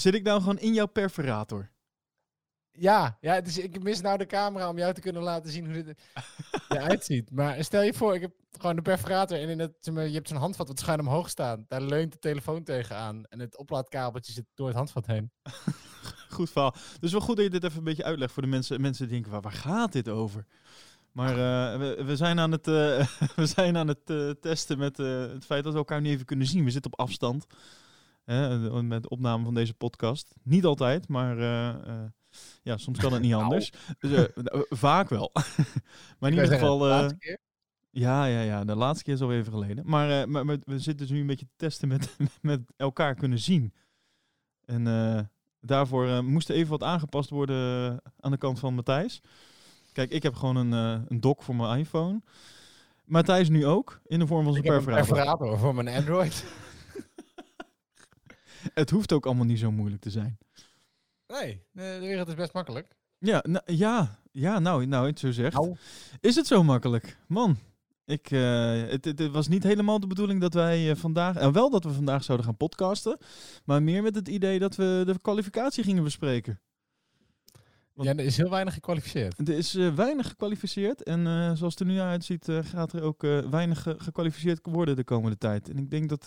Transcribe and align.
Zit 0.00 0.14
ik 0.14 0.22
nou 0.22 0.40
gewoon 0.40 0.58
in 0.58 0.74
jouw 0.74 0.86
perforator? 0.86 1.70
Ja, 2.70 3.18
ja 3.20 3.40
dus 3.40 3.58
ik 3.58 3.82
mis 3.82 4.00
nou 4.00 4.18
de 4.18 4.26
camera 4.26 4.68
om 4.68 4.78
jou 4.78 4.94
te 4.94 5.00
kunnen 5.00 5.22
laten 5.22 5.50
zien 5.50 5.64
hoe 5.64 5.82
dit 5.82 5.98
eruit 6.68 7.04
ziet. 7.04 7.30
Maar 7.30 7.64
stel 7.64 7.82
je 7.82 7.94
voor, 7.94 8.14
ik 8.14 8.20
heb 8.20 8.32
gewoon 8.58 8.76
de 8.76 8.82
perforator 8.82 9.38
en 9.38 9.48
in 9.48 9.58
het, 9.58 9.76
je 9.82 9.92
hebt 9.92 10.28
zo'n 10.28 10.36
handvat 10.36 10.68
wat 10.68 10.78
schuin 10.78 11.00
omhoog 11.00 11.28
staan. 11.28 11.64
Daar 11.68 11.82
leunt 11.82 12.12
de 12.12 12.18
telefoon 12.18 12.62
tegenaan 12.62 13.24
en 13.24 13.38
het 13.38 13.56
oplaadkabeltje 13.56 14.32
zit 14.32 14.46
door 14.54 14.66
het 14.66 14.76
handvat 14.76 15.06
heen. 15.06 15.30
Goed 16.30 16.50
verhaal. 16.50 16.74
Dus 17.00 17.12
wel 17.12 17.20
goed 17.20 17.36
dat 17.36 17.44
je 17.44 17.50
dit 17.50 17.64
even 17.64 17.78
een 17.78 17.84
beetje 17.84 18.04
uitlegt 18.04 18.32
voor 18.32 18.42
de 18.42 18.48
mensen. 18.48 18.80
Mensen 18.80 19.04
die 19.04 19.12
denken, 19.12 19.32
waar, 19.32 19.40
waar 19.40 19.52
gaat 19.52 19.92
dit 19.92 20.08
over? 20.08 20.46
Maar 21.12 21.30
eh, 21.30 21.78
we, 21.78 22.04
we 22.04 22.16
zijn 22.16 22.38
aan 22.38 22.52
het, 22.52 22.68
eh, 22.68 23.06
we 23.36 23.46
zijn 23.46 23.76
aan 23.76 23.88
het 23.88 24.10
eh, 24.10 24.30
testen 24.30 24.78
met 24.78 24.96
het 24.96 25.44
feit 25.44 25.64
dat 25.64 25.72
we 25.72 25.78
elkaar 25.78 26.00
niet 26.00 26.12
even 26.12 26.26
kunnen 26.26 26.46
zien. 26.46 26.64
We 26.64 26.70
zitten 26.70 26.92
op 26.92 27.00
afstand. 27.00 27.46
Hè, 28.24 28.82
met 28.82 29.02
de 29.02 29.08
opname 29.08 29.44
van 29.44 29.54
deze 29.54 29.74
podcast. 29.74 30.34
Niet 30.42 30.64
altijd, 30.64 31.08
maar 31.08 31.38
eh, 31.38 31.68
eh, 31.68 32.10
ja, 32.62 32.76
soms 32.76 32.98
kan 32.98 33.12
het 33.12 33.22
niet 33.22 33.30
Nou. 33.38 33.42
anders. 33.42 33.72
Dus, 33.98 34.12
eh, 34.12 34.24
eh, 34.44 34.60
vaak 34.68 35.08
wel. 35.08 35.30
maar 36.18 36.30
in 36.30 36.36
ieder 36.36 36.52
geval... 36.52 36.78
de 36.78 36.84
eh, 36.84 36.90
laatste 36.90 37.18
keer. 37.18 37.38
ja, 37.90 38.24
ja, 38.24 38.40
ja. 38.40 38.64
De 38.64 38.74
laatste 38.74 39.04
keer 39.04 39.14
is 39.14 39.20
al 39.20 39.32
even 39.32 39.52
geleden. 39.52 39.84
Maar, 39.86 40.20
eh, 40.20 40.26
maar, 40.26 40.44
maar 40.44 40.58
we 40.64 40.78
zitten 40.78 41.06
dus 41.06 41.14
nu 41.14 41.20
een 41.20 41.26
beetje 41.26 41.46
te 41.46 41.56
testen 41.56 41.88
met, 41.94 42.16
met 42.40 42.60
elkaar 42.76 43.14
kunnen 43.14 43.38
zien. 43.38 43.72
En 44.64 44.86
eh, 44.86 45.20
daarvoor 45.60 46.06
eh, 46.08 46.20
moest 46.20 46.48
er 46.48 46.54
even 46.54 46.70
wat 46.70 46.82
aangepast 46.82 47.30
worden 47.30 48.00
aan 48.20 48.30
de 48.30 48.36
kant 48.38 48.58
van 48.58 48.74
Matthijs. 48.74 49.20
Kijk, 49.92 50.10
ik 50.10 50.22
heb 50.22 50.34
gewoon 50.34 50.56
een, 50.56 50.72
eh, 50.72 51.02
een 51.08 51.20
dock 51.20 51.42
voor 51.42 51.56
mijn 51.56 51.78
iPhone. 51.78 52.20
Matthijs 53.04 53.48
nu 53.48 53.66
ook, 53.66 54.00
in 54.06 54.18
de 54.18 54.26
vorm 54.26 54.44
van 54.44 54.52
zijn 54.52 54.66
een 54.66 54.84
perforator 54.84 55.58
voor 55.58 55.74
mijn 55.74 55.88
Android. 55.88 56.44
Het 58.74 58.90
hoeft 58.90 59.12
ook 59.12 59.26
allemaal 59.26 59.44
niet 59.44 59.58
zo 59.58 59.70
moeilijk 59.72 60.02
te 60.02 60.10
zijn. 60.10 60.38
Nee, 61.26 61.62
de 61.72 61.98
wereld 62.00 62.28
is 62.28 62.34
best 62.34 62.52
makkelijk. 62.52 62.88
Ja, 63.18 63.44
nou, 63.48 63.62
ja, 63.74 64.18
ja 64.32 64.58
nou, 64.58 64.86
nou, 64.86 65.06
het 65.06 65.18
zo 65.18 65.30
zegt. 65.32 65.54
Nou. 65.56 65.76
Is 66.20 66.34
het 66.36 66.46
zo 66.46 66.62
makkelijk? 66.64 67.16
Man, 67.28 67.58
ik, 68.04 68.30
eh, 68.30 68.72
het, 68.88 69.04
het, 69.04 69.26
was 69.30 69.48
niet 69.48 69.62
helemaal 69.62 70.00
de 70.00 70.06
bedoeling 70.06 70.40
dat 70.40 70.54
wij 70.54 70.90
eh, 70.90 70.96
vandaag... 70.96 71.36
en 71.36 71.52
wel 71.52 71.70
dat 71.70 71.84
we 71.84 71.92
vandaag 71.92 72.24
zouden 72.24 72.46
gaan 72.46 72.56
podcasten. 72.56 73.18
Maar 73.64 73.82
meer 73.82 74.02
met 74.02 74.14
het 74.14 74.28
idee 74.28 74.58
dat 74.58 74.76
we 74.76 75.02
de 75.06 75.20
kwalificatie 75.22 75.84
gingen 75.84 76.04
bespreken. 76.04 76.60
Want- 77.92 78.08
Ja, 78.08 78.14
er 78.16 78.24
is 78.24 78.36
heel 78.36 78.50
weinig 78.50 78.74
gekwalificeerd. 78.74 79.48
Er 79.48 79.56
is 79.56 79.74
eh, 79.74 79.94
weinig 79.94 80.28
gekwalificeerd. 80.28 81.02
En 81.02 81.26
eh, 81.26 81.52
zoals 81.54 81.72
het 81.72 81.80
er 81.80 81.86
nu 81.86 82.00
uitziet, 82.00 82.48
eh, 82.48 82.58
gaat 82.64 82.92
er 82.92 83.02
ook 83.02 83.24
eh, 83.24 83.38
weinig 83.38 83.82
ge- 83.82 83.96
gekwalificeerd 83.98 84.58
worden 84.62 84.96
de 84.96 85.04
komende 85.04 85.38
tijd. 85.38 85.68
En 85.68 85.78
ik 85.78 85.90
denk 85.90 86.08
dat... 86.08 86.26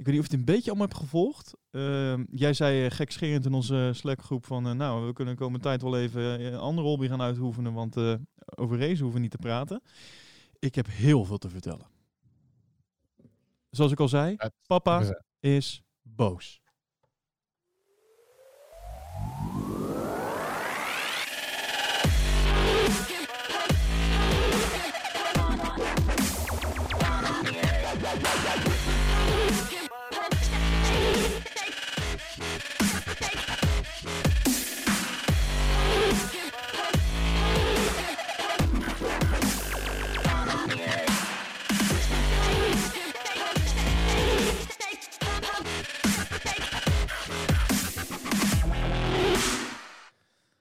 eh, 0.00 0.06
ik 0.06 0.06
weet 0.06 0.14
niet 0.14 0.24
of 0.24 0.30
je 0.30 0.36
het 0.36 0.48
een 0.48 0.54
beetje 0.54 0.70
allemaal 0.70 0.88
hebt 0.88 1.00
gevolgd. 1.00 1.54
Eh, 1.70 2.18
jij 2.30 2.52
zei 2.52 2.84
uh, 2.84 2.90
gekscherend 2.90 3.44
in 3.44 3.54
onze 3.54 3.90
Slack-groep 3.94 4.46
van... 4.46 4.66
eh, 4.66 4.72
nou, 4.72 5.06
we 5.06 5.12
kunnen 5.12 5.34
de 5.34 5.40
komende 5.40 5.64
tijd 5.64 5.82
wel 5.82 5.98
even 5.98 6.38
eh, 6.38 6.44
een 6.44 6.58
andere 6.58 6.86
hobby 6.86 7.08
gaan 7.08 7.22
uitoefenen... 7.22 7.72
want 7.72 7.96
eh, 7.96 8.14
over 8.44 8.78
race 8.78 9.02
hoeven 9.02 9.12
we 9.12 9.18
niet 9.20 9.30
te 9.30 9.38
praten. 9.38 9.82
Ik 10.58 10.74
heb 10.74 10.86
heel 10.88 11.24
veel 11.24 11.38
te 11.38 11.48
vertellen. 11.48 11.86
Zoals 13.70 13.92
ik 13.92 14.00
al 14.00 14.08
zei, 14.08 14.36
papa 14.66 15.22
is 15.40 15.82
boos. 16.02 16.60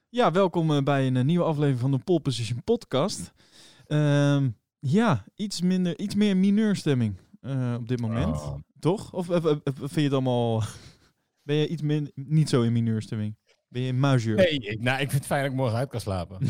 Ja, 0.09 0.31
welkom 0.31 0.71
eh, 0.71 0.83
bij 0.83 1.07
een 1.07 1.17
eh, 1.17 1.23
nieuwe 1.23 1.43
aflevering 1.45 1.79
van 1.79 1.91
de 1.91 1.97
Pole 1.97 2.19
Position 2.19 2.63
podcast. 2.63 3.31
Ehm, 3.87 4.49
ja, 4.79 5.25
iets, 5.35 5.61
minder, 5.61 5.99
iets 5.99 6.15
meer 6.15 6.37
mineurstemming 6.37 7.15
eh, 7.41 7.75
op 7.79 7.87
dit 7.87 7.99
moment. 7.99 8.35
Oh. 8.35 8.55
Toch? 8.79 9.13
Of, 9.13 9.29
of- 9.29 9.45
of- 9.45 9.61
of 9.63 9.75
vind 9.77 9.93
je 9.93 10.01
het 10.01 10.13
allemaal... 10.13 10.63
ben 11.43 11.55
je 11.55 11.67
iets 11.67 11.81
min, 11.81 12.11
niet 12.15 12.49
zo 12.49 12.61
in 12.61 12.73
mineurstemming? 12.73 13.35
Ben 13.67 13.81
je 13.81 13.87
in 13.87 13.99
majeur? 13.99 14.35
Nee, 14.35 14.59
ik, 14.59 14.81
nou, 14.81 14.99
ik 15.01 15.09
vind 15.09 15.11
het 15.21 15.25
fijn 15.25 15.41
dat 15.43 15.51
ik 15.51 15.57
morgen 15.57 15.77
uit 15.77 15.89
kan 15.89 16.01
slapen. 16.01 16.37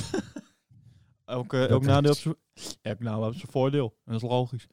Elk, 1.25 1.51
Dat 1.51 1.69
elk, 1.69 1.81
is- 1.81 1.87
nadeel 1.87 2.15
nadeel 2.99 3.23
heeft 3.25 3.39
zijn 3.39 3.51
voordeel. 3.51 3.97
En 4.05 4.11
dat 4.13 4.21
is 4.23 4.29
logisch. 4.29 4.67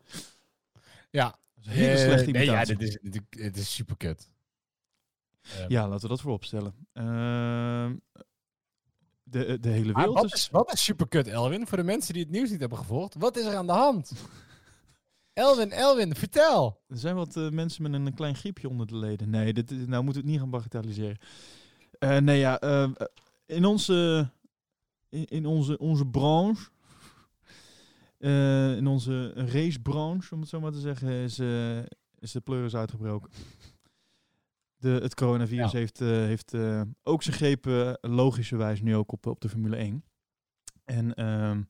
ja. 1.10 1.38
Dat 1.54 1.64
is 1.64 1.80
een 1.80 1.86
hele 1.86 1.97
slechte 1.98 2.30
nee, 2.30 2.44
ja, 2.44 2.50
imitatie. 2.53 2.76
dit 2.76 2.88
is, 2.88 3.10
dit, 3.10 3.22
dit 3.30 3.56
is 3.56 3.74
super 3.74 3.97
kut. 3.97 4.28
Ja, 5.68 5.88
laten 5.88 6.03
we 6.03 6.08
dat 6.08 6.20
voorop 6.20 6.44
stellen. 6.44 6.74
De, 9.28 9.60
de 9.60 9.69
hele 9.69 9.92
wereld 9.92 10.14
wat 10.14 10.25
is... 10.25 10.32
is, 10.32 10.48
wat 10.50 10.72
is 10.72 10.84
super 10.84 11.09
kut, 11.09 11.26
Elwin? 11.26 11.66
Voor 11.66 11.76
de 11.78 11.84
mensen 11.84 12.12
die 12.14 12.22
het 12.22 12.32
nieuws 12.32 12.50
niet 12.50 12.60
hebben 12.60 12.78
gevolgd. 12.78 13.14
Wat 13.19 13.37
is 13.37 13.44
er 13.44 13.56
aan 13.56 13.66
de 13.66 13.72
hand? 13.72 14.12
Elwin, 15.32 15.70
Elwin, 15.72 16.14
vertel. 16.14 16.81
Er 16.88 16.98
zijn 16.98 17.14
wat 17.14 17.36
eh, 17.36 17.48
mensen 17.50 17.82
met 17.82 17.92
een, 17.92 18.15
klein 18.15 18.34
griepje 18.36 18.69
onder 18.69 18.86
de 18.86 18.97
leden. 18.97 19.31
Nee, 19.31 19.53
dit, 19.53 19.70
is- 19.70 19.86
nou 19.86 20.03
moeten 20.04 20.22
we 20.22 20.28
het 20.28 20.28
niet 20.28 20.38
gaan 20.41 20.50
bagatelliseren. 20.50 21.19
Eh, 21.98 22.16
nee, 22.16 22.38
ja, 22.38 22.60
eh, 22.60 22.91
in 23.47 23.65
onze, 23.65 24.31
in, 25.09 25.25
in 25.25 25.47
onze, 25.47 25.78
onze 25.78 26.06
branche, 26.06 26.69
eh, 28.19 28.76
in 28.76 28.86
onze 28.86 29.32
racebranche, 29.32 30.34
om 30.34 30.41
het 30.41 30.48
zo 30.48 30.60
maar 30.60 30.72
te 30.72 30.81
zeggen, 30.81 31.09
is, 31.09 31.38
eh, 31.38 31.78
is 32.19 32.32
de 32.32 32.41
pleuris 32.41 32.75
uitgebroken. 32.76 33.31
De, 34.78 34.88
het 34.88 35.14
coronavirus 35.14 35.72
Ja. 35.72 35.78
heeft, 35.78 36.00
eh, 36.00 36.09
heeft 36.09 36.54
eh, 36.54 36.81
ook 37.03 37.22
zijn 37.22 37.37
grepen 37.37 37.98
logischerwijs 38.00 38.81
nu 38.81 38.97
ook 38.97 39.12
op, 39.12 39.26
op 39.26 39.41
de 39.41 39.48
Formule 39.48 39.76
1. 39.76 40.04
En 40.84 41.14
ehm, 41.14 41.62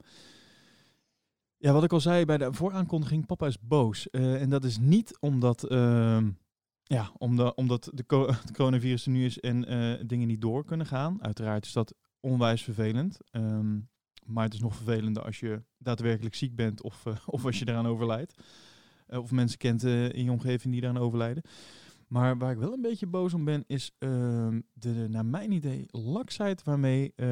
ja, 1.57 1.73
wat 1.73 1.85
ik 1.85 1.93
al 1.93 2.01
zei 2.01 2.25
bij 2.25 2.39
de 2.39 2.53
vooraankondiging, 2.53 3.27
papa 3.27 3.47
is 3.47 3.61
boos. 3.61 4.11
Eh, 4.11 4.43
en 4.43 4.51
dat 4.51 4.65
is 4.65 4.79
niet 4.79 5.17
omdat, 5.21 5.65
ehm, 5.65 6.31
ja, 6.83 7.11
omdat, 7.19 7.55
omdat 7.57 7.91
de, 7.95 8.07
co- 8.07 8.31
coronavirus 8.53 9.05
er 9.07 9.13
nu 9.13 9.25
is 9.25 9.41
en 9.41 9.61
dingen 10.07 10.27
niet 10.27 10.41
door 10.41 10.65
kunnen 10.65 10.87
gaan. 10.87 11.23
Uiteraard 11.23 11.65
is 11.65 11.73
dat 11.73 11.95
onwijs 12.21 12.63
vervelend. 12.63 13.19
Ehm, 13.31 13.79
maar 14.25 14.45
het 14.45 14.55
is 14.55 14.61
nog 14.61 14.75
vervelender 14.77 15.23
als 15.23 15.41
je 15.41 15.63
daadwerkelijk 15.79 16.35
ziek 16.35 16.55
bent 16.57 16.83
of, 16.83 17.05
of 17.27 17.45
als 17.45 17.59
je 17.59 17.69
eraan 17.69 17.87
overlijdt. 17.87 18.35
Of 19.09 19.31
mensen 19.31 19.59
kent 19.59 19.83
in 19.85 20.25
je 20.25 20.31
omgeving 20.31 20.73
die 20.75 20.83
eraan 20.83 20.99
overlijden. 20.99 21.43
Maar 22.07 22.39
waar 22.39 22.53
ik 22.53 22.59
wel 22.59 22.73
een 22.73 22.83
beetje 22.83 23.07
boos 23.07 23.35
om 23.35 23.45
ben, 23.45 23.65
is 23.67 23.95
ehm, 23.99 24.61
de, 24.73 25.07
naar 25.11 25.27
mijn 25.27 25.53
idee, 25.53 25.87
laksheid 25.91 26.63
waarmee 26.63 27.13
eh, 27.17 27.27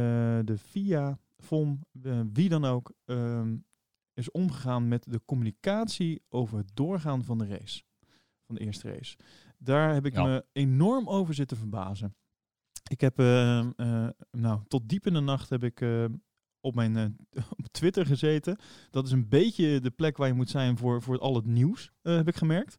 de 0.45 0.59
FIA, 0.59 1.19
FOM, 1.37 1.81
eh, 2.03 2.21
wie 2.33 2.49
dan 2.49 2.65
ook, 2.65 2.93
ehm, 3.05 3.57
is 4.15 4.31
omgegaan 4.31 4.89
met 4.89 5.05
de 5.11 5.21
communicatie 5.25 6.23
over 6.29 6.59
het 6.59 6.71
doorgaan 6.75 7.25
van 7.25 7.39
de 7.39 7.47
race. 7.47 7.83
Van 8.47 8.55
de 8.55 8.61
eerste 8.61 8.93
race. 8.93 9.17
Daar 9.59 9.95
heb 9.95 10.07
ik 10.07 10.15
Ja. 10.15 10.25
me 10.25 10.45
enorm 10.53 11.09
over 11.09 11.35
zitten 11.35 11.57
verbazen. 11.57 12.15
Ik 12.91 13.01
heb, 13.01 13.19
ehm, 13.19 13.71
eh, 13.77 14.09
nou, 14.31 14.61
tot 14.69 14.89
diep 14.89 15.07
in 15.07 15.13
de 15.13 15.21
nacht 15.21 15.51
heb 15.51 15.65
ik 15.65 15.85
op 16.61 16.75
mijn 16.75 17.17
op 17.59 17.67
Twitter 17.71 18.07
gezeten. 18.07 18.57
Dat 18.91 19.07
is 19.07 19.13
een 19.13 19.29
beetje 19.29 19.81
de 19.81 19.91
plek 19.91 20.17
waar 20.17 20.29
je 20.29 20.35
moet 20.35 20.51
zijn 20.51 20.79
voor, 20.79 21.03
voor 21.03 21.19
al 21.19 21.35
het 21.35 21.45
nieuws, 21.47 21.93
heb 22.03 22.29
ik 22.29 22.37
gemerkt. 22.37 22.77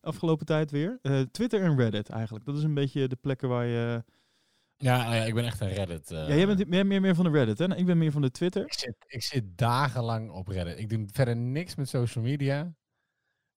Afgelopen 0.00 0.46
tijd 0.46 0.70
weer. 0.70 0.98
Eh, 1.02 1.20
Twitter 1.20 1.62
en 1.62 1.76
Reddit 1.76 2.08
eigenlijk. 2.08 2.44
Dat 2.44 2.56
is 2.56 2.62
een 2.62 2.74
beetje 2.74 3.08
de 3.08 3.16
plekken 3.16 3.48
waar 3.48 3.66
je... 3.66 4.04
Ja, 4.76 5.14
ja, 5.14 5.24
ik 5.24 5.34
ben 5.34 5.44
echt 5.44 5.60
een 5.60 5.68
Reddit. 5.72 6.10
eh, 6.10 6.28
ja, 6.28 6.34
jij 6.34 6.46
bent 6.46 6.68
meer, 6.68 6.86
meer, 6.86 7.00
meer 7.00 7.14
van 7.14 7.24
de 7.24 7.30
Reddit, 7.30 7.58
hè? 7.58 7.66
Nou, 7.66 7.80
ik 7.80 7.86
ben 7.86 7.98
meer 7.98 8.12
van 8.12 8.22
de 8.22 8.30
Twitter. 8.30 8.62
ik, 8.64 8.72
zit, 8.72 8.94
ik 9.06 9.22
zit 9.22 9.58
dagenlang 9.58 10.30
op 10.30 10.48
Reddit. 10.48 10.78
Ik 10.78 10.88
doe 10.88 11.08
verder 11.12 11.36
niks 11.36 11.74
met 11.74 11.88
social 11.88 12.24
media. 12.24 12.74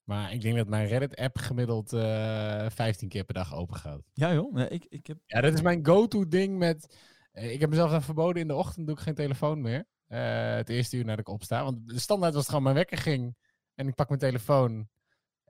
Maar 0.04 0.32
ik 0.32 0.40
denk 0.40 0.56
dat 0.56 0.68
mijn 0.68 0.86
Reddit-app 0.86 1.38
gemiddeld 1.38 1.92
eh 1.92 2.70
15 2.70 3.08
keer 3.08 3.24
per 3.24 3.34
dag 3.34 3.54
open 3.54 3.76
gaat. 3.76 4.02
Ja 4.12 4.32
joh, 4.34 4.52
Nee, 4.54 4.68
ik, 4.68 4.84
ik 4.88 5.06
heb... 5.06 5.18
Ja, 5.26 5.40
dat 5.40 5.52
is 5.52 5.62
mijn 5.62 5.86
go-to 5.86 6.28
ding 6.28 6.58
met... 6.58 6.98
eh, 7.32 7.52
ik 7.52 7.60
heb 7.60 7.70
mezelf 7.70 7.90
dan 7.90 8.02
verboden 8.02 8.42
in 8.42 8.48
de 8.48 8.54
ochtend 8.54 8.86
doe 8.86 8.96
ik 8.96 9.02
geen 9.02 9.14
telefoon 9.14 9.60
meer. 9.60 9.84
Eh, 10.06 10.54
het 10.54 10.68
eerste 10.68 10.96
uur 10.96 11.04
nadat 11.04 11.18
ik 11.20 11.28
opsta. 11.28 11.64
Want 11.64 11.88
de 11.88 11.98
standaard 11.98 12.32
was 12.32 12.40
het 12.42 12.48
gewoon 12.50 12.64
mijn 12.64 12.74
wekker 12.76 12.98
ging. 12.98 13.36
En 13.74 13.88
ik 13.88 13.94
pak 13.94 14.08
mijn 14.08 14.20
telefoon. 14.20 14.88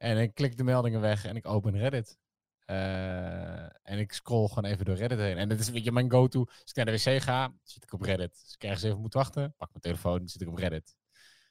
En 0.04 0.18
ik 0.18 0.34
klik 0.34 0.56
de 0.56 0.64
meldingen 0.64 1.00
weg 1.00 1.24
en 1.24 1.36
ik 1.36 1.46
open 1.46 1.78
Reddit. 1.78 2.18
Eh, 2.64 3.62
en 3.62 3.98
ik 3.98 4.12
scroll 4.12 4.48
gewoon 4.48 4.64
even 4.64 4.84
door 4.84 4.96
Reddit 4.96 5.18
heen. 5.18 5.36
En 5.36 5.48
dat 5.48 5.58
is 5.58 5.70
weet 5.70 5.84
je, 5.84 5.92
mijn 5.92 6.10
go-to. 6.10 6.40
Als 6.40 6.72
ik 6.72 6.74
naar 6.76 6.84
de 6.84 6.92
wc 6.92 7.22
ga, 7.22 7.52
zit 7.62 7.82
ik 7.82 7.92
op 7.92 8.00
Reddit. 8.02 8.40
Als 8.42 8.54
ik 8.54 8.64
ergens 8.64 8.82
even 8.82 9.00
moet 9.00 9.14
wachten, 9.14 9.54
pak 9.56 9.68
mijn 9.68 9.80
telefoon, 9.82 10.28
zit 10.28 10.40
ik 10.40 10.48
op 10.48 10.56
Reddit. 10.56 10.96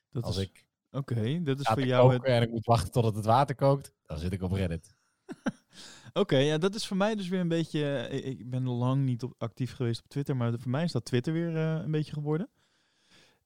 Dat 0.09 0.23
Als 0.23 0.37
is, 0.37 0.43
ik 0.43 0.65
Oké, 0.91 1.43
dat 1.43 1.59
is 1.59 1.67
voor 1.67 1.85
jou... 1.85 2.13
Het, 2.13 2.23
en 2.23 2.41
ik 2.41 2.49
moet 2.51 2.65
wachten 2.65 2.91
totdat 2.91 3.15
het 3.15 3.25
water 3.25 3.55
kookt, 3.55 3.93
dan 4.05 4.17
zit 4.17 4.33
ik 4.33 4.41
op 4.41 4.51
Reddit. 4.51 4.95
Oké, 6.13 6.37
ja, 6.37 6.57
dat 6.57 6.75
is 6.75 6.87
voor 6.87 6.97
mij 6.97 7.15
dus 7.15 7.27
weer 7.27 7.39
een 7.39 7.47
beetje. 7.47 7.97
eh, 7.97 8.25
Ik, 8.25 8.49
ben 8.49 8.69
lang 8.69 9.03
niet 9.03 9.23
op, 9.23 9.33
actief 9.37 9.73
geweest 9.73 10.01
op 10.03 10.09
Twitter, 10.09 10.35
maar 10.35 10.59
voor 10.59 10.71
mij 10.71 10.83
is 10.83 10.91
dat 10.91 11.05
Twitter 11.05 11.33
weer 11.33 11.55
eh, 11.55 11.83
een 11.83 11.91
beetje 11.91 12.13
geworden. 12.13 12.49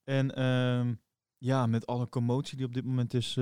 En 0.03 0.35
ehm, 0.35 0.93
ja, 1.37 1.65
met 1.65 1.85
alle 1.85 2.09
commotie 2.09 2.57
die 2.57 2.65
op 2.65 2.73
dit 2.73 2.85
moment 2.85 3.13
is 3.13 3.35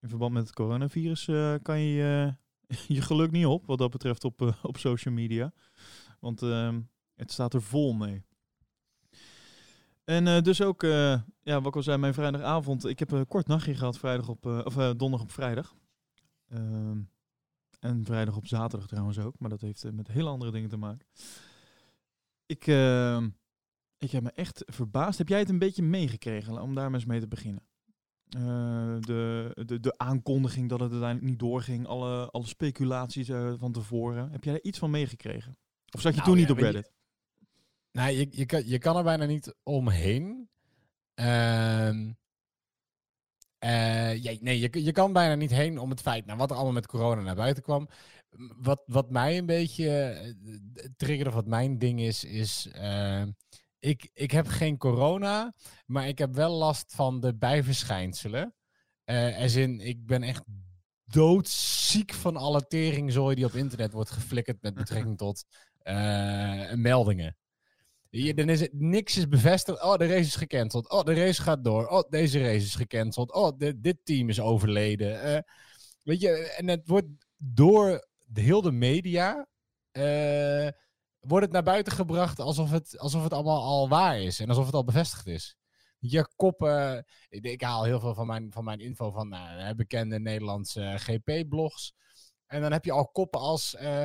in 0.00 0.08
verband 0.08 0.32
met 0.32 0.42
het 0.42 0.54
coronavirus, 0.54 1.28
eh, 1.28 1.54
kan 1.62 1.80
je 1.80 2.36
eh, 2.66 2.76
je 2.96 3.02
geluk 3.02 3.30
niet 3.30 3.46
op 3.46 3.66
wat 3.66 3.78
dat 3.78 3.90
betreft 3.90 4.24
op, 4.24 4.42
eh, 4.42 4.52
op 4.62 4.76
social 4.76 5.14
media. 5.14 5.52
Want 6.20 6.42
ehm, 6.42 6.80
het 7.14 7.32
staat 7.32 7.54
er 7.54 7.62
vol 7.62 7.92
mee. 7.92 8.24
En 10.04 10.42
dus 10.42 10.62
ook, 10.62 10.82
ja, 10.82 11.22
wat 11.42 11.66
ik 11.66 11.76
al 11.76 11.82
zei, 11.82 11.98
mijn 11.98 12.14
vrijdagavond. 12.14 12.84
Ik 12.86 12.98
heb 12.98 13.10
een 13.10 13.26
kort 13.26 13.46
nachtje 13.46 13.74
gehad, 13.74 13.98
vrijdag 13.98 14.28
op, 14.28 14.46
of 14.46 14.74
donderdag 14.74 15.22
op 15.22 15.30
vrijdag. 15.30 15.74
Ehm, 16.48 17.00
en 17.78 18.04
vrijdag 18.04 18.36
op 18.36 18.46
zaterdag 18.46 18.88
trouwens 18.88 19.18
ook, 19.18 19.38
maar 19.38 19.50
dat 19.50 19.60
heeft 19.60 19.92
met 19.92 20.08
hele 20.08 20.28
andere 20.28 20.50
dingen 20.50 20.68
te 20.68 20.76
maken. 20.76 21.06
Ik, 22.46 22.66
ehm, 22.66 23.28
ik 23.98 24.10
heb 24.10 24.22
me 24.22 24.30
echt 24.30 24.62
verbaasd. 24.66 25.18
Heb 25.18 25.28
jij 25.28 25.38
het 25.38 25.48
een 25.48 25.58
beetje 25.58 25.82
meegekregen, 25.82 26.62
om 26.62 26.74
daar 26.74 26.90
maar 26.90 27.00
eens 27.00 27.08
mee 27.08 27.20
te 27.20 27.28
beginnen? 27.28 27.69
Eh, 28.36 28.96
de, 29.00 29.50
de, 29.66 29.80
de 29.80 29.98
aankondiging 29.98 30.68
dat 30.68 30.80
het 30.80 30.90
uiteindelijk 30.90 31.30
niet 31.30 31.38
doorging, 31.38 31.86
alle, 31.86 32.30
alle 32.30 32.46
speculaties 32.46 33.28
eh, 33.28 33.52
van 33.58 33.72
tevoren. 33.72 34.30
Heb 34.30 34.44
jij 34.44 34.54
er 34.54 34.64
iets 34.64 34.78
van 34.78 34.90
meegekregen? 34.90 35.58
Of 35.94 36.00
zat 36.00 36.14
je 36.14 36.20
Nou 36.20 36.30
toen 36.30 36.38
ja, 36.38 36.40
niet 36.42 36.50
op 36.50 36.56
weet 36.56 36.66
je- 36.66 36.72
Reddit? 36.72 36.92
Nou, 37.92 38.10
je, 38.12 38.26
je, 38.30 38.46
kan, 38.46 38.66
je 38.66 38.78
kan 38.78 38.96
er 38.96 39.02
bijna 39.02 39.24
niet 39.24 39.54
omheen. 39.62 40.48
Ehm 41.14 42.12
eh, 43.58 44.22
ja, 44.22 44.36
nee, 44.40 44.58
je, 44.60 44.84
je 44.84 44.92
kan 44.92 45.12
bijna 45.12 45.34
niet 45.34 45.50
heen 45.50 45.78
om 45.78 45.90
het 45.90 46.00
feit, 46.00 46.26
nou, 46.26 46.38
wat 46.38 46.50
er 46.50 46.56
allemaal 46.56 46.72
met 46.74 46.86
corona 46.86 47.20
naar 47.22 47.34
buiten 47.34 47.62
kwam. 47.62 47.88
Wat, 48.56 48.82
wat 48.86 49.10
mij 49.10 49.38
een 49.38 49.46
beetje 49.46 50.18
triggerde, 50.96 51.30
of 51.30 51.36
wat 51.36 51.46
mijn 51.46 51.78
ding 51.78 52.00
is, 52.00 52.24
is. 52.24 52.68
Eh, 53.80 53.90
ik, 53.90 54.10
ik 54.14 54.30
heb 54.30 54.46
geen 54.46 54.76
corona, 54.76 55.54
maar 55.86 56.08
ik 56.08 56.18
heb 56.18 56.34
wel 56.34 56.52
last 56.52 56.94
van 56.94 57.20
de 57.20 57.34
bijverschijnselen. 57.34 58.54
Eh 59.04 59.38
als 59.38 59.54
in, 59.54 59.80
ik 59.80 60.06
ben 60.06 60.22
echt 60.22 60.42
doodziek 61.04 62.12
van 62.12 62.36
alle 62.36 62.66
teringzooi 62.66 63.34
die 63.34 63.44
op 63.44 63.54
internet 63.54 63.92
wordt 63.92 64.10
geflikkerd 64.10 64.62
met 64.62 64.74
betrekking 64.74 65.18
tot 65.18 65.44
eh, 65.78 66.72
meldingen. 66.72 67.36
Dan 68.10 68.48
is 68.48 68.60
het, 68.60 68.72
niks 68.72 69.16
is 69.16 69.28
bevestigd. 69.28 69.82
Oh, 69.82 69.96
de 69.96 70.06
race 70.06 70.20
is 70.20 70.34
gecanceld. 70.34 70.90
Oh, 70.90 71.04
de 71.04 71.14
race 71.14 71.42
gaat 71.42 71.64
door. 71.64 71.86
Oh, 71.86 72.08
deze 72.08 72.40
race 72.40 72.64
is 72.64 72.74
gecanceld. 72.74 73.32
Oh, 73.32 73.58
dit 73.76 73.96
team 74.04 74.28
is 74.28 74.40
overleden. 74.40 75.22
Eh, 75.22 75.42
weet 76.02 76.20
je, 76.20 76.30
en 76.30 76.68
het 76.68 76.82
wordt 76.88 77.08
door 77.36 78.08
de, 78.26 78.40
heel 78.40 78.62
de 78.62 78.72
media... 78.72 79.48
eh, 79.90 80.68
wordt 81.20 81.44
het 81.44 81.54
naar 81.54 81.62
buiten 81.62 81.92
gebracht 81.92 82.38
alsof 82.40 82.70
het, 82.70 82.98
alsof 82.98 83.22
het 83.22 83.32
allemaal 83.32 83.62
al 83.62 83.88
waar 83.88 84.20
is. 84.20 84.40
En 84.40 84.48
alsof 84.48 84.66
het 84.66 84.74
al 84.74 84.84
bevestigd 84.84 85.26
is. 85.26 85.56
Je 85.98 86.28
koppen... 86.36 87.06
Ik, 87.28 87.62
haal 87.62 87.84
heel 87.84 88.00
veel 88.00 88.14
van 88.14 88.26
mijn, 88.26 88.52
van 88.52 88.64
mijn 88.64 88.80
info 88.80 89.10
van 89.10 89.28
nou, 89.28 89.74
bekende 89.74 90.20
Nederlandse 90.20 90.94
GP-blogs. 90.96 91.94
En 92.46 92.60
dan 92.60 92.72
heb 92.72 92.84
je 92.84 92.92
al 92.92 93.08
koppen 93.08 93.40
als... 93.40 93.74
eh, 93.74 94.04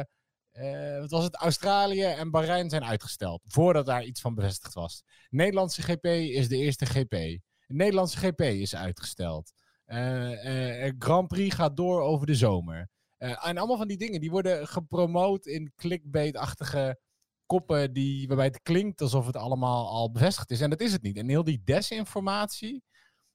eh, 0.52 1.00
wat 1.00 1.10
was 1.10 1.24
het? 1.24 1.36
Australië 1.36 2.04
en 2.04 2.32
Bahrein 2.32 2.70
zijn 2.70 2.84
uitgesteld. 2.84 3.42
Voordat 3.46 3.86
daar 3.86 4.04
iets 4.04 4.22
van 4.22 4.36
bevestigd 4.36 4.74
was. 4.74 5.04
Nederlandse 5.30 5.82
GP 5.82 6.06
is 6.06 6.48
de 6.48 6.58
eerste 6.58 6.86
GP. 6.86 7.10
De 7.10 7.74
Nederlandse 7.76 8.18
GP 8.18 8.42
is 8.42 8.76
uitgesteld. 8.76 9.52
Eh, 9.86 10.86
eh, 10.86 10.94
Grand 11.00 11.28
Prix 11.28 11.56
gaat 11.56 11.78
door 11.78 12.02
over 12.02 12.28
de 12.28 12.36
zomer. 12.36 12.90
Eh, 13.18 13.48
en 13.48 13.58
allemaal 13.58 13.78
van 13.78 13.88
die 13.88 13.98
dingen 13.98 14.20
die 14.20 14.32
worden 14.32 14.68
gepromoot 14.68 15.46
in 15.46 15.74
clickbait-achtige 15.76 17.00
koppen 17.46 17.94
die, 17.94 18.28
waarbij 18.28 18.46
het 18.46 18.62
klinkt 18.62 19.02
alsof 19.02 19.26
het 19.26 19.36
allemaal 19.36 19.90
al 19.90 20.12
bevestigd 20.12 20.52
is. 20.52 20.62
En 20.62 20.70
dat 20.70 20.82
is 20.82 20.92
het 20.92 21.02
niet. 21.02 21.18
En 21.18 21.30
heel 21.30 21.44
die 21.44 21.62
desinformatie, 21.64 22.84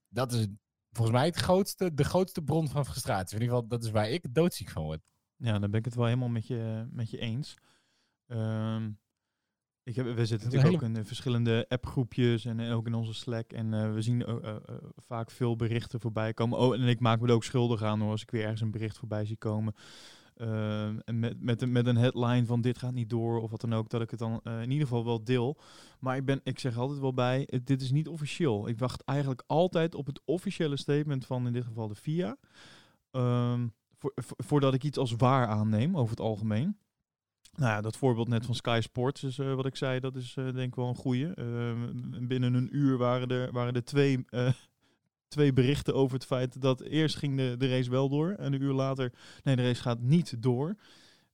dat 0.09 0.33
is 0.33 0.47
volgens 0.91 1.17
mij 1.17 1.27
het 1.27 1.37
grootste, 1.37 1.95
de 1.95 2.05
grootste 2.05 2.43
bron 2.43 2.69
van 2.69 2.85
frustratie. 2.85 3.37
In 3.37 3.43
ieder 3.43 3.55
geval, 3.55 3.69
dat 3.69 3.85
is 3.85 3.91
waar 3.91 4.11
ik 4.11 4.35
doodziek 4.35 4.71
van 4.71 4.83
word. 4.83 5.01
Ja, 5.37 5.59
dan 5.59 5.71
ben 5.71 5.79
ik 5.79 5.85
het 5.85 5.95
wel 5.95 6.05
helemaal 6.05 6.29
met 6.29 6.47
je, 6.47 6.89
met 6.91 7.11
je 7.11 7.19
eens. 7.19 7.55
Ehm, 8.27 8.91
ik 9.83 9.97
heb, 9.97 10.15
we 10.15 10.27
zitten 10.27 10.49
natuurlijk 10.49 10.83
ook 10.83 10.89
in 10.89 10.95
de 10.95 11.05
verschillende 11.05 11.67
appgroepjes 11.69 12.45
en 12.45 12.61
eh, 12.61 12.77
ook 12.77 12.87
in 12.87 12.95
onze 12.95 13.15
Slack. 13.15 13.53
En 13.53 13.75
eh, 13.75 13.93
we 13.93 14.03
zien 14.03 14.25
eh, 14.25 14.57
vaak 14.97 15.31
veel 15.31 15.57
berichten 15.57 16.01
voorbij 16.01 16.35
komen. 16.35 16.59
Oh, 16.59 16.75
en 16.75 16.83
ik 16.83 17.01
maak 17.01 17.21
me 17.21 17.29
er 17.29 17.35
ook 17.35 17.45
schuldig 17.45 17.83
aan 17.83 18.01
hoor, 18.01 18.11
als 18.11 18.23
ik 18.23 18.31
weer 18.31 18.43
ergens 18.43 18.61
een 18.61 18.71
bericht 18.71 18.99
voorbij 18.99 19.25
zie 19.25 19.37
komen. 19.37 19.75
Ehm, 20.41 20.99
en 21.05 21.19
met, 21.19 21.41
met, 21.43 21.63
een- 21.63 21.73
met 21.73 21.87
een 21.87 21.97
headline 21.97 22.47
van 22.47 22.61
dit 22.61 22.79
gaat 22.79 22.93
niet 22.93 23.11
door 23.11 23.41
of 23.41 23.51
wat 23.51 23.61
dan 23.61 23.73
ook, 23.75 23.91
dat 23.91 24.01
ik 24.01 24.11
het 24.11 24.19
dan 24.19 24.41
eh, 24.43 24.63
in 24.63 24.71
ieder 24.71 24.87
geval 24.87 25.05
wel 25.05 25.25
deel. 25.25 25.59
Maar 26.01 26.17
ik, 26.17 26.25
ben, 26.25 26.41
ik 26.45 26.59
zeg 26.59 26.77
altijd 26.77 26.99
wel 27.01 27.15
bij, 27.15 27.49
dit 27.65 27.83
is 27.83 27.91
niet 27.91 28.09
officieel. 28.09 28.69
Ik 28.69 28.79
wacht 28.79 29.05
eigenlijk 29.05 29.43
altijd 29.47 29.95
op 29.95 30.07
het 30.07 30.21
officiële 30.25 30.77
statement 30.77 31.27
van 31.27 31.47
in 31.47 31.53
dit 31.53 31.65
geval 31.65 31.89
de 31.89 31.95
FIA. 31.95 32.37
Ehm, 33.11 33.67
voor, 33.99 34.13
vo- 34.15 34.35
voordat 34.37 34.75
ik 34.75 34.85
iets 34.85 34.99
als 34.99 35.13
waar 35.17 35.47
aanneem, 35.47 35.97
over 35.97 36.11
het 36.11 36.21
algemeen. 36.21 36.77
Nou 37.57 37.71
ja, 37.73 37.81
dat 37.81 37.97
voorbeeld 37.97 38.29
net 38.29 38.47
van 38.47 38.55
Sky 38.55 38.79
Sports 38.83 39.39
eh, 39.39 39.55
wat 39.55 39.67
ik 39.67 39.77
zei, 39.77 40.01
dat 40.01 40.17
is 40.17 40.37
eh, 40.37 40.45
denk 40.45 40.59
ik 40.69 40.75
wel 40.75 40.89
een 40.89 40.95
goeie. 40.95 41.35
Ehm, 41.35 42.27
binnen 42.27 42.55
een 42.55 42.77
uur 42.77 42.97
waren 42.99 43.29
er, 43.29 43.53
waren 43.53 43.75
er 43.75 43.85
twee, 43.85 44.25
twee 45.31 45.53
berichten 45.53 45.95
over 45.95 46.15
het 46.15 46.27
feit 46.27 46.61
dat 46.61 46.81
eerst 46.81 47.17
ging 47.17 47.37
de, 47.37 47.55
de 47.59 47.69
race 47.69 47.91
wel 47.91 48.09
door 48.09 48.31
en 48.31 48.53
een 48.53 48.63
uur 48.63 48.73
later, 48.73 49.13
nee, 49.43 49.57
de 49.57 49.63
race 49.63 49.83
gaat 49.83 50.01
niet 50.01 50.43
door. 50.43 50.77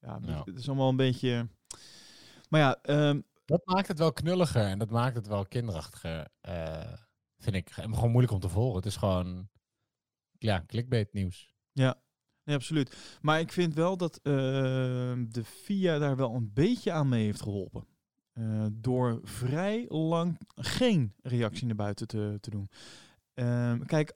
Ja, 0.00 0.18
Ja. 0.22 0.42
Het, 0.44 0.58
is 0.58 0.68
allemaal 0.68 0.88
een 0.88 0.96
beetje... 0.96 1.48
Maar 2.48 2.60
ja, 2.60 2.78
ehm, 2.82 3.20
Dat 3.44 3.62
maakt 3.64 3.88
het 3.88 3.98
wel 3.98 4.12
knulliger 4.12 4.64
en 4.64 4.78
dat 4.78 4.90
maakt 4.90 5.16
het 5.16 5.26
wel 5.26 5.46
kinderachtiger, 5.46 6.28
eh, 6.40 6.92
vind 7.38 7.56
ik. 7.56 7.68
En 7.76 7.94
gewoon 7.94 8.10
moeilijk 8.10 8.32
om 8.32 8.40
te 8.40 8.48
volgen. 8.48 8.76
Het 8.76 8.86
is 8.86 8.96
gewoon, 8.96 9.48
ja, 10.38 10.64
clickbait 10.66 11.12
nieuws. 11.12 11.54
Nee, 12.46 12.56
absoluut. 12.56 13.18
Maar 13.20 13.40
ik 13.40 13.52
vind 13.52 13.74
wel 13.74 13.96
dat 13.96 14.16
eh, 14.16 14.32
de 15.28 15.44
FIA 15.44 15.98
daar 15.98 16.16
wel 16.16 16.34
een 16.34 16.50
beetje 16.52 16.92
aan 16.92 17.08
mee 17.08 17.24
heeft 17.24 17.42
geholpen. 17.42 17.86
Eh, 18.32 18.66
door 18.72 19.20
vrij 19.22 19.84
lang 19.88 20.38
geen 20.54 21.14
reactie 21.22 21.66
naar 21.66 21.76
buiten 21.76 22.06
te, 22.06 22.38
te 22.40 22.50
doen. 22.50 22.68
Ehm, 23.36 23.80
kijk, 23.84 24.12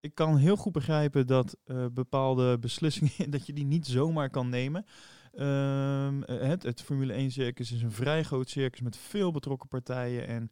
ik 0.00 0.14
kan 0.14 0.36
heel 0.36 0.56
goed 0.56 0.72
begrijpen 0.72 1.26
dat 1.26 1.56
eh, 1.64 1.86
bepaalde 1.92 2.58
beslissingen, 2.66 3.30
dat 3.30 3.46
je 3.46 3.52
die 3.52 3.64
niet 3.64 3.86
zomaar 3.86 4.30
kan 4.30 4.48
nemen. 4.48 4.84
Ehm, 5.32 6.22
eh, 6.22 6.48
het, 6.48 6.62
het 6.62 6.82
Formule 6.82 7.12
1 7.12 7.30
circus 7.30 7.72
is 7.72 7.82
een 7.82 7.92
vrij 7.92 8.22
groot 8.22 8.48
circus 8.48 8.80
met 8.80 8.96
veel 8.96 9.30
betrokken 9.30 9.68
partijen. 9.68 10.26
En 10.26 10.50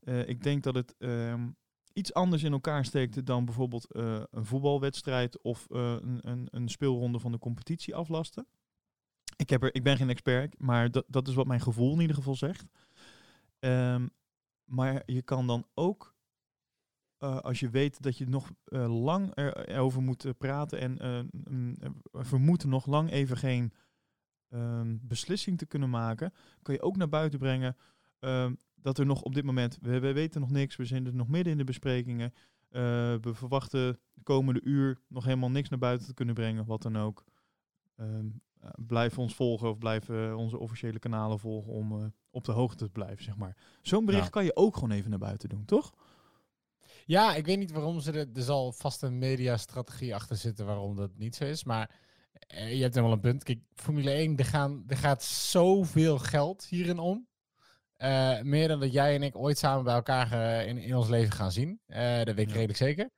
eh, 0.00 0.28
ik 0.28 0.42
denk 0.42 0.62
dat 0.62 0.74
het 0.74 0.94
ehm, 0.98 1.48
iets 1.92 2.14
anders 2.14 2.42
in 2.42 2.52
elkaar 2.52 2.84
steekt 2.84 3.26
dan 3.26 3.44
bijvoorbeeld 3.44 3.86
een 3.88 4.44
voetbalwedstrijd 4.44 5.42
of 5.42 5.66
een, 5.68 6.18
een, 6.22 6.48
een 6.50 6.68
speelronde 6.68 7.18
van 7.18 7.32
de 7.32 7.38
competitie 7.38 7.94
aflasten. 7.94 8.46
Ik, 9.36 9.50
heb 9.50 9.62
er, 9.62 9.74
ik 9.74 9.82
ben 9.82 9.96
geen 9.96 10.10
expert, 10.10 10.58
maar 10.58 10.90
dat, 10.90 11.04
dat 11.08 11.28
is 11.28 11.34
wat 11.34 11.46
mijn 11.46 11.60
gevoel 11.60 11.92
in 11.92 12.00
ieder 12.00 12.16
geval 12.16 12.34
zegt. 12.34 12.66
Maar 14.64 15.02
je 15.06 15.22
kan 15.22 15.46
dan 15.46 15.66
ook, 15.74 16.13
eh, 17.24 17.38
als 17.40 17.60
je 17.60 17.70
weet 17.70 18.02
dat 18.02 18.18
je 18.18 18.28
nog 18.28 18.50
eh, 18.64 19.02
lang 19.02 19.30
er- 19.34 19.68
erover 19.68 20.02
moet 20.02 20.24
eh, 20.24 20.32
praten 20.38 20.78
en 20.80 21.28
we 22.12 22.24
vermoeden 22.24 22.68
nog 22.68 22.86
lang 22.86 23.10
even 23.10 23.36
geen 23.36 23.72
ehm, 24.48 24.96
beslissing 25.00 25.58
te 25.58 25.66
kunnen 25.66 25.90
maken, 25.90 26.32
kan 26.62 26.74
je 26.74 26.82
ook 26.82 26.96
naar 26.96 27.08
buiten 27.08 27.38
brengen 27.38 27.76
ehm, 28.18 28.54
dat 28.74 28.98
er 28.98 29.06
nog 29.06 29.22
op 29.22 29.34
dit 29.34 29.44
moment, 29.44 29.78
we, 29.80 29.98
we 30.00 30.12
weten 30.12 30.40
nog 30.40 30.50
niks, 30.50 30.76
we 30.76 30.84
zijn 30.84 31.06
er 31.06 31.14
nog 31.14 31.28
midden 31.28 31.52
in 31.52 31.58
de 31.58 31.64
besprekingen. 31.64 32.32
We 32.68 33.30
verwachten 33.32 33.98
de 34.14 34.22
komende 34.22 34.60
uur 34.62 34.98
nog 35.08 35.24
helemaal 35.24 35.50
niks 35.50 35.68
naar 35.68 35.78
buiten 35.78 36.06
te 36.06 36.14
kunnen 36.14 36.34
brengen, 36.34 36.66
wat 36.66 36.82
dan 36.82 36.96
ook. 36.98 37.24
Eh, 37.94 38.06
blijf 38.86 39.18
ons 39.18 39.34
volgen 39.34 39.68
of 39.70 39.78
blijf 39.78 40.08
onze 40.36 40.58
officiële 40.58 40.98
kanalen 40.98 41.38
volgen 41.38 41.72
om 41.72 42.12
op 42.30 42.44
de 42.44 42.52
hoogte 42.52 42.84
te 42.84 42.90
blijven, 42.90 43.24
zeg 43.24 43.36
maar. 43.36 43.56
Zo'n 43.82 44.04
bericht 44.04 44.24
Ja. 44.24 44.30
kan 44.30 44.44
je 44.44 44.56
ook 44.56 44.74
gewoon 44.74 44.90
even 44.90 45.10
naar 45.10 45.18
buiten 45.18 45.48
doen, 45.48 45.64
toch? 45.64 45.92
Ja, 47.06 47.34
ik 47.34 47.46
weet 47.46 47.58
niet 47.58 47.72
waarom 47.72 48.00
ze 48.00 48.12
er... 48.12 48.26
Er 48.34 48.42
zal 48.42 48.72
vast 48.72 49.02
een 49.02 49.18
mediastrategie 49.18 50.14
achter 50.14 50.36
zitten 50.36 50.66
waarom 50.66 50.96
dat 50.96 51.10
niet 51.16 51.36
zo 51.36 51.44
is. 51.44 51.64
Maar 51.64 51.90
eh, 52.46 52.74
je 52.76 52.82
hebt 52.82 52.94
helemaal 52.94 53.14
een 53.16 53.22
punt. 53.22 53.42
Kijk, 53.42 53.58
Formule 53.74 54.10
1, 54.10 54.36
er, 54.36 54.44
gaan, 54.44 54.84
er 54.86 54.96
gaat 54.96 55.22
zoveel 55.24 56.18
geld 56.18 56.66
hierin 56.68 56.98
om. 56.98 57.26
Eh, 57.96 58.40
meer 58.40 58.68
dan 58.68 58.80
dat 58.80 58.92
jij 58.92 59.14
en 59.14 59.22
ik 59.22 59.36
ooit 59.36 59.58
samen 59.58 59.84
bij 59.84 59.94
elkaar 59.94 60.32
eh, 60.32 60.66
in, 60.68 60.78
in 60.78 60.94
ons 60.96 61.08
leven 61.08 61.32
gaan 61.32 61.52
zien. 61.52 61.80
Dat 61.86 62.24
weet 62.34 62.38
ik 62.38 62.48
Ja. 62.48 62.52
redelijk 62.54 62.78
zeker. 62.78 63.10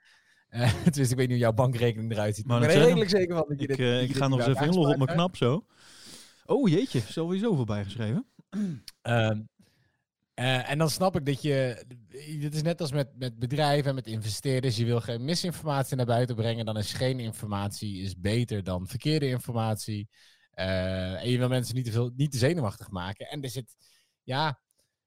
Eh 0.48 0.72
dus 0.92 1.10
ik 1.10 1.16
weet 1.16 1.18
niet 1.18 1.28
hoe 1.28 1.38
jouw 1.38 1.52
bankrekening 1.52 2.12
eruit 2.12 2.34
ziet. 2.36 2.46
Maar 2.46 2.60
Maar 2.60 2.68
ik 2.68 2.74
ben 2.74 2.84
redelijk 2.84 3.10
zeker 3.10 3.36
van 3.36 3.44
dat 3.48 3.60
je 3.60 3.66
Ik, 3.66 3.76
dit, 3.76 4.02
ik 4.02 4.08
dit 4.08 4.16
ga 4.16 4.28
nog 4.28 4.38
eens 4.38 4.48
even 4.48 4.66
inloggen 4.66 4.92
op 4.92 5.04
mijn 5.06 5.16
knap 5.16 5.36
zo. 5.36 5.66
Oh 6.44 6.68
jeetje, 6.68 7.00
sowieso 7.00 7.54
voorbij 7.54 7.84
geschreven. 7.84 8.26
hebt. 8.50 8.64
Ehm, 9.02 9.40
Eh, 10.36 10.70
en 10.70 10.78
dan 10.78 10.90
snap 10.90 11.16
ik 11.16 11.26
dat 11.26 11.42
je. 11.42 11.84
Dit 12.40 12.54
is 12.54 12.62
net 12.62 12.80
als 12.80 12.92
met, 12.92 13.18
met 13.18 13.38
bedrijven 13.38 13.88
en 13.88 13.94
met 13.94 14.06
investeerders. 14.06 14.76
Je 14.76 14.84
wil 14.84 15.00
geen 15.00 15.24
misinformatie 15.24 15.96
naar 15.96 16.06
buiten 16.06 16.36
brengen. 16.36 16.64
Dan 16.64 16.76
is 16.78 16.92
geen 16.92 17.20
informatie 17.20 18.00
is 18.02 18.16
beter 18.18 18.64
dan 18.64 18.86
verkeerde 18.86 19.28
informatie. 19.28 20.08
Eh, 20.50 21.22
en 21.22 21.30
je 21.30 21.38
wil 21.38 21.48
mensen 21.48 21.74
niet 21.74 21.84
te, 21.84 21.90
veel, 21.90 22.10
niet 22.16 22.32
te 22.32 22.38
zenuwachtig 22.38 22.90
maken. 22.90 23.26
En 23.28 23.42
er 23.42 23.48
zit. 23.50 23.76
Ja, 24.22 24.60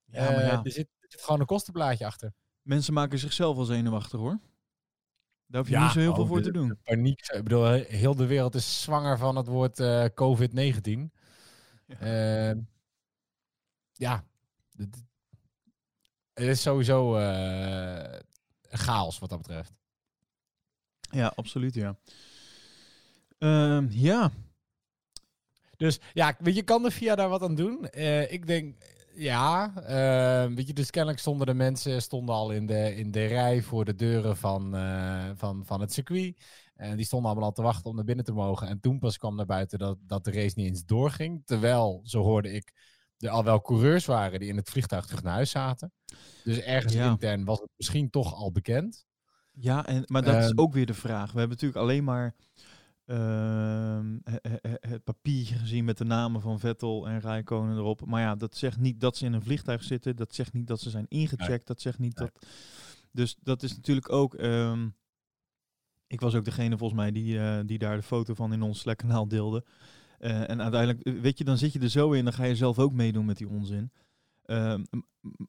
Ja, 0.06 0.24
maar 0.24 0.36
eh, 0.40 0.48
ja. 0.48 0.64
Er, 0.64 0.72
zit, 0.72 0.88
er 1.00 1.08
zit 1.10 1.22
gewoon 1.22 1.40
een 1.40 1.46
kostenplaatje 1.46 2.06
achter. 2.06 2.34
Mensen 2.62 2.94
maken 2.94 3.20
zichzelf 3.20 3.58
al 3.58 3.66
zenuwachtig 3.66 4.20
hoor. 4.20 4.40
Daar 5.46 5.62
hoef 5.62 5.70
je 5.70 5.78
niet 5.80 5.92
zo 5.92 6.00
heel 6.00 6.14
veel 6.14 6.24
oh, 6.24 6.30
voor 6.30 6.38
de- 6.38 6.44
te 6.44 6.52
doen. 6.52 6.80
paniek. 6.84 7.20
Ik 7.22 7.44
bedoel, 7.44 7.72
heel 7.72 8.16
de 8.16 8.26
wereld 8.26 8.56
is 8.56 8.82
zwanger 8.82 9.18
van 9.18 9.36
het 9.36 9.48
woord 9.48 9.80
eh, 9.80 10.06
COVID-19. 10.06 11.12
Ja. 12.00 12.56
Ja, 13.94 14.24
het 16.40 16.48
is 16.48 16.62
sowieso 16.62 17.16
eh, 17.18 18.20
chaos 18.70 19.20
wat 19.20 19.30
dat 19.30 19.38
betreft. 19.38 19.74
Ja, 21.12 21.28
absoluut 21.36 21.74
ja. 21.74 21.98
Ehm, 23.38 23.88
ja, 23.90 24.32
Dus 25.78 26.00
ja, 26.14 26.36
weet 26.40 26.56
je, 26.56 26.64
kan 26.64 26.84
de 26.84 26.92
VIA 26.92 27.16
daar 27.16 27.30
wat 27.30 27.42
aan 27.42 27.56
doen? 27.56 27.90
Eh, 27.90 28.32
ik 28.32 28.48
denk, 28.48 28.76
ja. 29.14 29.74
eh, 29.76 30.56
weet 30.56 30.68
je, 30.68 30.74
dus 30.74 30.90
kennelijk 30.90 31.20
stonden 31.22 31.48
de 31.48 31.54
mensen 31.54 32.02
stonden 32.02 32.36
al 32.36 32.52
in 32.52 32.66
de, 32.66 32.96
in 32.96 33.12
de 33.12 33.26
rij 33.26 33.62
voor 33.62 33.86
de 33.86 33.96
deuren 33.96 34.38
van, 34.38 34.76
eh, 34.76 35.30
van, 35.36 35.66
van 35.66 35.82
het 35.82 35.94
circuit. 35.94 36.38
En 36.76 36.96
die 36.96 37.06
stonden 37.06 37.30
allemaal 37.30 37.48
al 37.50 37.56
te 37.56 37.62
wachten 37.62 37.90
om 37.90 37.96
naar 37.96 38.06
binnen 38.06 38.26
te 38.26 38.32
mogen. 38.34 38.68
En 38.68 38.80
toen 38.80 39.00
pas 39.00 39.18
kwam 39.18 39.36
naar 39.36 39.46
buiten 39.46 39.80
dat, 39.80 39.98
dat 40.02 40.24
de 40.24 40.32
race 40.32 40.54
niet 40.56 40.68
eens 40.68 40.86
doorging. 40.86 41.42
Terwijl, 41.46 42.02
zo 42.04 42.22
hoorde 42.22 42.52
ik, 42.52 42.74
er 43.20 43.30
al 43.30 43.44
wel 43.44 43.62
coureurs 43.62 44.06
waren 44.06 44.40
die 44.40 44.50
in 44.50 44.58
het 44.58 44.70
vliegtuig 44.70 45.06
terug 45.06 45.24
naar 45.24 45.34
huis 45.34 45.50
zaten. 45.50 45.92
Dus 46.44 46.60
ergens 46.60 46.94
Ja. 46.94 47.10
intern 47.10 47.46
was 47.46 47.60
het 47.60 47.70
misschien 47.78 48.10
toch 48.10 48.34
al 48.34 48.52
bekend. 48.52 49.08
ja 49.52 49.86
en, 49.86 50.04
maar 50.06 50.24
dat 50.24 50.36
is 50.44 50.50
Ehm. 50.50 50.60
ook 50.60 50.74
weer 50.74 50.86
de 50.86 50.94
vraag. 50.94 51.32
We 51.32 51.40
hebben 51.40 51.58
natuurlijk 51.58 51.82
alleen 51.84 52.04
maar 52.04 52.36
ehm, 53.06 54.18
he- 54.24 54.38
he- 54.50 54.70
he- 54.70 54.90
het 54.90 55.04
papiertje 55.04 55.56
gezien 55.56 55.86
met 55.86 55.98
de 55.98 56.04
namen 56.06 56.42
van 56.42 56.60
Vettel 56.60 57.08
en 57.08 57.20
Rijkonen 57.20 57.78
erop. 57.78 58.06
Maar 58.06 58.22
ja, 58.22 58.36
dat 58.36 58.56
zegt 58.58 58.78
niet 58.80 59.00
dat 59.00 59.18
ze 59.18 59.26
in 59.26 59.34
een 59.34 59.42
vliegtuig 59.42 59.84
zitten. 59.84 60.16
Dat 60.16 60.36
zegt 60.36 60.54
niet 60.54 60.68
dat 60.68 60.80
ze 60.80 60.90
zijn 60.90 61.06
ingecheckt. 61.08 61.68
Dat 61.68 61.82
zegt 61.82 62.00
niet 62.00 62.18
Nee. 62.20 62.30
dat... 62.34 62.46
Dus 63.12 63.36
dat 63.42 63.64
is 63.64 63.76
natuurlijk 63.76 64.12
ook... 64.12 64.34
ehm, 64.36 64.88
ik 66.08 66.20
was 66.22 66.36
ook 66.36 66.46
degene 66.46 66.78
volgens 66.78 67.00
mij 67.00 67.12
die, 67.12 67.40
eh, 67.40 67.60
die 67.66 67.78
daar 67.78 67.96
de 67.96 68.04
foto 68.04 68.34
van 68.34 68.54
in 68.54 68.62
ons 68.62 68.80
Slack-kanaal 68.80 69.28
deelde. 69.28 69.66
Eh, 70.20 70.50
en 70.50 70.62
uiteindelijk, 70.62 71.02
eh, 71.02 71.14
weet 71.22 71.38
je, 71.38 71.44
dan 71.44 71.58
zit 71.58 71.74
je 71.74 71.80
er 71.80 71.90
zo 71.90 72.12
in, 72.12 72.24
dan 72.24 72.34
ga 72.34 72.44
je 72.44 72.56
zelf 72.56 72.80
ook 72.80 72.94
meedoen 72.94 73.26
met 73.26 73.38
die 73.38 73.50
onzin. 73.50 73.92
M- 74.48 74.84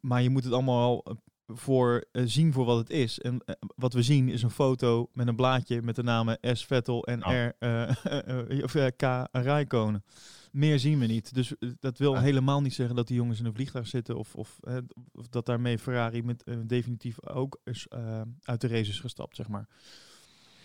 maar 0.01 0.23
je 0.23 0.31
moet 0.31 0.45
het 0.45 0.53
allemaal 0.53 0.83
al 0.83 1.05
eh, 1.05 1.17
voor, 1.57 2.05
eh, 2.13 2.23
zien 2.27 2.53
voor 2.53 2.65
wat 2.65 2.77
het 2.79 2.91
is. 2.91 3.19
En 3.21 3.41
eh, 3.45 3.55
wat 3.77 3.93
we 3.93 4.03
zien 4.03 4.29
is 4.29 4.43
een 4.43 4.51
foto 4.51 5.09
met 5.13 5.27
een 5.27 5.37
blaadje 5.37 5.83
met 5.83 5.97
de 5.97 6.03
namen 6.03 6.39
S. 6.43 6.67
Vettel 6.67 7.07
en 7.07 7.25
Oh. 7.27 7.33
R. 7.33 7.53
eh, 7.59 8.05
eh, 8.51 8.63
of, 8.65 8.75
eh, 8.75 8.87
K. 8.97 9.29
Rijkonen. 9.33 10.05
Meer 10.53 10.79
zien 10.79 10.99
we 10.99 11.07
niet. 11.07 11.35
Dus 11.35 11.57
eh, 11.59 11.71
dat 11.81 11.99
wil 11.99 12.19
helemaal 12.19 12.61
niet 12.61 12.75
zeggen 12.75 12.97
dat 12.97 13.07
die 13.07 13.17
jongens 13.17 13.39
in 13.39 13.45
een 13.45 13.55
vliegtuig 13.55 13.87
zitten. 13.87 14.17
Of, 14.19 14.35
of, 14.35 14.59
eh, 14.61 14.77
of 15.13 15.29
dat 15.29 15.47
daarmee 15.47 15.79
Ferrari 15.79 16.23
met, 16.23 16.43
eh, 16.43 16.57
definitief 16.67 17.27
ook 17.27 17.61
is, 17.65 17.87
eh, 17.89 18.21
uit 18.43 18.61
de 18.61 18.69
race 18.69 18.91
is 18.91 19.01
gestapt, 19.01 19.37
zeg 19.37 19.49
maar. 19.49 19.69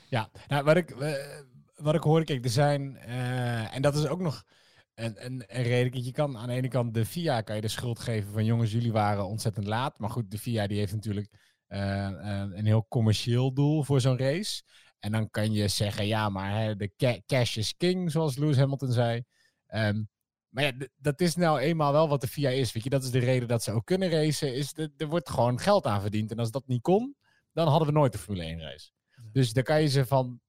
Ja, 0.10 0.30
nou, 0.48 0.64
wat 0.64 0.76
ik, 0.78 0.90
eh, 0.92 1.14
wat 1.76 1.96
ik 1.96 2.02
hoorde, 2.02 2.26
kijk, 2.26 2.44
er 2.44 2.50
zijn, 2.50 2.98
eh, 2.98 3.76
en 3.76 3.82
dat 3.82 3.96
is 3.96 4.08
ook 4.08 4.20
nog 4.20 4.44
een, 4.94 5.26
een, 5.26 5.44
een 5.48 5.64
reden. 5.64 6.04
Je 6.04 6.12
kan 6.12 6.38
aan 6.38 6.48
de 6.48 6.54
ene 6.54 6.68
kant 6.68 6.94
de 6.94 7.06
FIA 7.06 7.42
kan 7.42 7.56
je 7.56 7.62
de 7.62 7.68
schuld 7.68 8.00
geven 8.00 8.32
van 8.32 8.46
jongens, 8.46 8.72
jullie 8.72 8.92
waren 8.92 9.26
ontzettend 9.28 9.66
laat. 9.66 10.00
Maar 10.00 10.10
goed, 10.10 10.32
de 10.32 10.38
FIA 10.38 10.68
die 10.68 10.78
heeft 10.78 10.94
natuurlijk 10.94 11.30
eh, 11.68 12.06
eh, 12.08 12.50
een 12.52 12.66
heel 12.66 12.86
commercieel 12.90 13.54
doel 13.54 13.84
voor 13.84 14.02
zo'n 14.02 14.18
race. 14.18 14.64
En 15.00 15.12
dan 15.12 15.30
kan 15.30 15.52
je 15.54 15.68
zeggen, 15.68 16.08
ja, 16.08 16.30
maar 16.30 16.62
hè, 16.62 16.76
de 16.76 16.94
ca- 16.98 17.20
cash 17.26 17.58
is 17.58 17.76
king, 17.78 18.12
zoals 18.12 18.38
Lewis 18.38 18.58
Hamilton 18.58 18.92
zei. 18.92 19.24
Ehm, 19.68 20.04
maar 20.50 20.64
ja, 20.64 20.72
dat 20.96 21.22
is 21.22 21.36
nou 21.36 21.60
eenmaal 21.60 21.92
wel 21.92 22.10
wat 22.10 22.22
de 22.22 22.28
FIA 22.28 22.50
is. 22.50 22.72
Weet 22.74 22.84
je, 22.84 22.90
dat 22.90 23.04
is 23.04 23.12
de 23.12 23.20
reden 23.20 23.48
dat 23.48 23.64
ze 23.64 23.72
ook 23.72 23.86
kunnen 23.86 24.10
racen. 24.10 24.56
Is 24.56 24.74
de, 24.74 24.94
er 24.98 25.08
wordt 25.08 25.30
gewoon 25.30 25.60
geld 25.60 25.86
aan 25.86 26.02
verdiend. 26.02 26.32
En 26.32 26.38
als 26.40 26.52
dat 26.52 26.68
niet 26.68 26.82
kon, 26.82 27.16
dan 27.54 27.68
hadden 27.68 27.88
we 27.88 27.94
nooit 27.94 28.12
de 28.12 28.18
Formule 28.18 28.44
1 28.44 28.60
race. 28.60 28.92
Dus 29.32 29.54
daar 29.54 29.64
kan 29.64 29.82
je 29.82 29.88
ze 29.88 30.06
van 30.06 30.40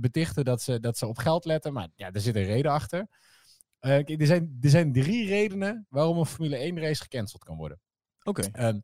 betichten 0.00 0.44
dat 0.44 0.62
ze, 0.62 0.80
dat 0.80 0.98
ze 0.98 1.06
op 1.06 1.18
geld 1.18 1.44
letten. 1.44 1.72
Maar 1.72 1.88
ja, 1.94 2.10
er 2.12 2.20
zit 2.20 2.36
een 2.36 2.44
reden 2.44 2.70
achter. 2.70 3.06
Eh, 3.78 4.20
er, 4.20 4.26
zijn, 4.26 4.58
er 4.60 4.70
zijn 4.70 4.92
drie 4.92 5.26
redenen 5.26 5.86
waarom 5.88 6.18
een 6.18 6.26
Formule 6.26 6.56
1 6.56 6.78
race 6.78 7.02
gecanceld 7.02 7.44
kan 7.44 7.56
worden. 7.56 7.80
Oké. 8.22 8.42
Ehm, 8.52 8.78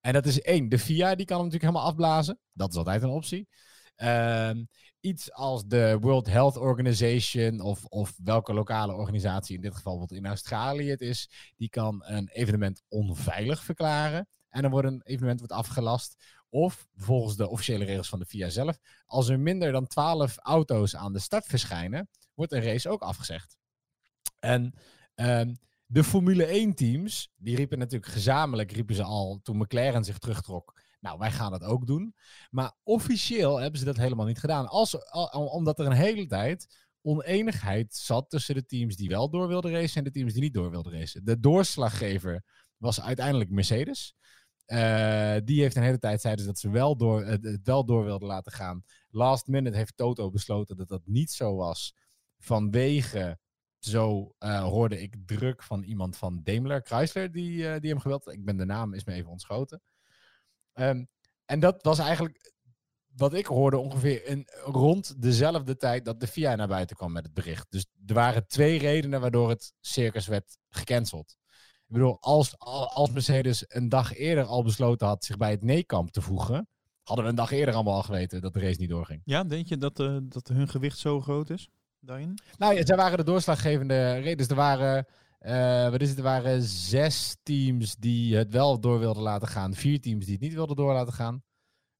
en 0.00 0.12
dat 0.12 0.26
is 0.26 0.40
één, 0.40 0.68
de 0.68 0.78
FIA 0.78 1.14
die 1.14 1.26
kan 1.26 1.36
hem 1.36 1.46
natuurlijk 1.46 1.72
helemaal 1.72 1.90
afblazen. 1.90 2.38
Dat 2.52 2.70
is 2.70 2.76
altijd 2.76 3.02
een 3.02 3.08
optie. 3.08 3.48
Ehm, 3.96 4.64
iets 5.00 5.32
als 5.32 5.64
de 5.64 5.98
World 6.00 6.26
Health 6.26 6.56
Organization 6.56 7.60
of, 7.60 7.84
of 7.84 8.14
welke 8.24 8.52
lokale 8.52 8.94
organisatie, 8.94 9.56
in 9.56 9.60
dit 9.60 9.74
geval 9.74 9.98
wat 9.98 10.10
in 10.10 10.26
Australië 10.26 10.90
het 10.90 11.00
is, 11.00 11.52
die 11.56 11.68
kan 11.68 12.02
een 12.06 12.28
evenement 12.28 12.82
onveilig 12.88 13.64
verklaren. 13.64 14.28
En 14.48 14.62
dan 14.62 14.70
wordt 14.70 14.88
een 14.88 15.02
evenement 15.04 15.38
wordt 15.38 15.54
afgelast. 15.54 16.24
Of 16.48 16.86
volgens 16.94 17.36
de 17.36 17.48
officiële 17.48 17.84
regels 17.84 18.08
van 18.08 18.18
de 18.18 18.26
FIA 18.26 18.48
zelf, 18.48 18.78
als 19.06 19.28
er 19.28 19.40
minder 19.40 19.72
dan 19.72 19.86
12 19.86 20.36
auto's 20.38 20.96
aan 20.96 21.12
de 21.12 21.18
start 21.18 21.46
verschijnen, 21.46 22.08
wordt 22.34 22.52
een 22.52 22.62
race 22.62 22.88
ook 22.88 23.02
afgezegd. 23.02 23.56
En 24.38 24.74
ehm, 25.14 25.54
de 25.86 26.04
Formule 26.04 26.44
1 26.44 26.74
teams, 26.74 27.32
die 27.36 27.56
riepen 27.56 27.78
natuurlijk 27.78 28.12
gezamenlijk, 28.12 28.72
riepen 28.72 28.94
ze 28.94 29.02
al 29.02 29.40
toen 29.42 29.56
McLaren 29.56 30.04
zich 30.04 30.18
terugtrok. 30.18 30.80
Nou, 31.00 31.18
wij 31.18 31.32
gaan 31.32 31.50
dat 31.50 31.62
ook 31.62 31.86
doen. 31.86 32.14
Maar 32.50 32.72
officieel 32.82 33.60
hebben 33.60 33.78
ze 33.78 33.84
dat 33.84 33.96
helemaal 33.96 34.26
niet 34.26 34.38
gedaan. 34.38 34.66
Als, 34.68 35.10
al- 35.10 35.30
al- 35.30 35.46
omdat 35.46 35.78
er 35.78 35.86
een 35.86 35.92
hele 35.92 36.26
tijd 36.26 36.84
oneenigheid 37.02 37.94
zat 37.94 38.30
tussen 38.30 38.54
de 38.54 38.66
teams 38.66 38.96
die 38.96 39.08
wel 39.08 39.30
door 39.30 39.48
wilden 39.48 39.72
racen 39.72 39.96
en 39.96 40.04
de 40.04 40.10
teams 40.10 40.32
die 40.32 40.42
niet 40.42 40.54
door 40.54 40.70
wilden 40.70 40.92
racen. 40.92 41.24
De 41.24 41.40
doorslaggever 41.40 42.44
was 42.76 43.00
uiteindelijk 43.00 43.50
Mercedes. 43.50 44.14
Eh, 44.66 45.36
die 45.44 45.60
heeft 45.60 45.76
een 45.76 45.82
hele 45.82 45.98
tijd 45.98 46.20
zeiden 46.20 46.44
ze 46.44 46.50
dat 46.50 46.60
ze 46.60 46.70
wel 46.70 46.96
door, 46.96 47.24
het, 47.24 47.60
wel 47.62 47.84
door 47.84 48.04
wilden 48.04 48.28
laten 48.28 48.52
gaan. 48.52 48.84
Last 49.10 49.46
minute 49.46 49.76
heeft 49.76 49.96
Toto 49.96 50.30
besloten 50.30 50.76
dat 50.76 50.88
dat 50.88 51.02
niet 51.04 51.30
zo 51.30 51.56
was. 51.56 51.96
Vanwege, 52.38 53.38
zo 53.78 54.34
eh, 54.38 54.62
hoorde 54.62 55.00
ik 55.00 55.16
druk 55.26 55.62
van 55.62 55.82
iemand 55.82 56.16
van 56.16 56.40
Daimler, 56.42 56.80
Chrysler, 56.84 57.32
die, 57.32 57.68
eh, 57.68 57.80
die 57.80 57.90
hem 57.90 58.00
gewild. 58.00 58.26
Ik 58.26 58.44
ben 58.44 58.56
de 58.56 58.64
naam, 58.64 58.94
is 58.94 59.04
me 59.04 59.12
even 59.12 59.30
ontschoten. 59.30 59.82
Ehm, 60.72 61.04
en 61.44 61.60
dat 61.60 61.82
was 61.82 61.98
eigenlijk 61.98 62.54
wat 63.16 63.34
ik 63.34 63.46
hoorde 63.46 63.78
ongeveer 63.78 64.26
in, 64.26 64.48
rond 64.64 65.22
dezelfde 65.22 65.76
tijd 65.76 66.04
dat 66.04 66.20
de 66.20 66.26
FIA 66.26 66.54
naar 66.54 66.68
buiten 66.68 66.96
kwam 66.96 67.12
met 67.12 67.24
het 67.24 67.34
bericht. 67.34 67.66
Dus 67.70 67.86
er 68.06 68.14
waren 68.14 68.46
twee 68.46 68.78
redenen 68.78 69.20
waardoor 69.20 69.48
het 69.48 69.72
circus 69.80 70.26
werd 70.26 70.58
gecanceld. 70.68 71.36
Ik 71.88 71.92
bedoel, 71.92 72.16
als, 72.20 72.58
al- 72.58 72.90
als 72.92 73.10
Mercedes 73.10 73.64
een 73.68 73.88
dag 73.88 74.14
eerder 74.14 74.44
al 74.44 74.62
besloten 74.62 75.06
had 75.06 75.24
zich 75.24 75.36
bij 75.36 75.50
het 75.50 75.62
nee-kamp 75.62 76.10
te 76.10 76.20
voegen, 76.20 76.68
hadden 77.02 77.24
we 77.24 77.30
een 77.30 77.36
dag 77.36 77.50
eerder 77.50 77.74
allemaal 77.74 77.94
al 77.94 78.02
geweten 78.02 78.40
dat 78.40 78.54
de 78.54 78.60
race 78.60 78.80
niet 78.80 78.88
doorging. 78.88 79.22
Ja, 79.24 79.44
denk 79.44 79.66
je 79.66 79.76
dat, 79.76 80.00
eh, 80.00 80.16
dat 80.22 80.48
hun 80.48 80.68
gewicht 80.68 80.98
zo 80.98 81.20
groot 81.20 81.50
is 81.50 81.68
daarin? 82.00 82.38
Nou 82.58 82.74
ja, 82.74 82.86
zij 82.86 82.96
waren 82.96 83.18
de 83.18 83.24
doorslaggevende 83.24 84.12
reden. 84.14 84.36
Dus 84.36 84.48
er 84.48 84.54
waren, 84.54 85.06
eh, 85.38 85.90
wat 85.90 86.00
is 86.00 86.08
het, 86.08 86.18
er 86.18 86.24
waren 86.24 86.62
zes 86.62 87.36
teams 87.42 87.96
die 87.96 88.36
het 88.36 88.50
wel 88.52 88.80
door 88.80 88.98
wilden 88.98 89.22
laten 89.22 89.48
gaan. 89.48 89.74
Vier 89.74 90.00
teams 90.00 90.24
die 90.24 90.34
het 90.34 90.42
niet 90.42 90.54
wilden 90.54 90.76
door 90.76 90.92
laten 90.92 91.12
gaan. 91.12 91.42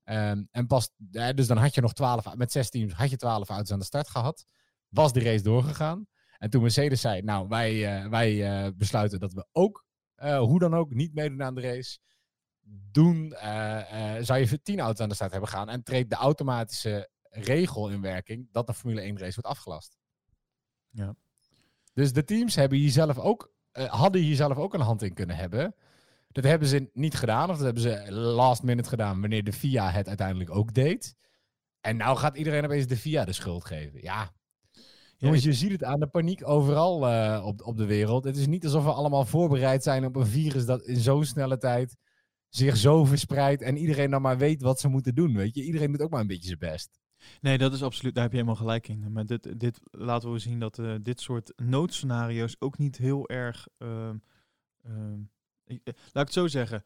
Ehm, 0.04 0.44
en 0.50 0.66
pas, 0.66 0.90
eh, 1.12 1.28
dus 1.34 1.46
dan 1.46 1.56
had 1.56 1.74
je 1.74 1.80
nog 1.80 1.92
twaalf, 1.92 2.34
met 2.34 2.52
zes 2.52 2.70
teams 2.70 2.92
had 2.92 3.10
je 3.10 3.16
twaalf 3.16 3.48
auto's 3.48 3.70
aan 3.72 3.78
de 3.78 3.84
start 3.84 4.08
gehad. 4.08 4.44
Was 4.88 5.12
de 5.12 5.20
race 5.20 5.42
doorgegaan. 5.42 6.06
En 6.38 6.50
toen 6.50 6.62
Mercedes 6.62 7.00
zei, 7.00 7.22
nou 7.22 7.48
wij, 7.48 7.96
eh, 7.96 8.08
wij 8.08 8.44
eh, 8.44 8.72
besluiten 8.76 9.20
dat 9.20 9.32
we 9.32 9.46
ook, 9.52 9.84
eh, 10.14 10.38
hoe 10.38 10.58
dan 10.58 10.74
ook, 10.74 10.94
niet 10.94 11.14
meedoen 11.14 11.42
aan 11.42 11.54
de 11.54 11.60
race. 11.60 11.98
Doen, 12.90 13.34
zou 14.20 14.38
je 14.38 14.62
tien 14.62 14.80
auto's 14.80 15.00
aan 15.00 15.08
de 15.08 15.14
start 15.14 15.30
hebben 15.30 15.48
gaan 15.48 15.68
en 15.68 15.82
treedt 15.82 16.10
de 16.10 16.16
automatische 16.16 17.10
regel 17.30 17.90
in 17.90 18.00
werking 18.00 18.48
dat 18.52 18.66
de 18.66 18.74
Formule 18.74 19.00
1 19.00 19.18
race 19.18 19.40
wordt 19.40 19.58
afgelast. 19.58 19.96
Ja. 20.90 21.14
Dus 21.92 22.12
de 22.12 22.24
teams 22.24 22.54
hebben 22.54 22.78
hier 22.78 22.90
zelf 22.90 23.18
ook, 23.18 23.52
hadden 23.72 24.20
hier 24.20 24.36
zelf 24.36 24.56
ook 24.56 24.74
een 24.74 24.80
hand 24.80 25.02
in 25.02 25.14
kunnen 25.14 25.36
hebben. 25.36 25.74
Dat 26.28 26.44
hebben 26.44 26.68
ze 26.68 26.90
niet 26.92 27.14
gedaan, 27.14 27.50
of 27.50 27.56
dat 27.56 27.64
hebben 27.64 27.82
ze 27.82 28.12
last 28.12 28.62
minute 28.62 28.88
gedaan, 28.88 29.20
wanneer 29.20 29.44
de 29.44 29.52
FIA 29.52 29.90
het 29.90 30.08
uiteindelijk 30.08 30.50
ook 30.50 30.74
deed. 30.74 31.14
En 31.80 31.96
nou 31.96 32.16
gaat 32.16 32.36
iedereen 32.36 32.64
opeens 32.64 32.86
de 32.86 32.96
FIA 32.96 33.24
de 33.24 33.32
schuld 33.32 33.64
geven. 33.64 34.02
Ja, 34.02 34.32
jongens, 35.16 35.44
je 35.44 35.52
ziet 35.52 35.72
het 35.72 35.84
aan 35.84 36.00
de 36.00 36.06
paniek 36.06 36.48
overal 36.48 37.08
eh, 37.08 37.46
op, 37.46 37.62
op 37.62 37.76
de 37.76 37.86
wereld. 37.86 38.24
Het 38.24 38.36
is 38.36 38.46
niet 38.46 38.64
alsof 38.64 38.84
we 38.84 38.92
allemaal 38.92 39.24
voorbereid 39.24 39.82
zijn 39.82 40.04
op 40.04 40.16
een 40.16 40.26
virus 40.26 40.66
dat 40.66 40.82
in 40.82 40.96
zo'n 40.96 41.24
snelle 41.24 41.58
tijd 41.58 41.96
zich 42.48 42.76
zo 42.76 43.04
verspreidt 43.04 43.62
en 43.62 43.76
iedereen 43.76 44.10
dan 44.10 44.22
maar 44.22 44.38
weet 44.38 44.62
wat 44.62 44.80
ze 44.80 44.88
moeten 44.88 45.14
doen. 45.14 45.36
Weet 45.36 45.54
je, 45.54 45.64
iedereen 45.64 45.90
doet 45.90 46.02
ook 46.02 46.10
maar 46.10 46.20
een 46.20 46.26
beetje 46.26 46.46
zijn 46.46 46.58
best. 46.58 46.98
Nee, 47.40 47.58
dat 47.58 47.72
is 47.72 47.82
absoluut, 47.82 48.14
daar 48.14 48.22
heb 48.22 48.32
je 48.32 48.38
helemaal 48.38 48.60
gelijk 48.60 48.88
in. 48.88 49.12
Maar 49.12 49.26
dit, 49.26 49.60
dit 49.60 49.80
laten 49.90 50.32
we 50.32 50.38
zien 50.38 50.60
dat 50.60 50.78
eh, 50.78 50.94
dit 51.02 51.20
soort 51.20 51.52
noodscenario's 51.56 52.56
ook 52.58 52.78
niet 52.78 52.96
heel 52.96 53.28
erg 53.28 53.66
ehm, 53.78 54.16
ehm, 54.82 55.20
Ik, 55.64 55.80
eh, 55.84 55.94
laat 55.94 56.06
ik 56.06 56.12
het 56.12 56.32
zo 56.32 56.46
zeggen. 56.46 56.82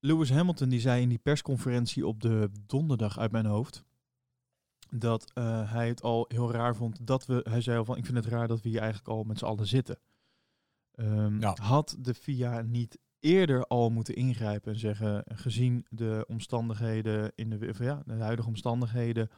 Lewis 0.00 0.30
Hamilton 0.30 0.68
die 0.68 0.80
zei 0.80 1.02
in 1.02 1.08
die 1.08 1.18
persconferentie 1.18 2.06
op 2.06 2.20
de 2.20 2.50
donderdag 2.66 3.18
uit 3.18 3.32
mijn 3.32 3.46
hoofd 3.46 3.84
dat 4.90 5.30
eh, 5.34 5.72
hij 5.72 5.88
het 5.88 6.02
al 6.02 6.24
heel 6.28 6.50
raar 6.52 6.76
vond 6.76 7.06
dat 7.06 7.26
we, 7.26 7.40
hij 7.48 7.60
zei 7.60 7.78
al 7.78 7.84
van 7.84 7.96
ik 7.96 8.04
vind 8.04 8.16
het 8.16 8.26
raar 8.26 8.48
dat 8.48 8.60
we 8.60 8.68
hier 8.68 8.78
eigenlijk 8.80 9.08
al 9.08 9.24
met 9.24 9.38
z'n 9.38 9.44
allen 9.44 9.66
zitten. 9.66 9.98
Ehm, 10.94 11.40
Ja. 11.40 11.56
Had 11.60 11.96
de 11.98 12.14
FIA 12.14 12.60
niet 12.62 12.98
eerder 13.20 13.66
al 13.66 13.90
moeten 13.90 14.14
ingrijpen 14.14 14.72
en 14.72 14.78
zeggen, 14.78 15.22
gezien 15.26 15.86
de 15.90 16.24
omstandigheden 16.28 17.32
in 17.34 17.50
de, 17.50 17.68
of 17.68 17.78
ja, 17.78 18.02
de 18.06 18.12
huidige 18.12 18.48
omstandigheden, 18.48 19.30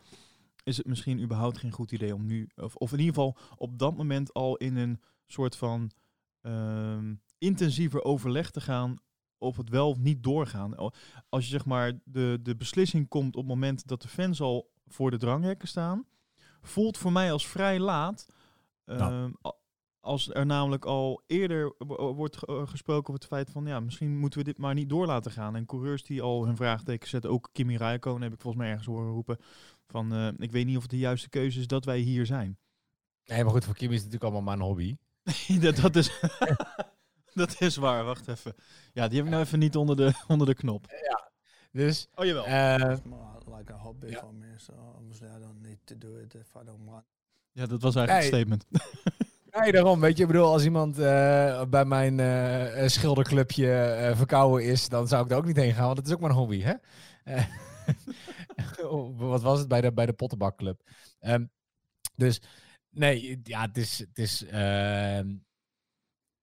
is 0.64 0.76
het 0.76 0.86
misschien 0.86 1.20
überhaupt 1.20 1.58
geen 1.58 1.72
goed 1.72 1.92
idee 1.92 2.14
om 2.14 2.26
nu, 2.26 2.48
of, 2.56 2.76
of 2.76 2.92
in 2.92 2.98
ieder 2.98 3.14
geval 3.14 3.36
op 3.56 3.78
dat 3.78 3.96
moment 3.96 4.34
al 4.34 4.56
in 4.56 4.76
een 4.76 5.00
soort 5.26 5.56
van 5.56 5.90
ehm, 6.40 7.14
intensiever 7.38 8.04
overleg 8.04 8.50
te 8.50 8.60
gaan 8.60 8.96
op 9.38 9.56
het 9.56 9.68
wel 9.68 9.88
of 9.88 9.98
niet 9.98 10.22
doorgaan. 10.22 10.76
Al- 10.76 10.92
Als 11.28 11.44
je 11.44 11.50
zeg 11.50 11.64
maar 11.64 11.92
de, 12.04 12.38
de 12.42 12.56
beslissing 12.56 13.08
komt 13.08 13.36
op 13.36 13.42
het 13.42 13.50
moment 13.54 13.86
dat 13.86 14.02
de 14.02 14.08
fans 14.08 14.40
al 14.40 14.70
voor 14.88 15.10
de 15.10 15.16
dranghekken 15.18 15.68
staan, 15.68 16.06
voelt 16.62 16.98
voor 16.98 17.12
mij 17.12 17.32
als 17.32 17.46
vrij 17.46 17.78
laat. 17.78 18.26
Nou. 18.84 19.00
ehm, 19.12 19.52
Als 20.00 20.30
er 20.34 20.46
namelijk 20.46 20.84
al 20.84 21.22
eerder 21.26 21.74
wo- 21.78 22.14
wordt 22.14 22.44
eh, 22.44 22.66
gesproken 22.66 23.00
over 23.08 23.14
het 23.14 23.26
feit 23.26 23.50
van 23.50 23.66
ja, 23.66 23.80
misschien 23.80 24.18
moeten 24.18 24.38
we 24.38 24.44
dit 24.44 24.58
maar 24.58 24.74
niet 24.74 24.88
door 24.88 25.06
laten 25.06 25.30
gaan. 25.32 25.56
En 25.56 25.66
coureurs 25.66 26.02
die 26.04 26.22
al 26.22 26.44
hun 26.46 26.56
vraagteken 26.56 27.08
zetten, 27.08 27.30
ook 27.30 27.48
Kimi 27.52 27.76
Räikkönen 27.76 28.22
heb 28.22 28.32
ik 28.32 28.40
volgens 28.40 28.62
mij 28.62 28.70
ergens 28.72 28.88
horen 28.88 29.12
roepen 29.12 29.38
van 29.86 30.12
eh, 30.12 30.28
ik 30.36 30.50
weet 30.52 30.66
niet 30.66 30.76
of 30.76 30.82
het 30.82 30.90
de 30.90 30.98
juiste 30.98 31.28
keuze 31.28 31.60
is 31.60 31.66
dat 31.66 31.84
wij 31.84 31.98
hier 31.98 32.26
zijn. 32.26 32.58
Nee, 33.24 33.42
maar 33.44 33.52
goed, 33.52 33.64
voor 33.64 33.74
Kimi 33.74 33.94
is 33.94 34.02
het 34.02 34.12
natuurlijk 34.12 34.34
allemaal 34.34 34.56
maar 34.56 34.66
een 34.66 34.70
hobby. 34.72 34.96
dat, 35.64 35.76
dat, 35.76 35.96
is, 35.96 36.20
dat 37.42 37.60
is 37.60 37.76
waar, 37.76 38.04
wacht 38.04 38.28
even. 38.28 38.54
Ja, 38.92 39.08
die 39.08 39.16
heb 39.16 39.26
ik 39.26 39.32
nou 39.32 39.44
even 39.44 39.58
niet 39.58 39.76
onder 39.76 39.96
de, 39.96 40.12
onder 40.28 40.46
de 40.46 40.54
knop. 40.54 40.86
Dus, 41.72 42.08
Oh 42.14 42.24
jawel. 42.24 42.44
eh, 42.44 42.96
more 43.04 43.37
like 43.58 43.72
a 43.72 43.76
hobby 43.76 44.06
Yeah. 44.06 44.20
for 44.20 44.34
me, 44.34 44.46
so 44.56 44.72
obviously 44.96 45.28
I 45.28 45.40
don't 45.40 45.60
need 45.62 45.78
to 45.84 45.98
do 45.98 46.18
it 46.18 46.34
if 46.34 46.56
I 46.56 46.64
don't 46.64 46.84
want. 46.84 47.04
ja, 47.52 47.66
dat 47.66 47.82
was 47.82 47.94
eigenlijk 47.94 48.30
nee. 48.30 48.40
het 48.40 48.60
statement. 48.60 48.64
nee, 49.60 49.72
daarom, 49.72 50.00
weet 50.00 50.16
je, 50.16 50.22
ik 50.22 50.28
bedoel, 50.28 50.52
als 50.52 50.64
iemand 50.64 50.98
eh, 50.98 51.64
bij 51.64 51.84
mijn 51.84 52.20
eh, 52.20 52.82
eh, 52.82 52.88
schilderclubje 52.88 53.72
eh, 53.72 54.16
verkouden 54.16 54.66
is, 54.66 54.88
dan 54.88 55.08
zou 55.08 55.22
ik 55.22 55.28
daar 55.28 55.38
ook 55.38 55.46
niet 55.46 55.56
heen 55.56 55.74
gaan, 55.74 55.86
want 55.86 55.98
het 55.98 56.06
is 56.06 56.12
ook 56.12 56.20
maar 56.20 56.30
een 56.30 56.36
hobby, 56.36 56.60
hè? 56.60 56.74
Eh, 57.24 57.44
oh, 58.92 59.18
wat 59.18 59.42
was 59.42 59.58
het 59.58 59.68
bij 59.68 59.80
de, 59.80 59.92
bij 59.92 60.06
de 60.06 60.12
Pottenbakclub? 60.12 60.82
Ehm, 61.18 61.44
dus, 62.14 62.40
nee, 62.90 63.40
ja, 63.42 63.60
het 63.60 63.76
is, 63.76 63.98
het 63.98 64.18
is 64.18 64.44
ehm, 64.44 65.36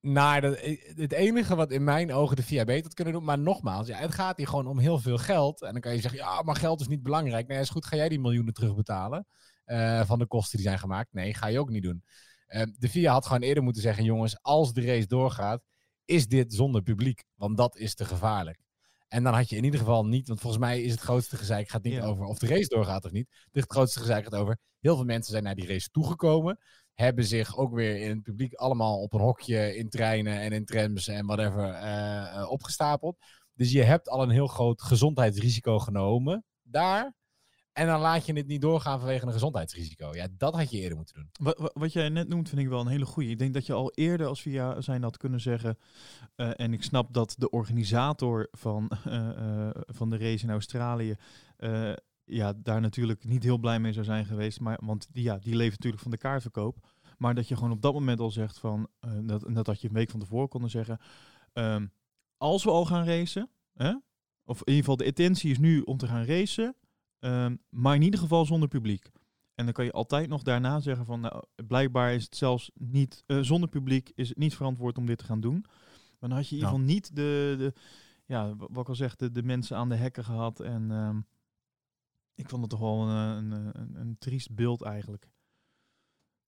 naar 0.05 0.41
de, 0.41 0.79
het 0.95 1.11
enige 1.11 1.55
wat 1.55 1.71
in 1.71 1.83
mijn 1.83 2.13
ogen 2.13 2.35
de 2.35 2.43
beter 2.65 2.83
had 2.83 2.93
kunnen 2.93 3.13
doen, 3.13 3.23
maar 3.23 3.39
nogmaals, 3.39 3.87
ja, 3.87 3.97
het 3.97 4.13
gaat 4.13 4.37
hier 4.37 4.47
gewoon 4.47 4.67
om 4.67 4.79
heel 4.79 4.99
veel 4.99 5.17
geld. 5.17 5.61
En 5.61 5.71
dan 5.71 5.81
kan 5.81 5.93
je 5.93 6.01
zeggen, 6.01 6.19
ja, 6.19 6.41
maar 6.41 6.55
geld 6.55 6.81
is 6.81 6.87
niet 6.87 7.03
belangrijk. 7.03 7.47
Nee, 7.47 7.59
is 7.59 7.69
goed, 7.69 7.85
ga 7.85 7.95
jij 7.95 8.09
die 8.09 8.19
miljoenen 8.19 8.53
terugbetalen 8.53 9.27
eh, 9.65 10.05
van 10.05 10.19
de 10.19 10.27
kosten 10.27 10.57
die 10.57 10.67
zijn 10.67 10.79
gemaakt? 10.79 11.13
Nee, 11.13 11.33
ga 11.33 11.47
je 11.47 11.59
ook 11.59 11.69
niet 11.69 11.83
doen. 11.83 12.03
Eh, 12.47 12.63
de 12.77 12.89
VIA 12.89 13.11
had 13.11 13.25
gewoon 13.25 13.41
eerder 13.41 13.63
moeten 13.63 13.81
zeggen, 13.81 14.03
jongens, 14.03 14.41
als 14.41 14.73
de 14.73 14.85
race 14.85 15.07
doorgaat, 15.07 15.63
is 16.05 16.27
dit 16.27 16.53
zonder 16.53 16.81
publiek, 16.81 17.23
want 17.35 17.57
dat 17.57 17.77
is 17.77 17.95
te 17.95 18.05
gevaarlijk. 18.05 18.59
En 19.07 19.23
dan 19.23 19.33
had 19.33 19.49
je 19.49 19.55
in 19.55 19.63
ieder 19.63 19.79
geval 19.79 20.05
niet, 20.05 20.27
want 20.27 20.39
volgens 20.39 20.61
mij 20.61 20.81
is 20.81 20.91
het 20.91 20.99
grootste 21.01 21.37
gezeik 21.37 21.69
gaat 21.69 21.83
niet 21.83 21.93
Ja. 21.93 22.03
over 22.03 22.25
of 22.25 22.39
de 22.39 22.47
race 22.47 22.67
doorgaat 22.67 23.05
of 23.05 23.11
niet. 23.11 23.29
Het 23.51 23.71
grootste 23.71 23.99
gezeik 23.99 24.23
gaat 24.23 24.35
over, 24.35 24.57
heel 24.79 24.95
veel 24.95 25.05
mensen 25.05 25.31
zijn 25.31 25.43
naar 25.43 25.55
die 25.55 25.67
race 25.67 25.89
toegekomen, 25.89 26.59
hebben 26.95 27.25
zich 27.25 27.57
ook 27.57 27.73
weer 27.73 28.01
in 28.01 28.09
het 28.09 28.21
publiek 28.23 28.53
allemaal 28.53 29.01
op 29.01 29.13
een 29.13 29.19
hokje 29.21 29.75
in 29.77 29.89
treinen 29.89 30.39
en 30.39 30.51
in 30.51 30.65
trams 30.65 31.07
en 31.07 31.25
whatever 31.25 31.69
eh, 31.73 32.35
eh, 32.41 32.51
opgestapeld. 32.51 33.17
Dus 33.53 33.71
je 33.71 33.83
hebt 33.83 34.09
al 34.09 34.23
een 34.23 34.29
heel 34.29 34.47
groot 34.47 34.81
gezondheidsrisico 34.81 35.79
genomen 35.79 36.43
daar. 36.63 37.13
En 37.71 37.87
dan 37.87 37.99
laat 37.99 38.25
je 38.25 38.33
het 38.33 38.47
niet 38.47 38.61
doorgaan 38.61 38.99
vanwege 38.99 39.25
een 39.25 39.31
gezondheidsrisico. 39.31 40.15
Ja, 40.15 40.27
dat 40.37 40.55
had 40.55 40.71
je 40.71 40.79
eerder 40.79 40.97
moeten 40.97 41.15
doen. 41.15 41.29
Wat, 41.53 41.71
wat- 41.73 41.93
jij 41.93 42.09
net 42.09 42.27
noemt 42.27 42.49
vind 42.49 42.61
ik 42.61 42.67
wel 42.67 42.79
een 42.79 42.87
hele 42.87 43.05
goeie. 43.05 43.29
Ik 43.29 43.39
denk 43.39 43.53
dat 43.53 43.65
je 43.65 43.73
al 43.73 43.91
eerder 43.91 44.27
als 44.27 44.41
via 44.41 44.81
zijn 44.81 45.03
had 45.03 45.17
kunnen 45.17 45.39
zeggen. 45.41 45.77
eh, 46.35 46.51
en 46.55 46.73
ik 46.73 46.83
snap 46.83 47.13
dat 47.13 47.35
de 47.37 47.49
organisator 47.49 48.47
van, 48.51 48.91
van 49.99 50.09
de 50.09 50.17
race 50.17 50.43
in 50.43 50.49
Australië. 50.51 51.15
ja, 52.25 52.53
daar 52.57 52.81
natuurlijk 52.81 53.23
niet 53.23 53.43
heel 53.43 53.57
blij 53.57 53.79
mee 53.79 53.93
zou 53.93 54.05
zijn 54.05 54.25
geweest. 54.25 54.59
Maar, 54.59 54.79
want 54.83 55.07
die, 55.11 55.23
ja, 55.23 55.37
die 55.37 55.55
leeft 55.55 55.71
natuurlijk 55.71 56.01
van 56.01 56.11
de 56.11 56.17
kaartverkoop. 56.17 56.77
Maar 57.17 57.35
dat 57.35 57.47
je 57.47 57.55
gewoon 57.55 57.71
op 57.71 57.81
dat 57.81 57.93
moment 57.93 58.19
al 58.19 58.31
zegt 58.31 58.59
van. 58.59 58.87
eh, 58.99 59.11
dat, 59.23 59.45
dat 59.53 59.67
had 59.67 59.81
je 59.81 59.87
een 59.87 59.93
week 59.93 60.09
van 60.09 60.19
tevoren 60.19 60.47
konden 60.49 60.69
zeggen. 60.69 60.99
ehm, 61.53 61.87
als 62.37 62.63
we 62.63 62.69
al 62.69 62.85
gaan 62.85 63.05
racen. 63.05 63.49
Hè, 63.73 63.89
of 64.45 64.57
in 64.59 64.65
ieder 64.65 64.79
geval 64.79 64.97
de 64.97 65.03
intentie 65.05 65.51
is 65.51 65.57
nu 65.59 65.81
om 65.81 65.97
te 65.97 66.07
gaan 66.07 66.25
racen. 66.25 66.75
ehm, 67.19 67.55
maar 67.69 67.95
in 67.95 68.01
ieder 68.01 68.19
geval 68.19 68.45
zonder 68.45 68.67
publiek. 68.69 69.11
En 69.55 69.65
dan 69.65 69.73
kan 69.73 69.85
je 69.85 69.91
altijd 69.91 70.29
nog 70.29 70.41
daarna 70.43 70.79
zeggen 70.79 71.05
van, 71.05 71.19
nou, 71.19 71.43
blijkbaar 71.67 72.13
is 72.13 72.23
het 72.23 72.35
zelfs 72.35 72.71
niet, 72.73 73.23
eh, 73.25 73.39
zonder 73.39 73.69
publiek 73.69 74.11
is 74.15 74.29
het 74.29 74.37
niet 74.37 74.55
verantwoord 74.55 74.97
om 74.97 75.05
dit 75.05 75.17
te 75.17 75.23
gaan 75.25 75.39
doen. 75.41 75.65
Maar 76.19 76.29
dan 76.29 76.31
had 76.31 76.47
je 76.49 76.55
in 76.55 76.61
ieder 76.61 76.69
geval 76.79 76.93
niet 76.93 77.15
de, 77.15 77.55
de 77.57 77.73
ja, 78.25 78.55
wa- 78.55 78.67
wat 78.71 78.81
ik 78.81 78.89
al 78.89 78.95
zeg, 78.95 79.15
de, 79.15 79.31
de 79.31 79.43
mensen 79.43 79.77
aan 79.77 79.89
de 79.89 79.95
hekken 79.95 80.23
gehad. 80.23 80.59
En 80.59 80.91
ehm, 80.91 81.19
ik 82.35 82.49
vond 82.49 82.61
het 82.61 82.69
toch 82.71 82.79
wel 82.79 83.01
een, 83.09 83.51
een, 83.51 83.79
een, 83.79 83.95
een 83.99 84.15
triest 84.19 84.55
beeld 84.55 84.81
eigenlijk. 84.81 85.29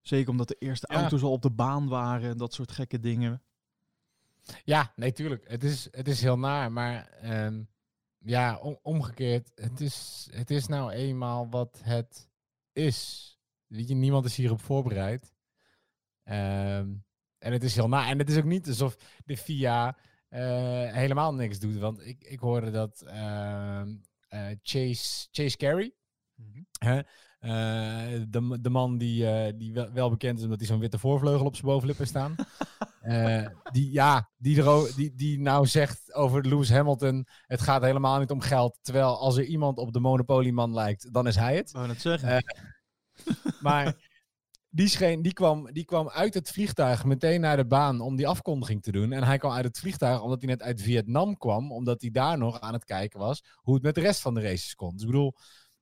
Zeker 0.07 0.29
omdat 0.31 0.47
de 0.47 0.55
eerste 0.59 0.87
Ja. 0.91 0.99
auto's 0.99 1.21
al 1.21 1.31
op 1.31 1.41
de 1.41 1.51
baan 1.51 1.87
waren 1.87 2.29
en 2.29 2.37
dat 2.37 2.53
soort 2.53 2.71
gekke 2.71 2.99
dingen. 2.99 3.41
Ja, 4.63 4.93
nee, 4.95 5.11
tuurlijk. 5.11 5.49
Het 5.49 5.63
is, 5.63 5.87
het 5.91 6.07
is 6.07 6.21
heel 6.21 6.37
naar, 6.37 6.71
maar 6.71 7.07
ehm, 7.09 7.63
ja, 8.17 8.57
om- 8.57 8.79
omgekeerd. 8.81 9.51
Het 9.55 9.81
is, 9.81 10.27
het 10.31 10.49
is 10.49 10.67
nou 10.67 10.91
eenmaal 10.91 11.49
wat 11.49 11.79
het 11.83 12.29
is. 12.73 13.31
Weet 13.67 13.87
je, 13.87 13.95
niemand 13.95 14.25
is 14.25 14.35
hierop 14.35 14.61
voorbereid. 14.61 15.33
Ehm, 16.23 16.93
en 17.37 17.51
het 17.51 17.63
is 17.63 17.75
heel 17.75 17.87
naar. 17.87 18.07
En 18.07 18.17
het 18.17 18.29
is 18.29 18.37
ook 18.37 18.43
niet 18.43 18.67
alsof 18.67 18.95
de 19.25 19.37
FIA 19.37 19.97
eh, 20.29 20.93
helemaal 20.93 21.33
niks 21.33 21.59
doet. 21.59 21.77
Want 21.77 22.05
ik, 22.05 22.23
ik 22.23 22.39
hoorde 22.39 22.71
dat 22.71 23.01
ehm, 23.01 23.95
eh, 24.27 24.47
Chase, 24.61 25.27
Chase 25.31 25.57
Carey? 25.57 25.93
Eh, 26.79 26.99
de, 27.39 28.57
de 28.61 28.69
man 28.69 28.97
die, 28.97 29.29
eh, 29.29 29.53
die 29.57 29.73
wel, 29.73 29.91
wel 29.91 30.09
bekend 30.09 30.37
is 30.37 30.43
omdat 30.43 30.59
hij 30.59 30.67
zo'n 30.67 30.79
witte 30.79 30.99
voorvleugel 30.99 31.45
op 31.45 31.55
zijn 31.55 31.67
bovenlip 31.67 31.97
heeft 31.97 32.09
staan. 32.09 32.35
Eh, 33.07 33.45
die, 33.71 33.91
ja, 33.91 34.29
die, 34.37 34.63
er, 34.63 34.95
die, 34.95 35.15
die 35.15 35.39
nou 35.39 35.67
zegt 35.67 36.13
over 36.13 36.47
Lewis 36.47 36.69
Hamilton, 36.69 37.27
het 37.45 37.61
gaat 37.61 37.81
helemaal 37.81 38.19
niet 38.19 38.29
om 38.29 38.41
geld. 38.41 38.79
Terwijl 38.81 39.19
als 39.19 39.37
er 39.37 39.43
iemand 39.43 39.77
op 39.77 39.93
de 39.93 39.99
monopolieman 39.99 40.73
lijkt, 40.73 41.13
dan 41.13 41.27
is 41.27 41.35
hij 41.35 41.55
het. 41.55 41.71
Wou 41.71 41.87
net 41.87 42.01
zeggen. 42.01 42.29
Eh, 42.29 42.41
Maar 43.61 43.95
die, 44.69 44.87
scheen, 44.87 45.21
die, 45.21 45.33
kwam, 45.33 45.71
die 45.73 45.85
kwam 45.85 46.09
uit 46.09 46.33
het 46.33 46.49
vliegtuig 46.49 47.05
meteen 47.05 47.41
naar 47.41 47.57
de 47.57 47.65
baan 47.65 48.01
om 48.01 48.15
die 48.15 48.27
afkondiging 48.27 48.83
te 48.83 48.91
doen. 48.91 49.11
En 49.11 49.23
hij 49.23 49.37
kwam 49.37 49.51
uit 49.51 49.65
het 49.65 49.79
vliegtuig 49.79 50.21
omdat 50.21 50.41
hij 50.41 50.49
net 50.49 50.61
uit 50.61 50.81
Vietnam 50.81 51.37
kwam. 51.37 51.71
Omdat 51.71 52.01
hij 52.01 52.09
daar 52.09 52.37
nog 52.37 52.59
aan 52.59 52.73
het 52.73 52.85
kijken 52.85 53.19
was 53.19 53.43
hoe 53.55 53.73
het 53.73 53.83
met 53.83 53.95
de 53.95 54.01
rest 54.01 54.21
van 54.21 54.33
de 54.33 54.41
races 54.41 54.75
kon. 54.75 54.91
Dus 54.91 55.01
ik 55.01 55.07
bedoel, 55.07 55.33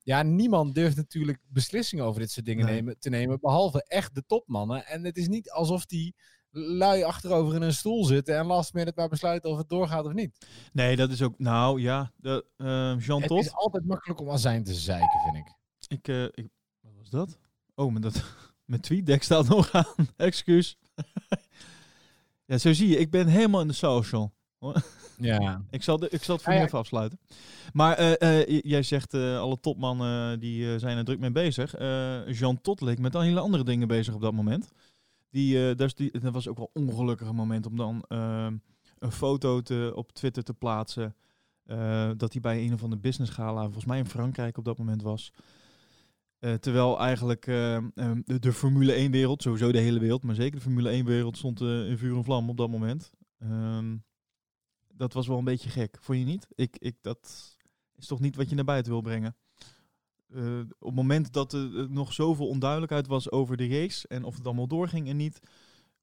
ja, 0.05 0.23
niemand 0.23 0.75
durft 0.75 0.95
natuurlijk 0.95 1.39
beslissingen 1.47 2.05
over 2.05 2.19
dit 2.19 2.31
soort 2.31 2.45
dingen 2.45 2.65
Nee. 2.65 2.73
nemen, 2.75 2.99
te 2.99 3.09
nemen. 3.09 3.39
Behalve 3.39 3.83
echt 3.87 4.15
de 4.15 4.23
topmannen. 4.27 4.85
En 4.85 5.03
het 5.03 5.17
is 5.17 5.27
niet 5.27 5.51
alsof 5.51 5.85
die 5.85 6.15
lui 6.49 7.03
achterover 7.03 7.55
in 7.55 7.61
een 7.61 7.73
stoel 7.73 8.05
zitten 8.05 8.37
en 8.37 8.45
last 8.45 8.73
minute 8.73 8.93
maar 8.95 9.09
besluiten 9.09 9.49
of 9.49 9.57
het 9.57 9.69
doorgaat 9.69 10.05
of 10.05 10.13
niet. 10.13 10.47
nee, 10.73 10.95
dat 10.95 11.09
is 11.09 11.21
ook, 11.21 11.39
nou 11.39 11.81
ja, 11.81 12.11
de, 12.17 12.45
eh, 12.57 13.05
Jean 13.05 13.19
Het 13.19 13.27
Todt. 13.29 13.45
is 13.45 13.53
altijd 13.53 13.85
makkelijk 13.85 14.19
om 14.19 14.29
azijn 14.29 14.63
te 14.63 14.73
zeiken, 14.73 15.19
vind 15.23 15.35
ik. 15.47 15.53
Ik, 15.87 16.07
eh, 16.07 16.23
ik, 16.23 16.47
wat 16.81 16.93
was 16.97 17.09
dat? 17.09 17.37
Oh, 17.75 17.93
met 17.93 18.01
dat, 18.01 18.23
mijn 18.65 18.81
tweetdeck 18.81 19.23
staat 19.23 19.47
nog 19.47 19.71
aan. 19.71 19.85
Excuus. 20.17 20.77
ja, 22.45 22.57
zo 22.57 22.73
zie 22.73 22.87
je, 22.87 22.97
ik 22.97 23.11
ben 23.11 23.27
helemaal 23.27 23.61
in 23.61 23.67
de 23.67 23.73
social. 23.73 24.33
Ja. 25.17 25.61
Ik 25.69 25.83
zal, 25.83 25.97
de, 25.99 26.09
ik 26.09 26.23
zal 26.23 26.35
het 26.35 26.43
voor 26.43 26.51
Ah, 26.53 26.57
nu 26.57 26.63
ja. 26.63 26.67
even 26.67 26.79
afsluiten. 26.79 27.19
Maar 27.73 27.95
eh, 27.97 28.39
eh, 28.41 28.61
jij 28.63 28.83
zegt, 28.83 29.13
eh, 29.13 29.39
alle 29.39 29.59
topmannen 29.59 30.39
die 30.39 30.73
eh, 30.73 30.79
zijn 30.79 30.97
er 30.97 31.05
druk 31.05 31.19
mee 31.19 31.31
bezig. 31.31 31.75
Eh, 31.75 32.27
Jean 32.31 32.61
Todt 32.61 32.81
leek 32.81 32.99
met 32.99 33.15
al 33.15 33.21
hele 33.21 33.39
andere 33.39 33.63
dingen 33.63 33.87
bezig 33.87 34.13
op 34.13 34.21
dat 34.21 34.33
moment. 34.33 34.71
Die, 35.29 35.69
eh, 35.69 35.75
dat, 35.75 35.87
is 35.87 35.93
die, 35.95 36.19
dat 36.19 36.33
was 36.33 36.47
ook 36.47 36.57
wel 36.57 36.69
een 36.73 36.87
ongelukkig 36.87 37.31
moment 37.31 37.65
om 37.65 37.75
dan 37.77 38.03
een 38.99 39.11
foto 39.11 39.61
te, 39.61 39.91
op 39.95 40.11
Twitter 40.11 40.43
te 40.43 40.53
plaatsen. 40.53 41.15
eh, 41.65 42.09
dat 42.17 42.31
hij 42.31 42.41
bij 42.41 42.63
een 42.65 42.73
of 42.73 42.83
andere 42.83 43.01
business 43.01 43.31
gala, 43.31 43.63
volgens 43.63 43.85
mij 43.85 43.97
in 43.97 44.05
Frankrijk 44.05 44.57
op 44.57 44.65
dat 44.65 44.77
moment 44.77 45.01
was. 45.01 45.31
Eh, 46.39 46.53
terwijl 46.53 46.99
eigenlijk 46.99 47.45
de, 47.45 47.91
de 48.39 48.53
Formule 48.53 49.07
1-wereld, 49.07 49.41
sowieso 49.41 49.71
de 49.71 49.79
hele 49.79 49.99
wereld, 49.99 50.23
maar 50.23 50.35
zeker 50.35 50.55
de 50.55 50.61
Formule 50.61 51.01
1-wereld 51.03 51.37
stond 51.37 51.61
eh, 51.61 51.89
in 51.89 51.97
vuur 51.97 52.15
en 52.15 52.23
vlam 52.23 52.49
op 52.49 52.57
dat 52.57 52.69
moment. 52.69 53.09
Ehm, 53.39 53.95
dat 54.97 55.13
was 55.13 55.27
wel 55.27 55.37
een 55.37 55.43
beetje 55.43 55.69
gek, 55.69 55.97
vond 55.99 56.19
je 56.19 56.25
niet? 56.25 56.47
Ik, 56.55 56.77
ik, 56.77 56.95
dat 57.01 57.55
is 57.95 58.07
toch 58.07 58.19
niet 58.19 58.35
wat 58.35 58.49
je 58.49 58.55
naar 58.55 58.65
buiten 58.65 58.91
wil 58.91 59.01
brengen. 59.01 59.35
Eh, 60.29 60.59
op 60.59 60.87
het 60.87 60.95
moment 60.95 61.33
dat 61.33 61.53
er 61.53 61.79
eh, 61.79 61.87
nog 61.87 62.13
zoveel 62.13 62.47
onduidelijkheid 62.47 63.07
was 63.07 63.31
over 63.31 63.57
de 63.57 63.67
race 63.67 64.07
en 64.07 64.23
of 64.23 64.35
het 64.35 64.45
allemaal 64.45 64.67
doorging 64.67 65.07
en 65.07 65.17
niet, 65.17 65.39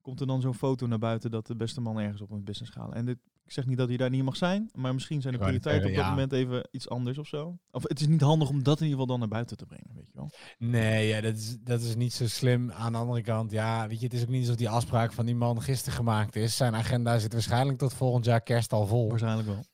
komt 0.01 0.19
er 0.19 0.27
dan 0.27 0.41
zo'n 0.41 0.53
foto 0.53 0.87
naar 0.87 0.99
buiten 0.99 1.31
dat 1.31 1.47
de 1.47 1.55
beste 1.55 1.81
man 1.81 1.99
ergens 1.99 2.21
op 2.21 2.31
een 2.31 2.43
business 2.43 2.71
gaat. 2.71 2.93
En 2.93 3.05
dit, 3.05 3.17
ik 3.43 3.51
zeg 3.51 3.65
niet 3.65 3.77
dat 3.77 3.87
hij 3.87 3.97
daar 3.97 4.09
niet 4.09 4.23
mag 4.23 4.35
zijn, 4.35 4.69
maar 4.73 4.93
misschien 4.93 5.21
zijn 5.21 5.33
de 5.33 5.39
prioriteiten 5.39 5.89
op 5.89 5.95
dat 5.95 6.05
moment 6.05 6.31
even 6.31 6.67
iets 6.71 6.89
anders 6.89 7.17
of 7.17 7.27
zo. 7.27 7.57
Of 7.71 7.83
het 7.83 7.99
is 7.99 8.07
niet 8.07 8.21
handig 8.21 8.49
om 8.49 8.63
dat 8.63 8.79
in 8.79 8.87
ieder 8.87 8.99
geval 8.99 9.05
dan 9.05 9.19
naar 9.19 9.27
buiten 9.27 9.57
te 9.57 9.65
brengen, 9.65 9.91
weet 9.95 10.07
je 10.07 10.13
wel. 10.13 10.31
Nee, 10.57 11.07
ja, 11.07 11.21
dat, 11.21 11.35
is, 11.35 11.57
dat 11.59 11.81
is 11.81 11.95
niet 11.95 12.13
zo 12.13 12.27
slim. 12.27 12.71
Aan 12.71 12.91
de 12.91 12.97
andere 12.97 13.21
kant, 13.21 13.51
ja, 13.51 13.87
weet 13.87 13.99
je, 13.99 14.05
het 14.05 14.15
is 14.15 14.21
ook 14.21 14.27
niet 14.27 14.41
alsof 14.41 14.55
die 14.55 14.69
afspraak 14.69 15.13
van 15.13 15.25
die 15.25 15.35
man 15.35 15.61
gisteren 15.61 15.97
gemaakt 15.97 16.35
is. 16.35 16.57
Zijn 16.57 16.75
agenda 16.75 17.19
zit 17.19 17.33
waarschijnlijk 17.33 17.77
tot 17.77 17.93
volgend 17.93 18.25
jaar 18.25 18.41
kerst 18.41 18.73
al 18.73 18.87
vol. 18.87 19.09
Waarschijnlijk 19.09 19.47
wel. 19.47 19.65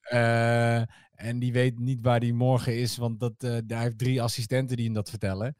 Eh, 0.00 0.80
en 1.14 1.38
die 1.38 1.52
weet 1.52 1.78
niet 1.78 2.00
waar 2.00 2.20
die 2.20 2.34
morgen 2.34 2.78
is, 2.78 2.96
want 2.96 3.20
dat, 3.20 3.34
eh, 3.38 3.58
hij 3.66 3.82
heeft 3.82 3.98
drie 3.98 4.22
assistenten 4.22 4.76
die 4.76 4.84
hem 4.84 4.94
dat 4.94 5.10
vertellen. 5.10 5.56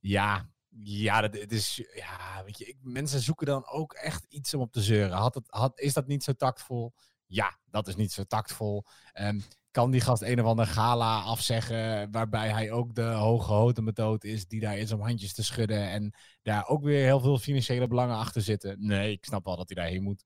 Ja, 0.00 0.48
ja, 0.82 1.20
dat, 1.20 1.34
het 1.34 1.52
is, 1.52 1.76
ja 1.94 2.44
weet 2.44 2.58
je, 2.58 2.64
ik, 2.64 2.76
mensen 2.80 3.20
zoeken 3.20 3.46
dan 3.46 3.68
ook 3.68 3.92
echt 3.92 4.24
iets 4.28 4.54
om 4.54 4.60
op 4.60 4.72
te 4.72 4.82
zeuren. 4.82 5.16
Had 5.16 5.34
het, 5.34 5.46
had, 5.48 5.80
is 5.80 5.92
dat 5.92 6.06
niet 6.06 6.24
zo 6.24 6.32
tactvol? 6.32 6.94
Ja, 7.26 7.58
dat 7.64 7.88
is 7.88 7.96
niet 7.96 8.12
zo 8.12 8.24
tactvol. 8.24 8.84
Ehm, 9.12 9.40
kan 9.70 9.90
die 9.90 10.00
gast 10.00 10.22
een 10.22 10.40
of 10.40 10.46
ander 10.46 10.66
gala 10.66 11.20
afzeggen, 11.20 12.10
waarbij 12.10 12.48
hij 12.48 12.72
ook 12.72 12.94
de 12.94 13.02
hoge 13.02 13.82
methode 13.82 14.28
is, 14.28 14.46
die 14.46 14.60
daar 14.60 14.78
is 14.78 14.92
om 14.92 15.00
handjes 15.00 15.34
te 15.34 15.44
schudden 15.44 15.88
en 15.88 16.14
daar 16.42 16.66
ook 16.66 16.82
weer 16.82 17.04
heel 17.04 17.20
veel 17.20 17.38
financiële 17.38 17.86
belangen 17.86 18.16
achter 18.16 18.42
zitten? 18.42 18.76
Nee, 18.78 19.12
ik 19.12 19.24
snap 19.24 19.44
wel 19.44 19.56
dat 19.56 19.68
hij 19.68 19.82
daarheen 19.82 20.02
moet. 20.02 20.24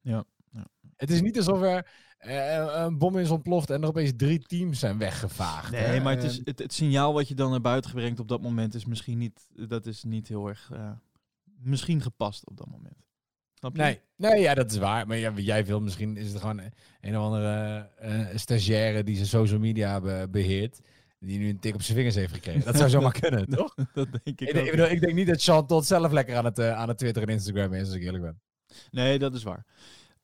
Ja, 0.00 0.24
ja. 0.50 0.66
Het 0.96 1.10
is 1.10 1.20
niet 1.20 1.36
alsof 1.36 1.62
er 1.62 1.90
een 2.28 2.98
bom 2.98 3.18
is 3.18 3.30
ontploft 3.30 3.70
en 3.70 3.82
er 3.82 3.88
opeens 3.88 4.12
drie 4.16 4.38
teams 4.38 4.78
zijn 4.78 4.98
weggevaagd. 4.98 5.70
Nee, 5.70 5.80
hè? 5.80 6.00
maar 6.00 6.14
het, 6.14 6.24
is, 6.24 6.38
Eh, 6.38 6.44
het, 6.44 6.58
het 6.58 6.72
signaal 6.72 7.12
wat 7.12 7.28
je 7.28 7.34
dan 7.34 7.50
naar 7.50 7.60
buiten 7.60 7.90
brengt 7.90 8.20
op 8.20 8.28
dat 8.28 8.40
moment 8.42 8.74
is 8.74 8.84
misschien 8.84 9.18
niet, 9.18 9.46
dat 9.68 9.86
is 9.86 10.02
niet 10.04 10.28
heel 10.28 10.48
erg, 10.48 10.70
eh, 10.72 10.90
misschien 11.62 12.00
gepast 12.00 12.46
op 12.46 12.56
dat 12.56 12.66
moment. 12.70 12.94
Snap 13.54 13.76
je? 13.76 13.82
Nee, 13.82 14.00
nee, 14.16 14.40
ja, 14.40 14.54
dat 14.54 14.70
is 14.70 14.76
waar. 14.78 15.06
Maar 15.06 15.16
ja, 15.16 15.32
jij 15.36 15.64
wil, 15.64 15.80
misschien 15.80 16.16
is 16.16 16.28
het 16.32 16.40
gewoon 16.40 16.60
een 17.00 17.16
of 17.18 17.24
andere 17.24 17.90
eh, 17.98 18.26
stagiaire 18.34 19.02
die 19.04 19.14
zijn 19.16 19.26
social 19.28 19.58
media 19.58 20.00
be- 20.00 20.28
beheert. 20.30 20.80
Die 21.18 21.38
nu 21.38 21.48
een 21.48 21.58
tik 21.58 21.74
op 21.74 21.82
zijn 21.82 21.96
vingers 21.96 22.14
heeft 22.16 22.34
gekregen. 22.34 22.64
Dat 22.64 22.76
zou 22.76 22.90
zomaar 22.90 23.12
kunnen, 23.20 23.48
toch? 23.48 23.74
dat 23.92 24.08
denk 24.24 24.40
ik 24.40 24.40
Ik, 24.40 24.48
ook. 24.48 24.54
denk- 24.54 24.66
ik, 24.66 24.70
bedoel, 24.70 24.90
ik 24.90 25.00
denk 25.00 25.14
niet 25.14 25.26
dat 25.26 25.40
Sean 25.40 25.66
Todd 25.66 25.86
zelf 25.86 26.12
lekker 26.12 26.36
aan 26.36 26.44
het, 26.44 26.58
eh, 26.58 26.72
aan 26.72 26.88
het 26.88 26.98
Twitter 26.98 27.22
en 27.22 27.28
Instagram 27.28 27.72
is, 27.72 27.86
als 27.86 27.94
ik 27.96 28.02
eerlijk 28.02 28.22
ben. 28.24 28.40
Nee, 28.90 29.18
dat 29.18 29.34
is 29.34 29.42
waar. 29.42 29.64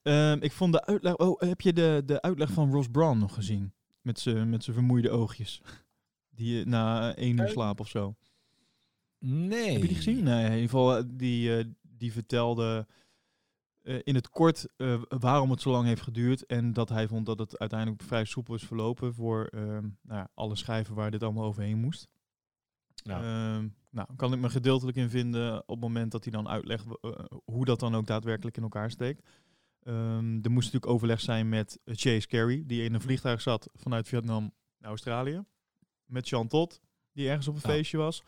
Ehm, 0.03 0.39
ik 0.41 0.53
vond 0.53 0.73
de 0.73 0.87
uitleg. 0.87 1.17
Oh, 1.17 1.41
heb 1.41 1.61
je 1.61 1.73
de, 1.73 2.03
de 2.07 2.23
uitleg 2.23 2.51
van 2.51 2.73
Ross 2.73 2.89
Brown 2.89 3.19
nog 3.19 3.35
gezien? 3.35 3.73
Met 4.01 4.19
zijn 4.21 4.51
met 4.51 4.65
vermoeide 4.65 5.11
oogjes. 5.11 5.63
Die 6.31 6.61
eh, 6.61 6.67
na 6.67 7.15
één 7.15 7.39
uur 7.39 7.49
slaap 7.49 7.81
of 7.81 7.89
zo. 7.89 8.15
Nee. 9.19 9.73
Heb 9.73 9.83
je 9.83 9.89
die 9.89 9.97
gezien? 9.97 10.25
Nee, 10.25 10.45
in 10.45 10.51
ieder 10.51 10.63
geval, 10.63 10.97
eh, 10.97 11.03
die, 11.07 11.57
eh, 11.59 11.65
die 11.83 12.13
vertelde 12.13 12.87
eh, 13.83 13.99
in 14.03 14.15
het 14.15 14.29
kort 14.29 14.67
eh, 14.77 15.03
waarom 15.09 15.51
het 15.51 15.61
zo 15.61 15.71
lang 15.71 15.87
heeft 15.87 16.03
geduurd. 16.03 16.47
En 16.47 16.73
dat 16.73 16.89
hij 16.89 17.09
vond 17.09 17.27
dat 17.27 17.39
het 17.39 17.59
uiteindelijk 17.59 18.03
vrij 18.03 18.25
soepel 18.25 18.55
is 18.55 18.65
verlopen 18.65 19.15
voor 19.15 19.45
ehm, 19.45 19.89
nou 20.03 20.19
ja, 20.19 20.29
alle 20.35 20.57
schijven 20.57 20.95
waar 20.95 21.11
dit 21.11 21.23
allemaal 21.23 21.45
overheen 21.45 21.79
moest. 21.79 22.09
Ja. 22.95 23.17
Ehm, 23.17 23.69
nou, 23.91 24.09
kan 24.17 24.33
ik 24.33 24.39
me 24.39 24.51
gedeeltelijk 24.51 24.97
in 24.97 25.11
vinden 25.11 25.57
op 25.61 25.69
het 25.69 25.81
moment 25.81 26.13
dat 26.13 26.25
hij 26.25 26.33
dan 26.33 26.49
uitlegt 26.49 26.87
eh, 27.01 27.11
hoe 27.45 27.65
dat 27.65 27.81
dan 27.81 27.95
ook 27.95 28.07
daadwerkelijk 28.07 28.57
in 28.57 28.63
elkaar 28.63 28.91
steekt. 28.91 29.29
Ehm, 29.83 30.39
er 30.43 30.51
moest 30.51 30.65
natuurlijk 30.73 30.93
overleg 30.93 31.21
zijn 31.21 31.49
met 31.49 31.79
Chase 31.85 32.27
Carey, 32.27 32.63
die 32.67 32.83
in 32.83 32.95
een 32.95 33.01
vliegtuig 33.01 33.41
zat 33.41 33.69
vanuit 33.75 34.09
Vietnam 34.09 34.53
naar 34.79 34.91
Australië. 34.91 35.45
Met 36.05 36.29
Jean 36.29 36.49
Todt, 36.49 36.81
die 37.13 37.29
ergens 37.29 37.49
op 37.49 37.55
een 37.55 37.61
Ja. 37.65 37.69
feestje 37.69 37.97
was. 37.97 38.23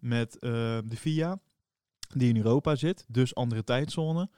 Met 0.00 0.38
eh, 0.38 0.50
de 0.84 0.96
FIA, 0.96 1.40
die 2.14 2.28
in 2.28 2.36
Europa 2.36 2.74
zit, 2.74 3.04
dus 3.08 3.34
andere 3.34 3.64
tijdzone. 3.64 4.30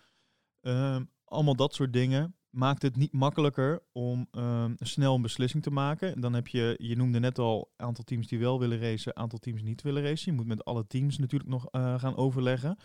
Ehm, 0.61 1.05
allemaal 1.25 1.57
dat 1.57 1.75
soort 1.75 1.93
dingen 1.93 2.33
maakt 2.51 2.83
het 2.83 2.97
niet 2.97 3.13
makkelijker 3.13 3.83
om 3.93 4.29
ehm, 4.31 4.75
snel 4.79 5.15
een 5.15 5.23
beslissing 5.23 5.63
te 5.63 5.71
maken. 5.71 6.21
Dan 6.21 6.33
heb 6.33 6.47
je, 6.47 6.75
je 6.83 6.97
noemde 6.97 7.21
net 7.21 7.39
al, 7.39 7.73
een 7.77 7.87
aantal 7.87 8.05
teams 8.05 8.27
die 8.27 8.39
wel 8.39 8.59
willen 8.59 8.81
racen, 8.81 9.13
een 9.15 9.23
aantal 9.23 9.39
teams 9.39 9.63
niet 9.63 9.83
willen 9.83 10.03
racen. 10.03 10.31
Je 10.33 10.39
moet 10.39 10.47
met 10.47 10.65
alle 10.65 10.87
teams 10.87 11.19
natuurlijk 11.19 11.51
nog 11.51 11.67
eh, 11.71 11.99
gaan 11.99 12.17
overleggen. 12.17 12.79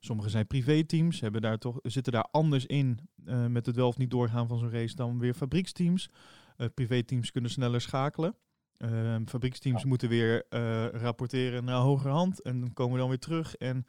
Sommige 0.00 0.28
zijn 0.28 0.46
privéteams, 0.46 1.20
hebben 1.20 1.40
daar 1.40 1.58
toch, 1.58 1.78
zitten 1.82 2.12
daar 2.12 2.28
anders 2.30 2.66
in 2.66 2.98
eh, 3.24 3.46
met 3.46 3.66
het 3.66 3.76
wel 3.76 3.88
of 3.88 3.98
niet 3.98 4.10
doorgaan 4.10 4.48
van 4.48 4.58
zo'n 4.58 4.70
race 4.70 4.96
dan 4.96 5.18
weer 5.18 5.34
fabrieksteams. 5.34 6.10
Eh 6.56 6.66
privéteams 6.74 7.30
kunnen 7.30 7.50
sneller 7.50 7.80
schakelen. 7.80 8.34
Ehm, 8.76 9.26
fabrieksteams 9.26 9.84
moeten 9.84 10.08
weer 10.08 10.46
eh, 10.48 10.86
rapporteren 10.86 11.64
naar 11.64 11.80
hogerhand 11.80 12.42
en 12.42 12.60
dan 12.60 12.72
komen 12.72 12.92
we 12.92 12.98
dan 12.98 13.08
weer 13.08 13.18
terug. 13.18 13.56
En 13.56 13.86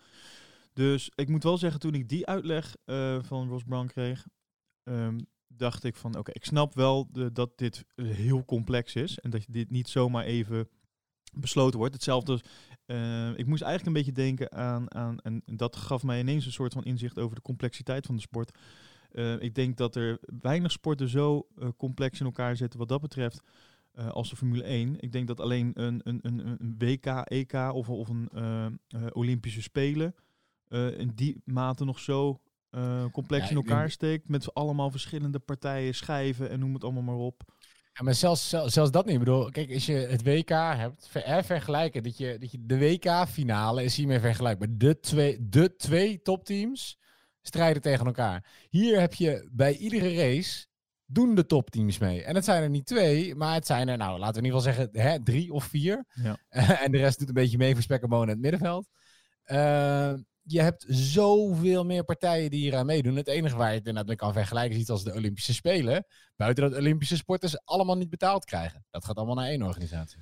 dus 0.74 1.12
ik 1.16 1.30
moet 1.30 1.44
wel 1.44 1.58
zeggen, 1.58 1.80
toen 1.80 1.94
ik 1.94 2.10
die 2.10 2.26
uitleg 2.26 2.76
van 3.22 3.50
Ross 3.50 3.64
Brown 3.64 3.88
kreeg, 3.88 4.28
ehm, 4.84 5.20
dacht 5.48 5.84
ik 5.84 5.96
van 5.96 6.18
oké, 6.18 6.32
ik 6.32 6.46
snap 6.46 6.74
wel 6.74 7.08
de, 7.12 7.32
dat 7.32 7.58
dit 7.58 7.86
heel 7.96 8.46
complex 8.46 8.96
is 8.96 9.20
en 9.20 9.30
dat 9.30 9.46
je 9.46 9.52
dit 9.52 9.70
niet 9.70 9.90
zomaar 9.90 10.24
even 10.24 10.70
besloten 11.40 11.80
wordt. 11.80 11.94
Hetzelfde 11.94 12.40
eh, 12.90 13.30
ik 13.38 13.46
moest 13.46 13.62
eigenlijk 13.62 13.86
een 13.86 14.04
beetje 14.04 14.22
denken 14.22 14.52
aan, 14.52 14.94
aan, 14.96 15.20
en 15.20 15.42
dat 15.46 15.76
gaf 15.76 16.04
mij 16.04 16.20
ineens 16.20 16.46
een 16.46 16.52
soort 16.52 16.74
van 16.74 16.84
inzicht 16.84 17.20
over 17.20 17.36
de 17.36 17.42
complexiteit 17.42 18.06
van 18.06 18.16
de 18.16 18.22
sport. 18.22 18.58
Eh, 19.12 19.42
ik 19.42 19.56
denk 19.56 19.78
dat 19.78 19.96
er 19.96 20.18
weinig 20.42 20.72
sporten 20.72 21.10
zo 21.10 21.48
eh, 21.58 21.68
complex 21.78 22.20
in 22.20 22.26
elkaar 22.26 22.56
zitten 22.56 22.80
wat 22.80 22.88
dat 22.88 23.02
betreft 23.02 23.42
als 24.12 24.30
de 24.30 24.36
Formule 24.36 24.64
1. 24.64 24.96
Ik 25.00 25.12
denk 25.12 25.28
dat 25.28 25.40
alleen 25.40 25.72
een, 25.74 26.02
een, 26.04 26.20
een, 26.22 26.48
een 26.48 26.76
WK, 26.78 27.06
EK 27.06 27.54
of, 27.54 27.90
of 27.90 28.10
een 28.10 28.80
Olympische 29.12 29.62
Spelen 29.62 30.16
in 30.98 31.12
die 31.16 31.42
mate 31.46 31.86
nog 31.86 32.00
zo 32.00 32.40
complex 33.12 33.44
Ja, 33.44 33.50
in 33.50 33.56
denk- 33.56 33.70
elkaar 33.70 33.92
steekt. 33.92 34.30
Met 34.30 34.54
allemaal 34.54 34.92
verschillende 34.92 35.40
partijen, 35.40 35.96
schijven 35.96 36.50
en 36.50 36.60
noem 36.60 36.74
het 36.74 36.84
allemaal 36.84 37.04
maar 37.04 37.16
op. 37.16 37.44
Ja, 38.00 38.06
maar 38.06 38.16
zelfs, 38.16 38.50
zel- 38.50 38.70
zelfs 38.70 38.92
dat 38.92 39.06
niet. 39.06 39.14
Ik 39.14 39.20
bedoel, 39.20 39.50
kijk, 39.50 39.74
als 39.74 39.86
je 39.86 39.94
het 39.94 40.24
WK 40.24 40.50
hebt, 40.50 41.08
ver, 41.10 41.44
vergelijken, 41.44 42.04
dat 42.04 42.18
je, 42.18 42.38
dat 42.38 42.52
je 42.52 42.66
de 42.66 42.78
WK-finale 42.78 43.84
is 43.84 43.96
hiermee 43.96 44.20
vergelijkbaar. 44.20 44.68
De 44.72 45.00
twee, 45.00 45.50
de 45.50 45.76
twee 45.76 46.22
topteams 46.22 46.98
strijden 47.42 47.82
tegen 47.82 48.06
elkaar. 48.06 48.46
Hier 48.70 49.00
heb 49.00 49.14
je 49.14 49.50
bij 49.52 49.76
iedere 49.78 50.16
race 50.16 50.66
doen 51.06 51.36
de 51.36 51.46
topteams 51.46 51.98
mee. 51.98 52.24
En 52.24 52.36
het 52.36 52.46
zijn 52.46 52.64
er 52.64 52.70
niet 52.70 52.86
twee, 52.86 53.36
maar 53.36 53.54
het 53.54 53.66
zijn 53.66 53.88
er, 53.88 53.98
nou, 53.98 54.20
laten 54.20 54.42
we 54.42 54.48
in 54.48 54.54
ieder 54.54 54.60
geval 54.62 54.74
zeggen, 54.76 55.02
hè, 55.02 55.24
drie 55.24 55.54
of 55.54 55.64
vier. 55.64 56.06
Ja. 56.24 56.38
en 56.84 56.92
de 56.92 56.98
rest 56.98 57.20
doet 57.20 57.28
een 57.28 57.34
beetje 57.34 57.58
mee 57.58 57.74
voor 57.74 57.84
spek 57.84 58.02
en 58.02 58.10
bonen 58.10 58.28
in 58.28 58.34
het 58.34 58.42
middenveld. 58.42 58.88
Eh, 59.44 60.14
je 60.52 60.62
hebt 60.62 60.86
zoveel 60.88 61.86
meer 61.86 62.04
partijen 62.04 62.50
die 62.50 62.60
hier 62.60 62.76
aan 62.76 62.86
meedoen. 62.86 63.16
Het 63.16 63.28
enige 63.28 63.56
waar 63.56 63.68
je 63.68 63.78
het 63.78 63.88
inderdaad 63.88 64.08
mee 64.08 64.16
kan 64.16 64.34
vergelijken 64.34 64.76
is 64.76 64.82
iets 64.82 64.90
als 64.90 65.04
de 65.04 65.14
Olympische 65.14 65.54
Spelen. 65.54 66.06
Buiten 66.36 66.70
dat 66.70 66.80
Olympische 66.80 67.16
sporters 67.16 67.66
allemaal 67.66 67.98
niet 67.98 68.10
betaald 68.10 68.46
krijgen. 68.46 68.86
Dat 68.90 69.06
gaat 69.06 69.16
allemaal 69.16 69.36
naar 69.36 69.48
één 69.48 69.62
organisatie. 69.62 70.20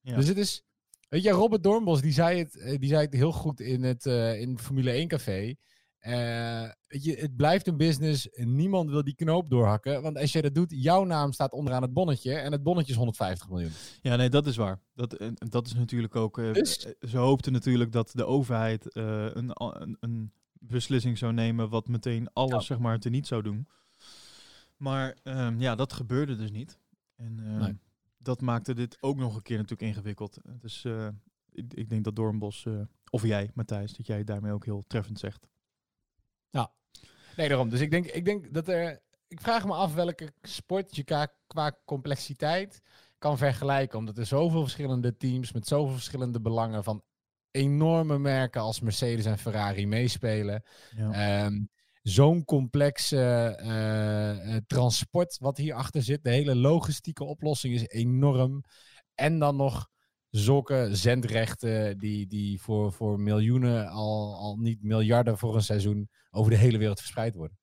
Ja. 0.00 0.16
Dus 0.16 0.28
het 0.28 0.36
is... 0.36 0.62
Weet 1.08 1.22
je, 1.22 1.30
Robert 1.30 1.62
Doornbos, 1.62 2.00
die 2.00 2.12
zei 2.12 2.38
het, 2.38 2.56
eh, 2.56 2.78
die 2.78 2.88
zei 2.88 3.04
het 3.04 3.12
heel 3.12 3.32
goed 3.32 3.60
in 3.60 3.82
het, 3.82 4.06
eh, 4.06 4.40
in 4.40 4.58
Formule 4.58 4.90
1 4.90 5.08
café. 5.08 5.54
Eh, 6.06 6.70
weet 6.86 7.04
je, 7.04 7.14
het 7.14 7.36
blijft 7.36 7.66
een 7.66 7.76
business. 7.76 8.28
Niemand 8.32 8.90
wil 8.90 9.04
die 9.04 9.14
knoop 9.14 9.50
doorhakken. 9.50 10.02
Want 10.02 10.16
als 10.18 10.32
je 10.32 10.42
dat 10.42 10.54
doet, 10.54 10.70
jouw 10.76 11.04
naam 11.04 11.32
staat 11.32 11.52
onderaan 11.52 11.82
het 11.82 11.92
bonnetje. 11.92 12.34
En 12.34 12.52
het 12.52 12.62
bonnetje 12.62 12.90
is 12.92 12.96
150 12.98 13.48
miljoen. 13.48 13.70
Ja, 14.02 14.16
nee, 14.16 14.28
dat 14.30 14.46
is 14.46 14.56
waar. 14.56 14.80
Dat, 14.94 15.12
en 15.12 15.34
en 15.36 15.48
dat 15.48 15.66
is 15.66 15.74
natuurlijk 15.74 16.16
ook. 16.16 16.38
eh, 16.38 16.52
Dus- 16.52 16.84
eh, 16.84 17.08
Ze 17.08 17.16
hoopten 17.18 17.52
natuurlijk 17.52 17.92
dat 17.92 18.10
de 18.14 18.24
overheid 18.26 18.92
eh, 18.92 19.24
een, 19.32 19.50
een, 19.54 19.96
een 20.00 20.32
beslissing 20.52 21.18
zou 21.18 21.32
nemen. 21.32 21.68
wat 21.68 21.88
meteen 21.88 22.32
alles 22.32 22.52
Ja. 22.52 22.60
zeg 22.60 22.78
maar 22.78 22.98
teniet 22.98 23.26
zou 23.26 23.42
doen. 23.42 23.68
Maar 24.76 25.16
ehm, 25.22 25.60
ja, 25.60 25.74
dat 25.74 25.92
gebeurde 25.92 26.36
dus 26.36 26.50
niet. 26.50 26.78
En 27.16 27.40
ehm, 27.44 27.58
Nee. 27.58 27.78
dat 28.18 28.40
maakte 28.40 28.74
dit 28.74 28.96
ook 29.00 29.16
nog 29.16 29.36
een 29.36 29.42
keer 29.42 29.56
natuurlijk 29.56 29.90
ingewikkeld. 29.90 30.38
Dus 30.60 30.84
eh, 30.84 31.08
ik, 31.52 31.74
ik 31.74 31.88
denk 31.88 32.04
dat 32.04 32.16
Doornbos, 32.16 32.64
eh 32.66 32.80
of 33.10 33.22
jij, 33.22 33.50
Matthijs, 33.54 33.92
dat 33.96 34.06
jij 34.06 34.24
daarmee 34.24 34.52
ook 34.52 34.64
heel 34.64 34.84
treffend 34.86 35.18
zegt. 35.18 35.48
Nee, 37.36 37.48
daarom. 37.48 37.68
Dus 37.68 37.80
ik 37.80 37.90
denk, 37.90 38.06
ik 38.06 38.24
denk 38.24 38.54
dat 38.54 38.68
er. 38.68 39.04
Ik 39.28 39.40
vraag 39.40 39.64
me 39.64 39.72
af 39.72 39.94
welke 39.94 40.32
sport 40.42 40.96
je 40.96 41.04
qua, 41.04 41.32
qua 41.46 41.78
complexiteit 41.84 42.80
kan 43.18 43.38
vergelijken. 43.38 43.98
Omdat 43.98 44.18
er 44.18 44.26
zoveel 44.26 44.62
verschillende 44.62 45.16
teams 45.16 45.52
met 45.52 45.66
zoveel 45.66 45.94
verschillende 45.94 46.40
belangen 46.40 46.84
van 46.84 47.02
enorme 47.50 48.18
merken 48.18 48.60
als 48.60 48.80
Mercedes 48.80 49.24
en 49.24 49.38
Ferrari 49.38 49.86
meespelen. 49.86 50.62
Ja. 50.96 51.12
Ehm, 51.12 51.64
Zo'n 52.06 52.44
complex 52.44 53.12
eh, 53.12 53.46
eh, 53.46 54.54
eh, 54.54 54.62
transport 54.66 55.38
wat 55.38 55.56
hierachter 55.56 56.02
zit. 56.02 56.24
De 56.24 56.30
hele 56.30 56.54
logistieke 56.54 57.24
oplossing 57.24 57.74
is 57.74 57.88
enorm. 57.88 58.64
En 59.14 59.38
dan 59.38 59.56
nog 59.56 59.88
zulke 60.36 60.88
zendrechten 60.92 61.98
die, 61.98 62.26
die 62.26 62.60
voor, 62.60 62.92
voor 62.92 63.20
miljoenen, 63.20 63.88
al, 63.88 64.36
al 64.36 64.56
niet 64.56 64.82
miljarden 64.82 65.38
voor 65.38 65.54
een 65.54 65.62
seizoen, 65.62 66.08
over 66.30 66.50
de 66.50 66.56
hele 66.56 66.78
wereld 66.78 66.98
verspreid 66.98 67.34
worden. 67.34 67.58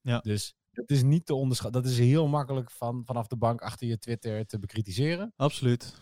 Ja. 0.00 0.18
Dus 0.18 0.54
het 0.72 0.90
is 0.90 1.02
niet 1.02 1.26
te 1.26 1.34
onderschatten. 1.34 1.82
Dat 1.82 1.90
is 1.90 1.98
heel 1.98 2.28
makkelijk 2.28 2.70
van, 2.70 3.02
vanaf 3.04 3.26
de 3.26 3.36
bank 3.36 3.60
achter 3.60 3.86
je 3.86 3.98
Twitter 3.98 4.46
te 4.46 4.58
bekritiseren. 4.58 5.32
Absoluut. 5.36 5.94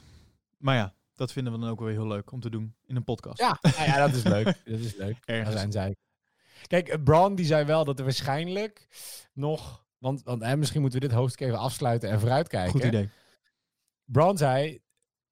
Maar 0.58 0.76
ja, 0.76 0.94
dat 1.14 1.32
vinden 1.32 1.52
we 1.52 1.58
dan 1.58 1.68
ook 1.68 1.80
wel 1.80 1.88
heel 1.88 2.06
leuk 2.06 2.32
om 2.32 2.40
te 2.40 2.50
doen 2.50 2.74
in 2.86 2.96
een 2.96 3.04
podcast. 3.04 3.38
Ja, 3.38 3.58
nou 3.62 3.84
ja 3.84 4.06
dat 4.06 4.14
is 4.14 4.22
leuk. 4.22 4.44
Dat 4.64 4.78
is 4.78 4.96
leuk. 4.96 5.16
Ergens. 5.24 5.48
Daar 5.48 5.58
zijn 5.58 5.72
zij. 5.72 5.96
Kijk, 6.66 6.88
eh, 6.88 7.02
Braun 7.02 7.34
die 7.34 7.46
zei 7.46 7.64
wel 7.64 7.84
dat 7.84 7.98
er 7.98 8.04
waarschijnlijk 8.04 8.88
nog... 9.32 9.86
Want, 9.98 10.22
want 10.22 10.42
hè, 10.42 10.56
misschien 10.56 10.80
moeten 10.80 11.00
we 11.00 11.06
dit 11.06 11.16
hoofdstuk 11.16 11.46
even 11.46 11.58
afsluiten 11.58 12.10
en 12.10 12.20
vooruitkijken. 12.20 12.70
Goed 12.70 12.84
idee. 12.84 13.10
Braun 14.04 14.36
zei, 14.36 14.82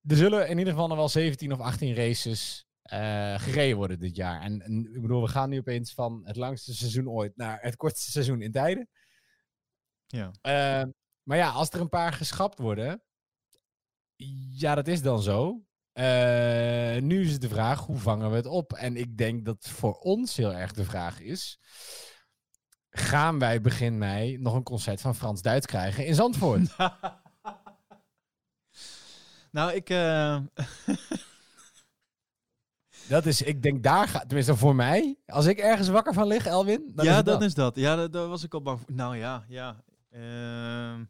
er 0.07 0.17
zullen 0.17 0.49
in 0.49 0.59
ieder 0.59 0.73
geval 0.73 0.89
nog 0.89 0.97
wel 0.97 1.09
17 1.09 1.53
of 1.53 1.61
18 1.61 1.95
races 1.95 2.69
eh, 2.83 3.39
gereden 3.39 3.77
worden 3.77 3.99
dit 3.99 4.17
jaar. 4.17 4.41
En, 4.41 4.63
en 4.63 4.95
ik 4.95 5.03
bedoel, 5.03 5.23
we 5.23 5.29
gaan 5.29 5.51
nu 5.51 5.59
opeens 5.59 5.95
van 5.95 6.21
het 6.25 6.37
langste 6.37 6.75
seizoen 6.75 7.09
ooit 7.09 7.37
naar 7.37 7.59
het 7.61 7.77
kortste 7.77 8.11
seizoen 8.11 8.43
in 8.43 8.53
tijden. 8.53 8.89
Ja. 10.07 10.31
Eh, 10.41 10.89
maar 11.23 11.37
ja, 11.37 11.51
als 11.51 11.71
er 11.71 11.81
een 11.81 11.89
paar 11.89 12.13
geschrapt 12.13 12.59
worden, 12.59 13.03
ja, 14.51 14.75
dat 14.75 14.89
is 14.89 15.03
dan 15.03 15.23
zo. 15.23 15.65
Eh, 15.93 16.97
nu 17.01 17.25
is 17.25 17.33
het 17.33 17.41
de 17.41 17.49
vraag, 17.49 17.87
hoe 17.87 17.99
vangen 17.99 18.31
we 18.31 18.37
het 18.37 18.47
op? 18.47 18.73
En 18.73 18.97
ik 18.97 19.17
denk 19.17 19.45
dat 19.45 19.69
voor 19.69 19.93
ons 19.93 20.37
heel 20.37 20.55
erg 20.55 20.73
de 20.73 20.85
vraag 20.85 21.21
is, 21.21 21.59
gaan 22.91 23.39
wij 23.39 23.61
begin 23.61 23.99
mei 23.99 24.39
nog 24.39 24.55
een 24.55 24.63
concert 24.63 25.01
van 25.01 25.15
Frans-Duits 25.15 25.67
krijgen 25.67 26.07
in 26.07 26.15
Zandvoort? 26.15 26.77
nou, 29.51 29.73
ik... 29.73 29.91
eh, 29.91 30.37
Dat 33.09 33.27
is, 33.27 33.43
ik 33.43 33.63
denk 33.63 33.83
daar 33.83 34.09
gaat, 34.09 34.23
tenminste 34.27 34.57
voor 34.57 34.75
mij, 34.75 35.17
als 35.27 35.47
ik 35.47 35.59
ergens 35.59 35.89
wakker 35.89 36.13
van 36.15 36.27
lig, 36.27 36.47
Elwin, 36.47 36.93
dan 36.95 37.05
ja, 37.05 37.11
is 37.11 37.17
dat 37.17 37.25
dat. 37.27 37.43
is 37.43 37.55
dat. 37.55 37.77
Ja, 37.77 37.97
daar, 37.97 38.11
daar 38.11 38.29
was 38.29 38.43
ik 38.45 38.55
al 38.55 38.63
bang 38.63 38.79
voor. 38.81 38.95
Nou 38.95 39.17
ja, 39.17 39.45
ja. 39.49 39.83
Ehm. 40.11 41.05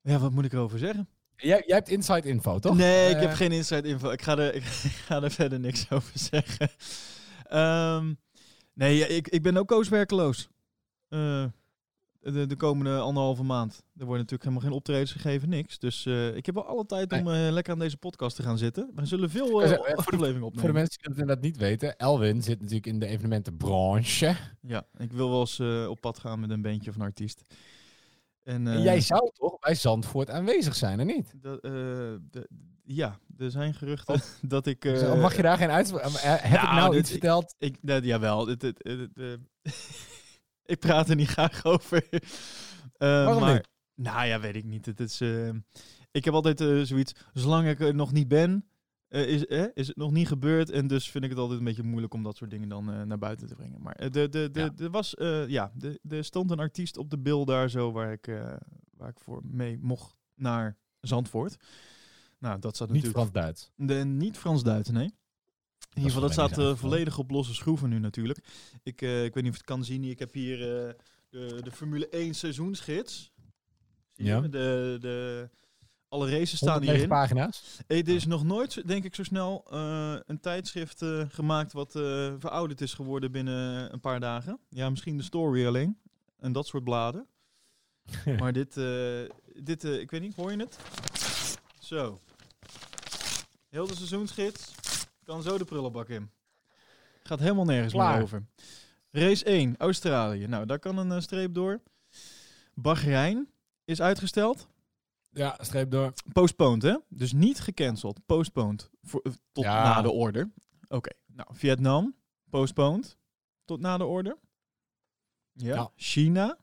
ja, 0.00 0.18
wat 0.18 0.32
moet 0.32 0.44
ik 0.44 0.52
erover 0.52 0.78
zeggen? 0.78 1.08
Jij, 1.36 1.62
jij 1.66 1.76
hebt 1.76 1.88
inside 1.88 2.28
info, 2.28 2.58
toch? 2.58 2.76
Nee, 2.76 3.10
ik 3.10 3.16
Eh, 3.16 3.20
heb 3.22 3.32
geen 3.32 3.52
inside 3.52 3.88
info. 3.88 4.10
Ik 4.10 4.22
ga 4.22 4.38
er, 4.38 4.54
ik, 4.60 4.62
ga 4.64 5.22
er 5.22 5.30
verder 5.30 5.60
niks 5.60 5.90
over 5.90 6.10
zeggen. 6.18 6.70
Ehm, 7.48 8.14
nee, 8.72 9.06
ik, 9.08 9.28
ik 9.28 9.42
ben 9.42 9.56
ook 9.56 9.68
kooswerkeloos. 9.68 10.48
Eh, 11.08 11.44
de, 12.32 12.46
de 12.46 12.56
komende 12.56 12.98
anderhalve 12.98 13.42
maand. 13.42 13.72
Er 13.74 14.04
worden 14.04 14.16
natuurlijk 14.16 14.42
helemaal 14.42 14.62
geen 14.68 14.72
optredens 14.78 15.12
gegeven, 15.12 15.48
niks. 15.48 15.78
Dus 15.78 16.06
eh, 16.06 16.36
ik 16.36 16.46
heb 16.46 16.54
wel 16.54 16.66
alle 16.66 16.86
tijd 16.86 17.12
om 17.12 17.18
eh, 17.30 17.50
lekker 17.50 17.72
aan 17.72 17.78
deze 17.78 17.96
podcast 17.96 18.36
te 18.36 18.42
gaan 18.42 18.58
zitten. 18.58 18.90
We 18.94 19.06
zullen 19.06 19.30
veel 19.30 19.62
Eh, 19.62 19.70
eh, 19.70 19.76
voor 19.76 19.86
de- 19.86 19.94
afleveringen 19.96 20.40
Voor 20.40 20.50
de 20.50 20.56
opnemen. 20.56 20.74
mensen 20.74 20.98
die 20.98 21.08
dat 21.08 21.18
inderdaad 21.18 21.44
niet 21.44 21.56
weten, 21.56 21.96
Elwin 21.96 22.42
zit 22.42 22.58
natuurlijk 22.60 22.86
in 22.86 22.98
de 22.98 23.06
evenementenbranche. 23.06 24.36
Ja, 24.60 24.86
ik 24.96 25.12
wil 25.12 25.30
wel 25.30 25.40
eens 25.40 25.60
op 25.88 26.00
pad 26.00 26.18
gaan 26.18 26.40
met 26.40 26.50
een 26.50 26.62
bandje 26.62 26.90
of 26.90 26.96
een 26.96 27.02
artiest. 27.02 27.42
En, 28.42 28.66
En 28.66 28.82
jij 28.82 29.00
zou 29.00 29.30
toch 29.32 29.58
bij 29.58 29.74
Zandvoort 29.74 30.30
aanwezig 30.30 30.74
zijn, 30.74 31.00
en 31.00 31.06
niet? 31.06 31.32
dat, 31.42 31.62
de- 31.62 32.48
ja, 32.84 33.18
er 33.38 33.50
zijn 33.50 33.74
geruchten 33.74 34.20
dat 34.48 34.66
ik... 34.66 34.82
Dus, 34.82 35.02
mag 35.20 35.36
je 35.36 35.42
daar 35.42 35.56
geen 35.58 35.70
uitspraak... 35.70 36.02
Heb 36.20 36.60
ik 36.62 36.68
nou, 36.70 36.90
dit- 36.90 37.00
iets 37.00 37.10
verteld? 37.10 37.54
Ik, 37.58 37.76
dat, 37.80 38.04
jawel. 38.04 38.46
Het, 38.46 38.62
het, 38.62 38.78
het, 38.82 38.98
het, 39.14 39.38
ik 40.72 40.78
praat 40.78 41.08
er 41.08 41.16
niet 41.16 41.28
graag 41.28 41.64
over. 41.64 42.06
Eh, 42.96 43.08
Waarom 43.08 43.40
maar, 43.40 43.54
niet? 43.54 43.68
Nou 43.94 44.26
ja, 44.26 44.40
weet 44.40 44.56
ik 44.56 44.64
niet. 44.64 44.86
Het 44.86 45.00
is, 45.00 45.20
eh, 45.20 45.48
ik 46.10 46.24
heb 46.24 46.34
altijd 46.34 46.60
eh, 46.60 46.80
zoiets, 46.82 47.12
zolang 47.32 47.68
ik 47.68 47.80
er 47.80 47.94
nog 47.94 48.12
niet 48.12 48.28
ben, 48.28 48.68
is, 49.08 49.46
eh, 49.46 49.64
is 49.74 49.86
het 49.86 49.96
nog 49.96 50.10
niet 50.10 50.28
gebeurd. 50.28 50.70
En 50.70 50.86
dus 50.86 51.10
vind 51.10 51.24
ik 51.24 51.30
het 51.30 51.38
altijd 51.38 51.58
een 51.58 51.64
beetje 51.64 51.82
moeilijk 51.82 52.14
om 52.14 52.22
dat 52.22 52.36
soort 52.36 52.50
dingen 52.50 52.68
dan 52.68 53.06
naar 53.06 53.18
buiten 53.18 53.46
te 53.46 53.54
brengen. 53.54 53.82
Maar 53.82 54.10
de, 54.10 54.28
de, 54.28 54.50
de, 54.50 54.60
Ja. 54.60 54.72
er 54.78 54.90
was, 54.90 55.14
ja, 55.46 55.72
de, 55.74 56.00
er 56.08 56.24
stond 56.24 56.50
een 56.50 56.58
artiest 56.58 56.96
op 56.96 57.10
de 57.10 57.18
bil 57.18 57.44
daar 57.44 57.70
zo 57.70 57.92
waar 57.92 58.12
ik, 58.12 58.26
waar 58.90 59.08
ik 59.08 59.20
voor 59.20 59.40
mee 59.44 59.78
mocht 59.80 60.16
naar 60.34 60.76
Zandvoort. 61.00 61.56
Nou, 62.38 62.58
dat 62.58 62.76
zat 62.76 62.90
Niet 62.90 63.02
natuurlijk... 63.02 63.32
Frans-Duits. 63.32 63.72
De, 63.76 63.94
niet 63.94 64.38
Frans-Duits, 64.38 64.90
nee. 64.90 65.14
In 65.96 66.02
ieder 66.02 66.20
geval, 66.20 66.34
dat 66.34 66.50
staat 66.50 66.58
eh, 66.58 66.76
volledig 66.76 67.18
op 67.18 67.30
losse 67.30 67.54
schroeven 67.54 67.88
nu 67.88 67.98
natuurlijk. 67.98 68.38
Ik, 68.82 69.02
eh, 69.02 69.24
ik 69.24 69.34
weet 69.34 69.42
niet 69.42 69.52
of 69.52 69.58
je 69.58 69.64
het 69.64 69.70
kan 69.70 69.84
zien. 69.84 70.04
Ik 70.04 70.18
heb 70.18 70.32
hier 70.32 70.60
eh, 70.60 70.94
de, 71.28 71.60
de 71.62 71.70
Formule 71.70 72.08
1 72.08 72.34
seizoensgids. 72.34 73.32
Zie 74.12 74.24
je? 74.24 74.30
Ja. 74.30 74.40
De, 74.40 74.96
de, 75.00 75.48
alle 76.08 76.30
races 76.30 76.56
staan 76.56 76.72
109 76.72 76.92
hierin. 76.92 77.08
pagina's. 77.08 77.80
Hey, 77.86 78.02
er 78.02 78.14
is 78.14 78.26
nog 78.26 78.44
nooit, 78.44 78.88
denk 78.88 79.04
ik, 79.04 79.14
zo 79.14 79.22
snel 79.22 79.64
een 80.26 80.40
tijdschrift 80.40 81.04
gemaakt 81.28 81.72
wat 81.72 81.92
verouderd 82.38 82.80
is 82.80 82.94
geworden 82.94 83.32
binnen 83.32 83.92
een 83.92 84.00
paar 84.00 84.20
dagen. 84.20 84.60
Ja, 84.68 84.90
misschien 84.90 85.16
de 85.16 85.22
story 85.22 85.66
alleen. 85.66 85.98
En 86.38 86.52
dat 86.52 86.66
soort 86.66 86.84
bladen. 86.84 87.26
maar 88.40 88.52
dit, 88.52 88.74
dit 89.62 89.84
ik 89.84 90.10
weet 90.10 90.20
niet, 90.20 90.34
hoor 90.34 90.50
je 90.50 90.58
het? 90.58 90.78
Zo. 91.80 92.18
Heel 93.68 93.86
de 93.86 93.94
seizoensgids. 93.94 94.74
Kan 95.26 95.42
zo 95.42 95.58
de 95.58 95.64
prullenbak 95.64 96.08
in. 96.08 96.30
Gaat 97.22 97.38
helemaal 97.38 97.64
nergens 97.64 97.92
Klaar. 97.92 98.14
meer 98.14 98.22
over. 98.22 98.46
Race 99.10 99.44
1, 99.44 99.74
Australië. 99.78 100.46
Nou, 100.46 100.66
daar 100.66 100.78
kan 100.78 100.96
een 100.98 101.12
eh, 101.12 101.20
streep 101.20 101.54
door. 101.54 101.80
Bahrein 102.74 103.48
is 103.84 104.00
uitgesteld. 104.00 104.68
Ja, 105.30 105.58
streep 105.60 105.90
door. 105.90 106.12
Postponed, 106.32 106.82
hè? 106.82 106.96
Dus 107.08 107.32
niet 107.32 107.60
gecanceld. 107.60 108.20
Postponed. 108.26 108.90
Voor, 109.02 109.20
eh, 109.22 109.32
tot 109.52 109.64
Ja. 109.64 109.82
na 109.82 110.02
de 110.02 110.10
order. 110.10 110.50
Oké. 110.88 111.10
Nou, 111.26 111.48
Vietnam. 111.52 112.14
Postponed. 112.50 113.16
Tot 113.64 113.80
na 113.80 113.96
de 113.96 114.04
order. 114.04 114.36
Ja. 115.52 115.74
Ja. 115.74 115.90
China. 115.96 116.58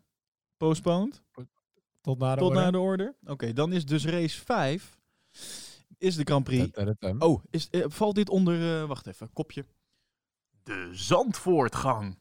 Postponed. 0.58 1.22
Tot 2.02 2.20
na 2.20 2.34
de 2.34 2.40
tot 2.40 2.50
orde. 2.50 2.60
na 2.62 2.72
de 2.72 2.80
order. 2.80 3.16
Oké, 3.26 3.54
dan 3.54 3.74
is 3.74 3.86
dus 3.86 4.06
race 4.06 4.42
5. 4.46 4.98
Is 6.04 6.16
de 6.16 6.24
Grand 6.24 6.44
Prix. 6.44 6.78
Oh, 7.20 7.44
is, 7.50 7.70
eh, 7.70 7.84
valt 7.88 8.16
dit 8.16 8.30
onder... 8.30 8.82
eh, 8.82 8.88
wacht 8.88 9.08
even, 9.08 9.34
kopje. 9.34 9.66
De 10.64 10.90
Zandvoortgang. 10.92 12.20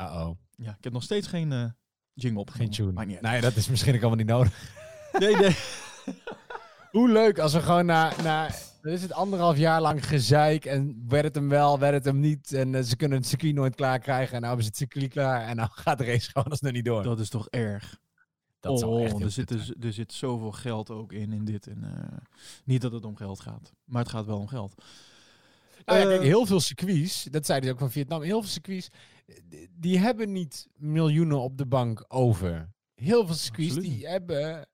Uh-oh. 0.00 0.30
Ja, 0.56 0.70
ik 0.78 0.84
heb 0.84 0.92
nog 0.92 1.02
steeds 1.02 1.26
geen 1.26 1.52
eh 1.52 1.64
jingle 2.12 2.40
op. 2.40 2.50
Geen 2.50 2.70
tune. 2.70 2.98
Uit. 2.98 3.20
Nee, 3.20 3.40
dat 3.40 3.56
is 3.56 3.68
misschien 3.68 3.94
ook 3.94 4.00
allemaal 4.00 4.18
niet 4.18 4.26
nodig. 4.26 4.52
Nee, 5.18 5.36
nee. 5.36 5.56
Hoe 6.96 7.08
leuk 7.08 7.38
als 7.38 7.52
we 7.52 7.60
gewoon 7.60 7.86
na, 7.86 8.12
na 8.22 8.50
dan 8.82 8.92
is 8.92 9.02
het 9.02 9.12
anderhalf 9.12 9.56
jaar 9.56 9.80
lang 9.80 10.06
gezeik 10.06 10.64
en 10.64 11.04
werd 11.08 11.24
het 11.24 11.34
hem 11.34 11.48
wel, 11.48 11.78
werd 11.78 11.94
het 11.94 12.04
hem 12.04 12.20
niet. 12.20 12.52
En 12.52 12.84
ze 12.84 12.96
kunnen 12.96 13.18
het 13.18 13.26
circuit 13.26 13.54
nooit 13.54 13.74
klaar 13.74 13.98
krijgen 13.98 14.34
en 14.34 14.40
nou 14.40 14.46
hebben 14.46 14.62
ze 14.64 14.68
het 14.68 14.78
circuit 14.78 15.10
klaar 15.12 15.46
en 15.46 15.56
nou 15.56 15.68
gaat 15.84 15.98
de 15.98 16.04
race 16.04 16.30
gewoon 16.30 16.48
als 16.48 16.60
nog 16.60 16.72
niet 16.72 16.84
door. 16.84 17.02
Dat 17.02 17.20
is 17.20 17.28
toch 17.28 17.48
erg. 17.48 17.98
Dat 18.70 18.78
zou 18.78 18.92
oh, 18.92 19.04
echt 19.04 19.20
er, 19.20 19.30
zit, 19.30 19.50
er, 19.50 19.58
zijn. 19.58 19.82
er 19.82 19.92
zit 19.92 20.12
zoveel 20.12 20.52
geld 20.52 20.90
ook 20.90 21.12
in, 21.12 21.32
in 21.32 21.44
dit. 21.44 21.66
En, 21.66 21.84
eh, 21.84 22.18
niet 22.64 22.80
dat 22.82 22.92
het 22.92 23.04
om 23.04 23.16
geld 23.16 23.40
gaat, 23.40 23.72
maar 23.84 24.02
het 24.02 24.10
gaat 24.10 24.26
wel 24.26 24.38
om 24.38 24.48
geld. 24.48 24.74
Nou 25.84 25.98
ja, 25.98 26.04
Eh, 26.04 26.10
kijk, 26.10 26.22
heel 26.22 26.46
veel 26.46 26.60
circuits, 26.60 27.22
dat 27.30 27.46
zeiden 27.46 27.68
ze 27.68 27.74
ook 27.74 27.80
van 27.80 27.90
Vietnam, 27.90 28.22
heel 28.22 28.40
veel 28.40 28.50
circuits, 28.50 28.88
eh, 29.26 29.36
die- 29.72 29.98
hebben 29.98 30.32
niet 30.32 30.68
miljoenen 30.74 31.40
op 31.40 31.58
de 31.58 31.66
bank 31.66 32.04
over. 32.08 32.72
Heel 32.94 33.26
veel 33.26 33.34
circuits 33.34 33.74
Absoluut 33.76 33.96
die 33.98 34.06
hebben 34.08 34.68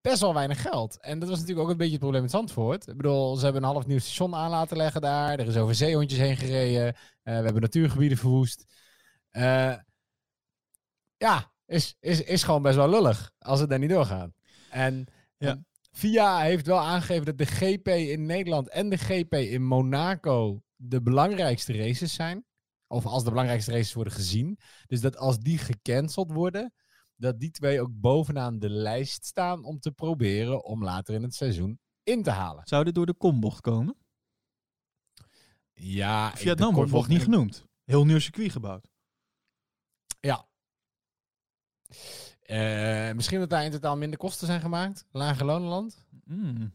best 0.00 0.20
wel 0.20 0.34
weinig 0.34 0.62
geld. 0.62 1.00
En 1.00 1.18
dat 1.18 1.28
was 1.28 1.38
natuurlijk 1.38 1.66
ook 1.66 1.72
een 1.72 1.76
beetje 1.76 1.92
het 1.92 2.00
probleem 2.00 2.22
met 2.22 2.30
Zandvoort. 2.30 2.88
Ik 2.88 2.96
bedoel, 2.96 3.36
ze 3.36 3.44
hebben 3.44 3.62
een 3.62 3.68
half 3.68 3.86
nieuw 3.86 3.98
station 3.98 4.34
aan 4.34 4.50
laten 4.50 4.76
leggen 4.76 5.00
daar. 5.00 5.38
Er 5.38 5.46
is 5.46 5.56
over 5.56 5.74
zeehondjes 5.74 6.18
heen 6.18 6.36
gereden. 6.36 6.86
Eh, 6.86 6.94
we 7.22 7.30
hebben 7.44 7.62
natuurgebieden 7.62 8.18
verwoest. 8.18 8.64
Eh, 9.30 9.74
ja, 11.16 11.51
is, 11.72 11.96
is, 12.00 12.22
is 12.22 12.42
gewoon 12.42 12.62
best 12.62 12.76
wel 12.76 12.88
lullig 12.90 13.32
als 13.38 13.60
het 13.60 13.68
daar 13.70 13.78
niet 13.78 13.90
doorgaat. 13.90 14.30
En, 14.70 15.06
Ja. 15.38 15.50
en 15.50 15.66
VIA 15.90 16.40
heeft 16.40 16.66
wel 16.66 16.80
aangegeven 16.80 17.24
dat 17.24 17.38
de 17.38 17.46
GP 17.46 17.88
in 17.88 18.26
Nederland 18.26 18.68
en 18.68 18.88
de 18.88 18.96
GP 18.96 19.34
in 19.34 19.64
Monaco 19.64 20.62
de 20.76 21.02
belangrijkste 21.02 21.72
races 21.72 22.14
zijn. 22.14 22.44
Of 22.86 23.06
als 23.06 23.24
de 23.24 23.30
belangrijkste 23.30 23.70
races 23.72 23.92
worden 23.92 24.12
gezien. 24.12 24.58
Dus 24.86 25.00
dat 25.00 25.16
als 25.16 25.38
die 25.38 25.58
gecanceld 25.58 26.32
worden, 26.32 26.72
dat 27.16 27.38
die 27.40 27.50
twee 27.50 27.80
ook 27.80 27.90
bovenaan 27.92 28.58
de 28.58 28.70
lijst 28.70 29.24
staan 29.24 29.64
om 29.64 29.78
te 29.80 29.92
proberen 29.92 30.64
om 30.64 30.84
later 30.84 31.14
in 31.14 31.22
het 31.22 31.34
seizoen 31.34 31.80
in 32.02 32.22
te 32.22 32.30
halen. 32.30 32.66
Zou 32.66 32.84
dit 32.84 32.94
door 32.94 33.06
de 33.06 33.14
kombocht 33.14 33.60
komen? 33.60 33.96
Ja, 35.72 36.36
Vietnam 36.36 36.74
wordt 36.74 36.90
nog 36.90 37.08
niet 37.08 37.22
genoemd. 37.22 37.64
Heel 37.84 38.04
nieuw 38.04 38.18
circuit 38.18 38.52
gebouwd. 38.52 38.88
Ja. 40.20 40.48
Eh, 42.42 43.12
misschien 43.12 43.38
dat 43.40 43.50
daar 43.50 43.64
in 43.64 43.70
totaal 43.70 43.96
minder 43.96 44.18
kosten 44.18 44.46
zijn 44.46 44.60
gemaakt. 44.60 45.04
Lage 45.12 45.44
lonenland. 45.44 46.04
Mm. 46.24 46.72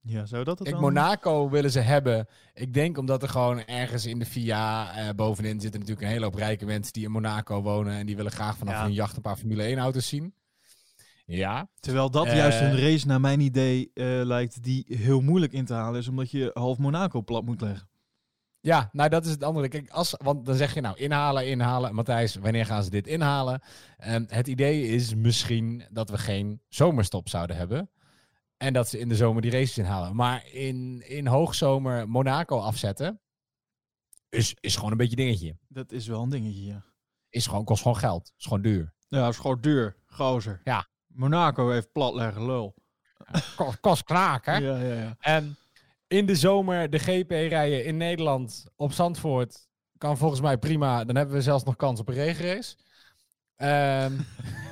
Ja, 0.00 0.26
zou 0.26 0.44
dat 0.44 0.58
het 0.58 0.68
Kijk, 0.68 0.80
dan... 0.80 0.92
Monaco 0.92 1.50
willen 1.50 1.70
ze 1.70 1.78
hebben. 1.80 2.26
Ik 2.54 2.74
denk 2.74 2.98
omdat 2.98 3.22
er 3.22 3.28
gewoon 3.28 3.64
ergens 3.64 4.06
in 4.06 4.18
de 4.18 4.24
VIA 4.24 4.94
eh, 4.96 5.14
bovenin 5.14 5.60
zitten 5.60 5.80
natuurlijk 5.80 6.06
een 6.06 6.12
hele 6.12 6.24
hoop 6.24 6.34
rijke 6.34 6.64
mensen 6.66 6.92
die 6.92 7.04
in 7.04 7.10
Monaco 7.10 7.62
wonen. 7.62 7.92
En 7.92 8.06
die 8.06 8.16
willen 8.16 8.32
graag 8.32 8.56
vanaf 8.56 8.74
Ja. 8.74 8.82
hun 8.82 8.92
jacht 8.92 9.16
een 9.16 9.22
paar 9.22 9.36
Formule 9.36 9.62
1 9.62 9.78
auto's 9.78 10.08
zien. 10.08 10.34
Ja. 11.26 11.68
Terwijl 11.80 12.10
dat 12.10 12.26
Eh, 12.26 12.36
juist 12.36 12.60
een 12.60 12.78
race 12.78 13.06
naar 13.06 13.20
mijn 13.20 13.40
idee 13.40 13.90
lijkt 14.24 14.62
die 14.62 14.84
heel 14.88 15.20
moeilijk 15.20 15.52
in 15.52 15.64
te 15.64 15.74
halen 15.74 16.00
is, 16.00 16.08
omdat 16.08 16.30
je 16.30 16.50
half 16.54 16.78
Monaco 16.78 17.22
plat 17.22 17.44
moet 17.44 17.60
leggen. 17.60 17.88
Ja, 18.62 18.88
nou 18.92 19.08
dat 19.08 19.24
is 19.24 19.30
het 19.30 19.42
andere. 19.42 19.68
Kijk, 19.68 19.90
als, 19.90 20.14
want 20.22 20.46
dan 20.46 20.54
zeg 20.54 20.74
je 20.74 20.80
nou 20.80 20.96
inhalen, 20.98 21.46
inhalen. 21.46 21.94
Matthijs, 21.94 22.34
wanneer 22.34 22.66
gaan 22.66 22.82
ze 22.82 22.90
dit 22.90 23.06
inhalen? 23.06 23.60
En 23.96 24.26
het 24.28 24.46
idee 24.48 24.86
is 24.86 25.14
misschien 25.14 25.84
dat 25.90 26.10
we 26.10 26.18
geen 26.18 26.60
zomerstop 26.68 27.28
zouden 27.28 27.56
hebben. 27.56 27.90
En 28.56 28.72
dat 28.72 28.88
ze 28.88 28.98
in 28.98 29.08
de 29.08 29.16
zomer 29.16 29.42
die 29.42 29.50
races 29.50 29.78
inhalen. 29.78 30.16
Maar 30.16 30.46
in, 30.52 31.08
in 31.08 31.26
hoogzomer 31.26 32.08
Monaco 32.08 32.58
afzetten. 32.58 33.20
is, 34.28 34.54
is 34.60 34.76
gewoon 34.76 34.90
een 34.90 34.96
beetje 34.96 35.16
dingetje. 35.16 35.56
Dat 35.68 35.92
is 35.92 36.06
wel 36.06 36.22
een 36.22 36.30
dingetje, 36.30 36.64
ja. 36.64 36.84
Is 37.28 37.46
gewoon, 37.46 37.64
kost 37.64 37.82
gewoon 37.82 37.98
geld. 37.98 38.32
Is 38.38 38.44
gewoon 38.44 38.62
duur. 38.62 38.94
Ja, 39.08 39.28
is 39.28 39.36
gewoon 39.36 39.60
duur. 39.60 39.96
Gozer. 40.06 40.60
Ja. 40.64 40.86
Monaco 41.06 41.70
heeft 41.70 41.92
platleggen, 41.92 42.46
lul. 42.46 42.74
Kost, 43.56 43.80
kost 43.80 44.04
kraak, 44.04 44.46
hè? 44.46 44.56
Ja, 44.56 44.78
ja, 44.78 44.94
ja. 44.94 45.16
En 45.20 45.56
in 46.12 46.26
de 46.26 46.34
zomer 46.34 46.90
de 46.90 46.98
GP 46.98 47.30
rijden 47.30 47.84
in 47.84 47.96
Nederland 47.96 48.64
op 48.76 48.92
Zandvoort 48.92 49.68
kan 49.98 50.18
volgens 50.18 50.40
mij 50.40 50.58
prima. 50.58 51.04
Dan 51.04 51.16
hebben 51.16 51.34
we 51.34 51.42
zelfs 51.42 51.64
nog 51.64 51.76
kans 51.76 52.00
op 52.00 52.08
een 52.08 52.14
regenrace. 52.14 52.76
Ehm, 53.56 54.12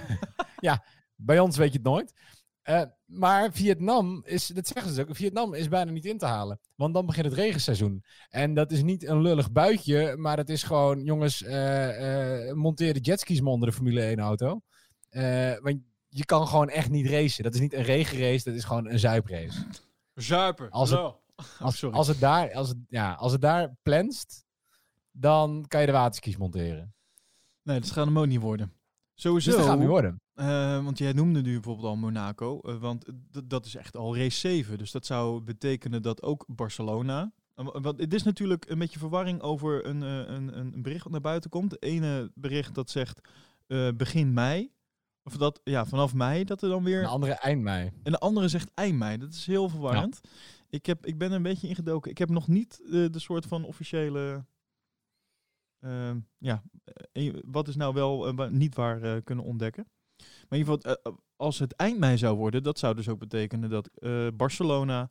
ja, 0.69 0.85
bij 1.17 1.39
ons 1.39 1.57
weet 1.57 1.73
je 1.73 1.79
het 1.79 1.87
nooit. 1.87 2.13
Eh, 2.63 2.83
maar 3.05 3.53
Vietnam 3.53 4.23
is, 4.25 4.47
dat 4.47 4.67
zeggen 4.67 4.95
ze 4.95 5.01
ook, 5.01 5.17
Vietnam 5.17 5.55
is 5.55 5.69
bijna 5.69 5.91
niet 5.91 6.05
in 6.05 6.19
te 6.19 6.27
halen. 6.27 6.61
Want 6.75 6.95
dan 6.95 7.07
begint 7.07 7.27
het 7.27 7.35
regenseizoen. 7.35 8.05
En 8.29 8.55
dat 8.55 8.73
is 8.73 8.83
niet 8.83 9.07
een 9.07 9.21
lullig 9.21 9.53
buitje, 9.53 10.17
maar 10.17 10.37
het 10.37 10.49
is 10.49 10.63
gewoon, 10.63 11.05
jongens, 11.05 11.43
eh 11.43 12.49
eh 12.49 12.55
monteer 12.55 12.95
de 12.95 13.01
jetskis 13.01 13.41
maar 13.41 13.53
onder 13.53 13.69
de 13.69 13.75
Formule 13.75 14.03
1 14.03 14.19
auto. 14.19 14.61
Eh, 15.09 15.59
want 15.59 15.81
je 16.09 16.25
kan 16.25 16.47
gewoon 16.47 16.69
echt 16.69 16.91
niet 16.91 17.07
racen. 17.07 17.45
Dat 17.45 17.55
is 17.55 17.61
niet 17.61 17.75
een 17.75 17.83
regenrace, 17.83 18.45
dat 18.45 18.55
is 18.55 18.65
gewoon 18.65 18.89
een 18.89 18.99
zuiprace. 18.99 19.67
Zuipen. 20.15 20.71
Als 20.71 20.91
het-. 20.91 21.20
Als, 21.59 21.85
als, 21.85 22.09
het 22.09 22.21
daar, 22.21 22.53
als, 22.55 22.69
het, 22.69 22.79
ja, 22.89 23.13
als 23.13 23.33
het 23.33 23.41
daar 23.41 23.77
planst, 23.83 24.45
dan 25.13 25.65
kan 25.69 25.81
je 25.81 25.87
de 25.87 25.93
waterskis 25.93 26.37
monteren. 26.37 26.95
Nee, 27.63 27.81
dat 27.81 27.91
gaat 27.91 28.07
hem 28.07 28.19
ook 28.19 28.27
niet 28.27 28.41
worden. 28.41 28.73
Sowieso. 29.15 29.51
Dus 29.51 29.59
dat 29.61 29.69
gaat 29.69 29.79
niet 29.79 29.89
worden. 29.89 30.21
Eh, 30.35 30.85
want 30.85 30.99
jij 30.99 31.13
noemde 31.13 31.41
nu 31.43 31.53
bijvoorbeeld 31.53 31.87
al 31.87 31.97
Monaco. 31.97 32.61
eh, 32.61 32.77
want 32.77 33.05
dat 33.45 33.67
is 33.67 33.75
echt 33.75 33.97
al 33.97 34.17
race 34.17 34.39
7. 34.39 34.79
Dus 34.79 34.91
dat 34.91 35.07
zou 35.07 35.41
betekenen 35.41 36.03
dat 36.03 36.23
ook 36.23 36.45
Barcelona. 36.49 37.33
eh, 37.55 37.65
wa- 37.65 37.81
Want 37.81 38.01
het 38.01 38.15
is 38.15 38.23
natuurlijk 38.23 38.71
een 38.71 38.79
beetje 38.79 38.99
verwarring 38.99 39.41
over 39.41 39.87
een, 39.87 40.01
een, 40.01 40.59
een 40.59 40.83
bericht 40.83 41.03
wat 41.03 41.13
naar 41.13 41.21
buiten 41.21 41.51
komt. 41.51 41.71
Het 41.71 41.83
ene 41.83 42.31
bericht 42.35 42.75
dat 42.75 42.91
zegt 42.91 43.21
begin 43.97 44.33
mei. 44.33 44.71
Of 45.25 45.37
dat, 45.37 45.61
ja, 45.65 45.87
vanaf 45.87 46.15
mei 46.15 46.45
dat 46.45 46.63
er 46.63 46.69
dan 46.69 46.85
weer. 46.85 47.01
Een 47.03 47.09
andere 47.09 47.33
eind 47.33 47.63
mei. 47.63 47.91
En 48.03 48.13
de 48.13 48.19
andere 48.19 48.49
zegt 48.49 48.71
eind 48.75 48.99
mei. 48.99 49.19
Dat 49.19 49.33
is 49.33 49.47
heel 49.47 49.69
verwarrend. 49.69 50.21
Ik, 50.71 50.87
heb, 50.87 51.07
ik 51.07 51.19
ben 51.19 51.31
er 51.31 51.37
een 51.37 51.43
beetje 51.43 51.69
ingedoken. 51.69 52.11
Ik 52.11 52.19
heb 52.19 52.29
nog 52.29 52.49
niet 52.49 52.81
eh, 52.85 52.91
de 52.91 53.19
soort 53.19 53.47
van 53.47 53.65
officiële. 53.65 54.45
ehm, 55.81 56.21
ja, 56.39 56.63
eh, 57.13 57.35
wat 57.45 57.69
is 57.69 57.77
nou 57.77 57.95
wel 57.95 58.27
eh, 58.29 58.49
niet 58.51 58.75
waar 58.75 59.03
eh, 59.03 59.23
kunnen 59.25 59.45
ontdekken. 59.45 59.87
Maar 60.19 60.59
in 60.59 60.59
ieder 60.59 60.75
geval, 60.75 60.95
eh, 60.95 61.13
als 61.37 61.59
het 61.59 61.73
eind 61.73 61.99
mei 61.99 62.19
zou 62.19 62.37
worden, 62.37 62.63
dat 62.63 62.79
zou 62.79 62.95
dus 62.95 63.09
ook 63.09 63.19
betekenen 63.19 63.71
dat 63.71 63.87
eh, 63.89 64.29
Barcelona, 64.35 65.11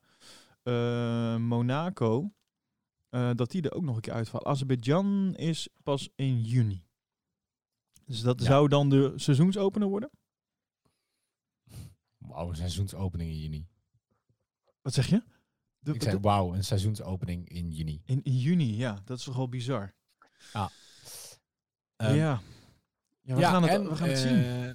eh, 0.63 1.35
Monaco, 1.37 2.33
eh, 3.09 3.31
dat 3.35 3.51
die 3.51 3.61
er 3.61 3.73
ook 3.73 3.83
nog 3.83 3.95
een 3.95 4.01
keer 4.01 4.13
uitvallen. 4.13 4.47
Azerbeidzjan 4.47 5.35
is 5.35 5.69
pas 5.83 6.09
in 6.15 6.41
juni. 6.41 6.83
Dus 8.05 8.21
dat 8.21 8.39
Ja. 8.39 8.45
zou 8.45 8.67
dan 8.67 8.89
de 8.89 9.13
seizoensopener 9.15 9.87
worden? 9.87 10.09
Wauw, 12.17 12.49
een 12.49 12.55
seizoensopening 12.55 13.29
in 13.31 13.37
juni. 13.39 13.67
Wat 14.81 14.93
zeg 14.93 15.07
je? 15.07 15.23
De- 15.79 15.93
Ik 15.93 16.03
zei 16.03 16.17
wauw, 16.19 16.53
een 16.53 16.63
seizoensopening 16.63 17.49
in 17.49 17.71
juni. 17.71 18.01
In, 18.05 18.23
in 18.23 18.37
juni, 18.37 18.77
ja. 18.77 19.01
Dat 19.05 19.17
is 19.17 19.23
toch 19.23 19.35
wel 19.35 19.49
bizar. 19.49 19.93
Ehm, 21.95 22.15
ja. 22.15 22.41
Ja, 23.21 23.35
we 23.35 23.41
gaan 23.43 23.63
het, 23.63 23.71
en, 23.71 23.89
we 23.89 23.95
gaan 23.95 24.09
het 24.09 24.17
zien. 24.17 24.43
eh, 24.43 24.71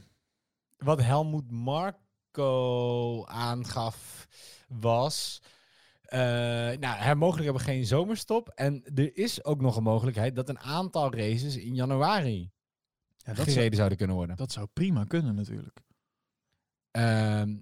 Wat 0.76 1.00
Helmoet 1.02 1.50
Marco 1.50 3.24
aangaf 3.26 4.26
was... 4.68 5.42
eh 6.02 6.18
nou, 6.78 7.14
mogelijk 7.14 7.44
hebben 7.44 7.62
geen 7.62 7.86
zomerstop. 7.86 8.48
En 8.48 8.84
er 8.94 9.16
is 9.16 9.44
ook 9.44 9.60
nog 9.60 9.76
een 9.76 9.82
mogelijkheid 9.82 10.34
dat 10.36 10.48
een 10.48 10.58
aantal 10.58 11.12
races 11.14 11.56
in 11.56 11.74
januari 11.74 12.50
Ja, 13.16 13.32
dat, 13.34 13.44
gereden 13.44 13.54
zou, 13.62 13.74
zouden 13.74 13.98
kunnen 13.98 14.16
worden. 14.16 14.36
dat 14.36 14.52
zou 14.52 14.66
prima 14.72 15.04
kunnen 15.04 15.34
natuurlijk. 15.34 15.80
Ehm, 16.90 17.56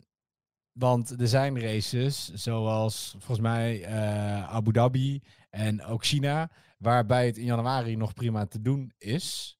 want 0.72 1.20
er 1.20 1.28
zijn 1.28 1.60
races, 1.60 2.32
zoals 2.32 3.10
volgens 3.10 3.40
mij 3.40 3.84
eh, 3.84 4.54
Abu 4.54 4.72
Dhabi 4.72 5.22
en 5.50 5.84
ook 5.84 6.04
China, 6.04 6.50
waarbij 6.78 7.26
het 7.26 7.36
in 7.36 7.44
januari 7.44 7.96
nog 7.96 8.12
prima 8.14 8.46
te 8.46 8.60
doen 8.60 8.92
is 8.98 9.58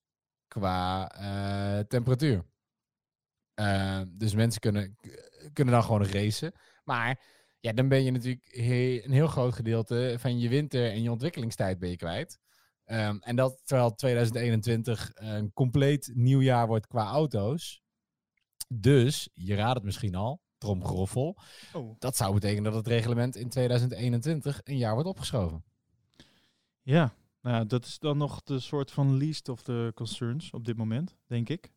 qua 0.49 1.11
eh, 1.11 1.85
temperatuur. 1.85 2.45
Ehm, 3.55 4.07
dus 4.11 4.35
mensen 4.35 4.61
kunnen, 4.61 4.97
kunnen 5.53 5.75
dan 5.75 5.83
gewoon 5.83 6.07
racen. 6.07 6.53
Maar 6.85 7.21
ja, 7.61 7.73
dan 7.73 7.89
ben 7.89 8.05
je 8.05 8.11
natuurlijk 8.11 8.49
een 8.53 9.13
heel 9.13 9.27
groot 9.27 9.55
gedeelte 9.55 10.17
van 10.19 10.39
je 10.39 10.49
winter 10.49 10.91
en 10.91 11.03
je 11.03 11.11
ontwikkelingstijd 11.11 11.79
ben 11.79 11.89
je 11.91 11.97
kwijt. 11.97 12.39
Ehm, 12.85 13.17
en 13.21 13.37
dat 13.37 13.61
terwijl 13.65 13.95
2021 13.95 15.11
een 15.15 15.53
compleet 15.53 16.11
nieuw 16.15 16.41
jaar 16.41 16.67
wordt 16.67 16.87
qua 16.87 17.07
auto's. 17.07 17.83
Dus, 18.69 19.29
je 19.35 19.55
raadt 19.55 19.75
het 19.75 19.85
misschien 19.85 20.15
al, 20.15 20.41
tromgeroffel. 20.63 21.37
Oh. 21.73 21.97
Dat 21.99 22.17
zou 22.17 22.35
betekenen 22.35 22.63
dat 22.63 22.75
het 22.75 22.87
reglement 22.87 23.37
in 23.37 23.49
2021 23.49 24.61
een 24.65 24.77
jaar 24.77 24.95
wordt 24.95 25.09
opgeschoven. 25.09 25.65
Ja, 26.83 27.15
nou 27.41 27.67
dat 27.67 27.85
is 27.85 27.99
dan 27.99 28.17
nog 28.17 28.43
de 28.43 28.61
soort 28.61 28.91
van 28.91 29.17
least 29.17 29.49
of 29.49 29.63
the 29.63 29.93
concerns 29.95 30.51
op 30.51 30.65
dit 30.65 30.77
moment, 30.77 31.17
denk 31.27 31.49
ik. 31.49 31.73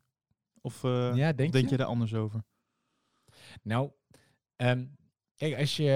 Of 0.62 0.84
eh, 0.84 1.16
ja, 1.16 1.30
of 1.30 1.36
denk, 1.36 1.54
je? 1.54 1.70
je 1.70 1.78
daar 1.78 1.88
anders 1.88 2.14
over? 2.14 2.44
Nou, 3.62 3.92
ehm, 4.56 4.86
kijk, 5.36 5.60
als 5.60 5.76
je 5.76 5.92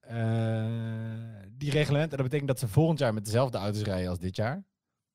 eh, 0.00 1.48
die 1.52 1.70
reglementen, 1.70 2.16
dat 2.16 2.26
betekent 2.26 2.48
dat 2.48 2.58
ze 2.58 2.68
volgend 2.68 2.98
jaar 2.98 3.14
met 3.14 3.24
dezelfde 3.24 3.58
auto's 3.58 3.82
rijden 3.82 4.08
als 4.10 4.18
dit 4.18 4.36
jaar. 4.36 4.66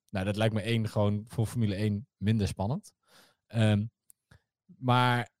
Nou, 0.08 0.24
dat 0.24 0.36
lijkt 0.36 0.54
me 0.54 0.60
één 0.60 0.88
gewoon 0.88 1.24
voor 1.28 1.46
Formule 1.46 1.74
1 1.74 2.06
minder 2.16 2.48
spannend. 2.48 2.92
Ehm, 3.46 3.84
maar 4.78 5.33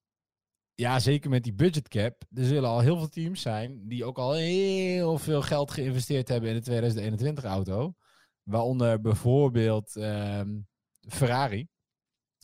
ja, 0.74 0.98
zeker 0.98 1.30
met 1.30 1.42
die 1.42 1.54
budgetcap, 1.54 2.22
er 2.34 2.44
zullen 2.44 2.68
al 2.68 2.80
heel 2.80 2.98
veel 2.98 3.08
teams 3.08 3.40
zijn 3.40 3.88
die 3.88 4.04
ook 4.04 4.18
al 4.18 4.32
heel 4.32 5.18
veel 5.18 5.42
geld 5.42 5.70
geïnvesteerd 5.70 6.28
hebben 6.28 6.48
in 6.50 6.54
de 6.56 6.62
2021 6.62 7.44
auto. 7.44 7.94
Waaronder 8.42 9.00
bijvoorbeeld 9.00 9.96
ehm, 9.96 10.60
Ferrari. 11.08 11.68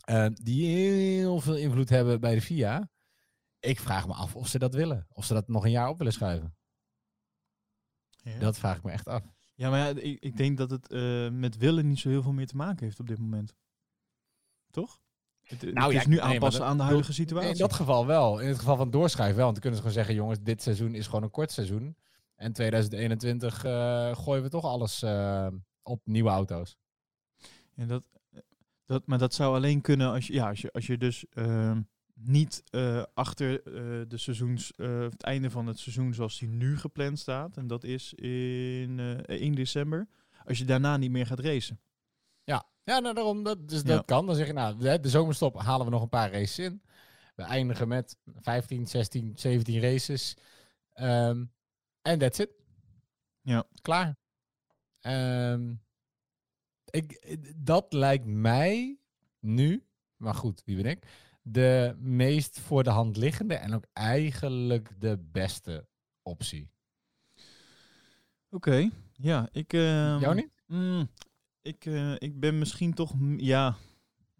ehm, 0.05 0.33
die 0.35 0.67
heel 0.67 1.41
veel 1.41 1.57
invloed 1.57 1.89
hebben 1.89 2.21
bij 2.21 2.35
de 2.35 2.41
FIA. 2.43 2.91
Ik 3.59 3.81
vraag 3.81 4.07
me 4.07 4.13
af 4.15 4.37
of 4.37 4.49
ze 4.49 4.59
dat 4.59 4.75
willen. 4.75 5.07
Of 5.09 5.25
ze 5.25 5.35
dat 5.35 5.49
nog 5.49 5.65
een 5.65 5.71
jaar 5.71 5.89
op 5.89 5.99
willen 5.99 6.13
schuiven. 6.13 6.57
Ja, 8.23 8.39
Dat 8.39 8.59
vraag 8.59 8.77
ik 8.77 8.83
me 8.83 8.91
echt 8.91 9.07
af. 9.09 9.23
ja 9.55 9.71
maar 9.71 9.79
ja, 9.79 10.01
ik, 10.01 10.21
ik 10.21 10.37
denk 10.37 10.59
dat 10.59 10.71
het 10.71 10.89
eh, 10.93 11.31
met 11.31 11.57
willen 11.57 11.87
niet 11.87 11.99
zo 11.99 12.09
heel 12.09 12.23
veel 12.23 12.33
meer 12.33 12.47
te 12.47 12.57
maken 12.57 12.85
heeft 12.85 13.01
op 13.01 13.07
dit 13.07 13.19
moment. 13.19 13.55
Toch? 14.71 15.01
Het, 15.51 15.61
het 15.61 15.75
Nou 15.75 15.93
ja, 15.93 16.01
is 16.01 16.07
nu 16.07 16.21
aanpassen 16.21 16.65
aan 16.65 16.77
de 16.77 16.83
huidige 16.83 17.13
situatie. 17.13 17.51
In 17.51 17.57
dat 17.57 17.73
geval 17.73 18.07
wel. 18.07 18.39
In 18.39 18.49
het 18.49 18.59
geval 18.59 18.77
van 18.77 18.91
doorschrijven 18.91 19.37
wel. 19.37 19.45
Want 19.45 19.63
dan 19.63 19.63
kunnen 19.71 19.81
ze 19.81 19.87
gewoon 19.87 20.05
zeggen, 20.05 20.23
jongens, 20.23 20.39
dit 20.43 20.63
seizoen 20.63 20.95
is 20.95 21.07
gewoon 21.07 21.23
een 21.23 21.31
kort 21.31 21.51
seizoen. 21.53 21.97
En 22.37 22.53
2021 22.53 23.65
eh, 23.65 24.17
gooien 24.17 24.43
we 24.43 24.49
toch 24.49 24.65
alles 24.65 25.03
eh, 25.03 25.47
op 25.83 26.01
nieuwe 26.05 26.31
auto's. 26.31 26.77
En 27.75 27.89
dat, 27.89 28.03
dat, 28.85 29.07
maar 29.07 29.19
dat 29.19 29.35
zou 29.35 29.55
alleen 29.55 29.81
kunnen 29.81 30.13
als 30.13 30.27
je, 30.27 30.33
ja, 30.33 30.49
als 30.49 30.61
je, 30.61 30.73
als 30.73 30.87
je 30.87 30.99
dus 30.99 31.25
ehm, 31.31 31.81
niet 32.15 32.63
eh, 32.71 33.03
achter 33.15 33.63
eh, 33.63 33.83
de 34.09 34.17
seizoens, 34.17 34.73
eh, 34.77 35.01
het 35.01 35.23
einde 35.23 35.51
van 35.51 35.67
het 35.67 35.79
seizoen 35.79 36.15
zoals 36.15 36.39
die 36.39 36.49
nu 36.49 36.77
gepland 36.77 37.19
staat. 37.19 37.57
En 37.57 37.67
dat 37.67 37.85
is 37.85 38.15
in 38.15 38.99
eh 38.99 39.41
1 39.41 39.55
december. 39.55 40.09
Als 40.45 40.59
je 40.59 40.65
daarna 40.65 40.97
niet 40.97 41.11
meer 41.11 41.27
gaat 41.27 41.41
racen. 41.41 41.81
Ja, 42.85 42.99
nou, 42.99 43.15
daarom. 43.15 43.43
Dat, 43.43 43.69
dus 43.69 43.81
Ja. 43.81 43.87
dat 43.87 44.05
kan. 44.05 44.27
Dan 44.27 44.35
zeg 44.35 44.47
je, 44.47 44.53
nou, 44.53 44.77
de, 44.79 45.01
de 45.01 45.09
zomerstop 45.09 45.59
halen 45.61 45.87
we 45.87 45.93
nog 45.93 46.03
een 46.03 46.09
paar 46.09 46.33
races 46.33 46.59
in. 46.59 46.83
We 47.35 47.43
eindigen 47.43 47.89
met 47.89 48.17
15, 48.41 48.87
16, 48.87 49.33
17 49.37 49.81
races. 49.81 50.37
Ehm, 50.93 51.45
En 52.03 52.19
that's 52.19 52.39
it. 52.39 52.51
Ja. 53.41 53.65
Klaar. 53.83 54.17
Ehm, 55.01 55.75
ik, 56.91 57.37
dat 57.57 57.93
lijkt 57.93 58.27
mij 58.27 58.99
nu, 59.39 59.85
maar 60.17 60.35
goed, 60.35 60.63
wie 60.65 60.77
ben 60.77 60.85
ik, 60.91 61.07
de 61.43 61.95
meest 61.99 62.61
voor 62.61 62.83
de 62.85 62.91
hand 62.91 63.17
liggende 63.17 63.55
en 63.55 63.75
ook 63.75 63.85
eigenlijk 63.93 64.91
de 64.99 65.19
beste 65.33 65.87
optie. 66.23 66.71
Oké, 68.51 68.91
ja, 69.13 69.49
ik... 69.53 69.73
ehm, 69.73 70.19
Jou 70.21 70.35
niet? 70.35 70.51
mm, 70.67 71.09
ik, 71.71 71.87
eh, 71.87 72.13
ik 72.19 72.41
ben 72.41 72.59
misschien 72.59 72.95
toch... 72.95 73.15
Ja, 73.37 73.77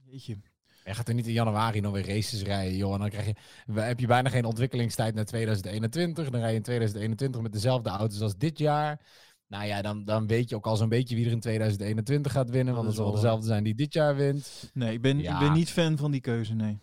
jeetje. 0.05 0.39
Je 0.85 0.95
gaat 0.95 1.09
er 1.09 1.15
niet 1.15 1.27
in 1.27 1.33
januari 1.33 1.81
nog 1.81 1.93
weer 1.93 2.07
races 2.07 2.43
rijden, 2.43 2.77
joh. 2.77 2.93
En 2.95 3.01
dan 3.01 3.09
krijg 3.09 3.27
je, 3.27 3.81
heb 3.81 4.01
je 4.01 4.07
bijna 4.07 4.29
geen 4.29 4.45
ontwikkelingstijd 4.45 5.15
naar 5.15 5.25
2021. 5.25 6.31
Dan 6.31 6.41
rij 6.41 6.51
je 6.51 6.57
in 6.57 6.63
2021 6.63 7.41
met 7.41 7.53
dezelfde 7.53 7.91
auto's 7.91 8.21
als 8.21 8.37
dit 8.37 8.59
jaar. 8.59 9.01
Nou 9.47 9.65
ja, 9.65 9.83
dan, 9.83 10.05
dan 10.05 10.27
weet 10.27 10.49
je 10.49 10.57
ook 10.57 10.67
al 10.67 10.77
zo'n 10.77 10.89
beetje 10.89 11.17
wie 11.17 11.27
er 11.27 11.33
in 11.33 11.41
2021 11.41 12.33
gaat 12.33 12.51
winnen. 12.51 12.75
Dat 12.75 12.75
Want 12.75 12.87
het 12.87 12.97
zal 12.97 13.05
wel 13.05 13.15
dezelfde 13.15 13.47
zijn 13.47 13.65
die 13.65 13.75
dit 13.75 13.93
jaar 13.93 14.17
wint. 14.17 14.71
Nee, 14.75 14.93
ik 14.93 15.01
ben, 15.01 15.19
Ja. 15.19 15.33
ik 15.33 15.39
ben 15.39 15.53
niet 15.53 15.71
fan 15.71 15.97
van 15.97 16.11
die 16.11 16.21
keuze, 16.21 16.55
nee. 16.55 16.79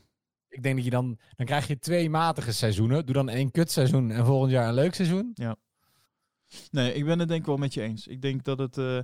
Ik 0.49 0.63
denk 0.63 0.75
dat 0.75 0.85
je 0.85 0.91
dan... 0.91 1.19
Dan 1.35 1.45
krijg 1.45 1.67
je 1.67 1.79
twee 1.79 2.09
matige 2.09 2.53
seizoenen. 2.53 3.05
Doe 3.05 3.15
dan 3.15 3.29
één 3.29 3.51
kutseizoen 3.51 4.11
en 4.11 4.25
volgend 4.25 4.51
jaar 4.51 4.67
een 4.67 4.73
leuk 4.73 4.93
seizoen. 4.93 5.31
Nee, 6.71 6.93
ik 6.93 7.05
ben 7.05 7.19
het 7.19 7.27
denk 7.27 7.39
ik 7.39 7.45
wel 7.47 7.57
met 7.57 7.73
je 7.73 7.81
eens. 7.81 8.07
Ik 8.07 8.21
denk 8.21 8.43
dat 8.43 8.59
het, 8.59 8.77
eh, 8.77 8.99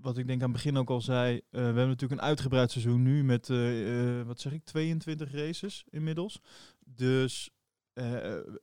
wat 0.00 0.18
ik 0.18 0.26
denk 0.26 0.42
aan 0.42 0.48
het 0.52 0.56
begin 0.56 0.76
ook 0.76 0.90
al 0.90 1.00
zei, 1.00 1.36
eh, 1.36 1.42
we 1.50 1.58
hebben 1.58 1.88
natuurlijk 1.88 2.20
een 2.20 2.26
uitgebreid 2.26 2.70
seizoen 2.70 3.02
nu 3.02 3.24
met, 3.24 3.50
eh, 3.50 4.18
eh, 4.20 4.26
wat 4.26 4.40
zeg 4.40 4.52
ik, 4.52 4.64
22 4.64 5.32
races 5.32 5.84
inmiddels. 5.90 6.40
Dus, 6.84 7.50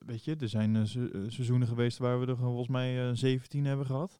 weet 0.05 0.23
je, 0.23 0.35
er 0.35 0.49
zijn 0.49 0.87
se- 0.87 1.25
seizoenen 1.27 1.67
geweest 1.67 1.97
waar 1.97 2.19
we 2.19 2.25
er 2.25 2.37
volgens 2.37 2.67
mij 2.67 3.07
eh, 3.09 3.15
17 3.15 3.65
hebben 3.65 3.85
gehad 3.85 4.17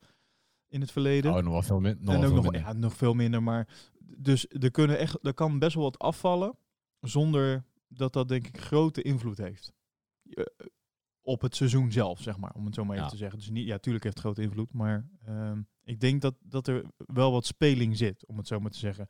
in 0.68 0.82
het 0.82 0.92
verleden. 0.92 1.34
Oh, 1.36 1.44
nog 1.44 1.52
wel 1.54 1.62
veel, 1.62 1.80
min 1.80 1.98
nog 2.00 2.14
en 2.16 2.20
ook 2.20 2.26
veel 2.26 2.36
nog, 2.36 2.44
minder. 2.44 2.62
ja, 2.62 2.74
nog 2.74 2.94
veel 2.94 3.14
minder, 3.14 3.44
maar 3.44 3.68
dus 4.00 4.46
er, 4.50 4.72
kunnen 4.72 4.98
echt, 4.98 5.18
er 5.26 5.34
kan 5.34 5.60
best 5.60 5.76
wel 5.76 5.84
wat 5.84 6.00
afvallen 6.00 6.58
zonder 7.00 7.66
dat 7.88 8.14
dat 8.14 8.28
denk 8.28 8.48
ik 8.48 8.60
grote 8.60 9.02
invloed 9.02 9.38
heeft. 9.38 9.74
Eh, 11.26 11.32
op 11.34 11.42
het 11.42 11.56
seizoen 11.56 11.92
zelf, 11.92 12.22
zeg 12.22 12.38
maar, 12.38 12.52
om 12.56 12.66
het 12.66 12.76
zo 12.76 12.82
maar 12.86 12.92
even 12.94 13.06
Ja. 13.06 13.12
te 13.12 13.18
zeggen. 13.18 13.40
Dus 13.40 13.50
niet, 13.50 13.66
ja, 13.68 13.78
tuurlijk 13.78 14.04
heeft 14.04 14.16
het 14.18 14.26
grote 14.26 14.42
invloed, 14.42 14.74
maar 14.74 15.08
ehm, 15.26 15.62
ik 15.84 16.00
denk 16.00 16.22
dat, 16.22 16.36
dat 16.40 16.68
er 16.68 16.86
wel 16.98 17.32
wat 17.32 17.46
speling 17.46 17.98
zit, 17.98 18.26
om 18.26 18.38
het 18.38 18.48
zo 18.48 18.60
maar 18.60 18.72
te 18.72 18.78
zeggen. 18.78 19.10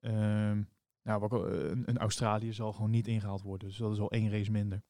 Ehm, 0.00 0.62
nou, 1.02 1.28
al- 1.30 1.48
een, 1.50 1.82
een 1.88 1.98
Australië 1.98 2.52
zal 2.52 2.72
gewoon 2.72 2.90
niet 2.90 3.08
ingehaald 3.08 3.42
worden, 3.42 3.68
dus 3.68 3.76
dat 3.76 3.92
is 3.92 3.98
al 4.00 4.10
één 4.10 4.30
race 4.30 4.50
minder. 4.50 4.82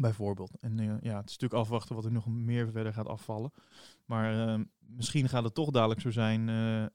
Bijvoorbeeld. 0.00 0.56
En 0.60 0.78
eh, 0.78 0.86
ja, 0.86 1.16
het 1.16 1.28
is 1.28 1.38
natuurlijk 1.38 1.52
afwachten 1.60 1.94
wat 1.94 2.04
er 2.04 2.12
nog 2.12 2.26
meer 2.26 2.70
verder 2.70 2.92
gaat 2.92 3.06
afvallen. 3.06 3.52
Maar 4.04 4.48
ehm, 4.48 4.64
misschien 4.78 5.28
gaat 5.28 5.44
het 5.44 5.54
toch 5.54 5.70
dadelijk 5.70 6.00
zo 6.00 6.10
zijn, 6.10 6.48
eh, 6.48 6.82
eh, 6.82 6.88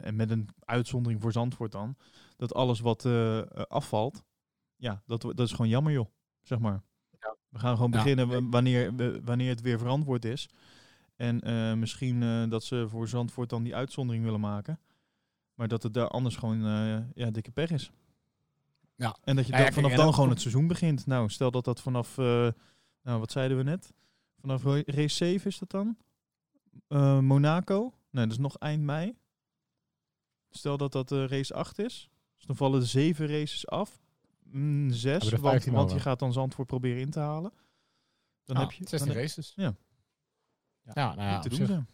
en 0.00 0.16
met 0.16 0.30
een 0.30 0.48
uitzondering 0.60 1.20
voor 1.22 1.32
Zandvoort 1.32 1.72
dan, 1.72 1.96
dat 2.36 2.54
alles 2.54 2.80
wat 2.80 3.04
eh, 3.04 3.38
eh, 3.38 3.46
afvalt, 3.68 4.24
ja, 4.76 5.02
dat, 5.06 5.20
dat 5.22 5.40
is 5.40 5.50
gewoon 5.50 5.68
jammer 5.68 5.92
joh, 5.92 6.06
zeg 6.42 6.58
maar. 6.58 6.82
We 7.48 7.58
gaan 7.58 7.76
gewoon 7.76 7.90
Ja. 7.90 7.96
beginnen 8.02 8.28
wa- 8.28 8.48
wanneer, 8.50 8.92
wanneer 9.24 9.48
het 9.48 9.60
weer 9.60 9.78
verantwoord 9.78 10.24
is. 10.24 10.48
En 11.16 11.40
eh, 11.40 11.72
misschien 11.74 12.22
eh, 12.22 12.48
dat 12.50 12.64
ze 12.64 12.86
voor 12.88 13.08
Zandvoort 13.08 13.50
dan 13.50 13.62
die 13.62 13.74
uitzondering 13.74 14.24
willen 14.24 14.40
maken. 14.40 14.80
Maar 15.54 15.68
dat 15.68 15.82
het 15.82 15.94
daar 15.94 16.08
anders 16.08 16.36
gewoon 16.36 16.66
eh, 16.66 16.98
ja, 17.14 17.30
dikke 17.30 17.50
pech 17.50 17.70
is. 17.70 17.90
Ja. 18.96 19.16
En 19.24 19.36
dat 19.36 19.46
je 19.46 19.52
Ja, 19.52 19.58
ja, 19.58 19.72
vanaf 19.72 19.92
dan 19.94 20.14
gewoon 20.14 20.28
het 20.30 20.40
seizoen 20.40 20.66
begint. 20.66 21.06
Nou, 21.06 21.28
stel 21.28 21.50
dat 21.50 21.64
dat 21.64 21.80
vanaf, 21.80 22.16
nou 22.16 22.54
wat 23.02 23.30
zeiden 23.32 23.56
we 23.56 23.62
net? 23.62 23.92
Vanaf 24.40 24.62
ra- 24.64 24.82
race 24.86 25.14
7 25.16 25.50
is 25.50 25.58
dat 25.58 25.70
dan? 25.70 25.96
Monaco? 27.24 27.92
Nee, 28.10 28.24
dat 28.24 28.32
is 28.32 28.38
nog 28.38 28.58
eind 28.58 28.82
mei. 28.82 29.16
Stel 30.50 30.76
dat 30.76 30.92
dat 30.92 31.10
race 31.10 31.54
8 31.54 31.78
is. 31.78 32.08
Dus 32.36 32.46
dan 32.46 32.56
vallen 32.56 32.80
de 32.80 32.86
zeven 32.86 33.26
races 33.26 33.66
af. 33.66 34.00
Mm, 34.50 34.90
zes, 34.90 35.28
want, 35.30 35.42
15 35.42 35.72
want 35.72 35.88
je 35.88 35.94
over. 35.96 36.08
gaat 36.08 36.18
dan 36.18 36.32
Zandvoort 36.32 36.66
proberen 36.68 37.00
in 37.00 37.10
te 37.10 37.18
halen. 37.20 37.52
Dan 38.44 38.56
Ah, 38.56 38.62
heb 38.62 38.72
je... 38.72 38.76
16 38.88 38.98
dan 38.98 39.08
heb- 39.08 39.16
races. 39.16 39.52
Ja. 39.56 39.74
Ja, 40.94 41.14
nou 41.14 41.28
ja, 41.28 41.38
te 41.38 41.48
doen 41.48 41.58
zich. 41.58 41.66
zijn. 41.66 41.86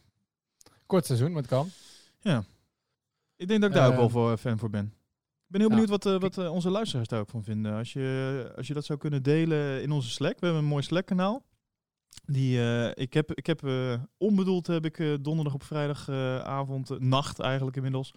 Kort 0.86 1.07
seizoen, 1.07 1.32
maar 1.32 1.42
het 1.42 1.50
kan. 1.50 1.68
Ik 3.36 3.48
denk 3.48 3.61
dat 3.61 3.70
ik 3.70 3.76
daar 3.76 3.86
ook 3.88 3.94
wel 3.94 4.03
Ehm, 4.05 4.12
voor, 4.12 4.36
fan 4.36 4.59
voor 4.59 4.70
ben. 4.70 4.84
Ik 4.84 5.46
ben 5.46 5.61
heel 5.61 5.68
ja, 5.70 5.74
benieuwd 5.76 5.90
wat, 6.03 6.07
eh, 6.07 6.20
wat 6.20 6.38
eh, 6.38 6.53
onze 6.53 6.70
luisteraars 6.70 7.09
daar 7.09 7.20
ook 7.20 7.30
van 7.30 7.44
vinden. 7.44 7.74
Als 7.74 7.92
je, 7.92 8.53
als 8.57 8.66
je 8.66 8.74
dat 8.74 8.84
zou 8.84 8.98
kunnen 8.98 9.22
delen 9.22 9.82
in 9.82 9.90
onze 9.92 10.11
Slack. 10.11 10.38
We 10.38 10.44
hebben 10.46 10.62
een 10.62 10.68
mooi 10.68 10.82
Slack-kanaal. 10.82 11.44
Die, 12.24 12.59
eh, 12.61 13.03
ik 13.05 13.12
heb, 13.14 13.32
ik 13.32 13.46
heb 13.46 13.64
eh, 13.64 14.03
onbedoeld 14.16 14.66
heb 14.66 14.84
ik 14.84 14.98
eh, 14.98 15.14
donderdag 15.20 15.55
op 15.55 15.62
vrijdagavond, 15.62 16.90
eh, 16.90 16.98
nacht 16.98 17.40
eigenlijk 17.40 17.76
inmiddels, 17.76 18.14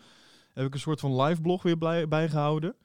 heb 0.54 0.66
ik 0.66 0.74
een 0.74 0.80
soort 0.80 1.00
van 1.00 1.22
live 1.22 1.42
blog 1.42 1.64
weer 1.64 1.78
blij, 1.78 2.08
bijgehouden. 2.08 2.76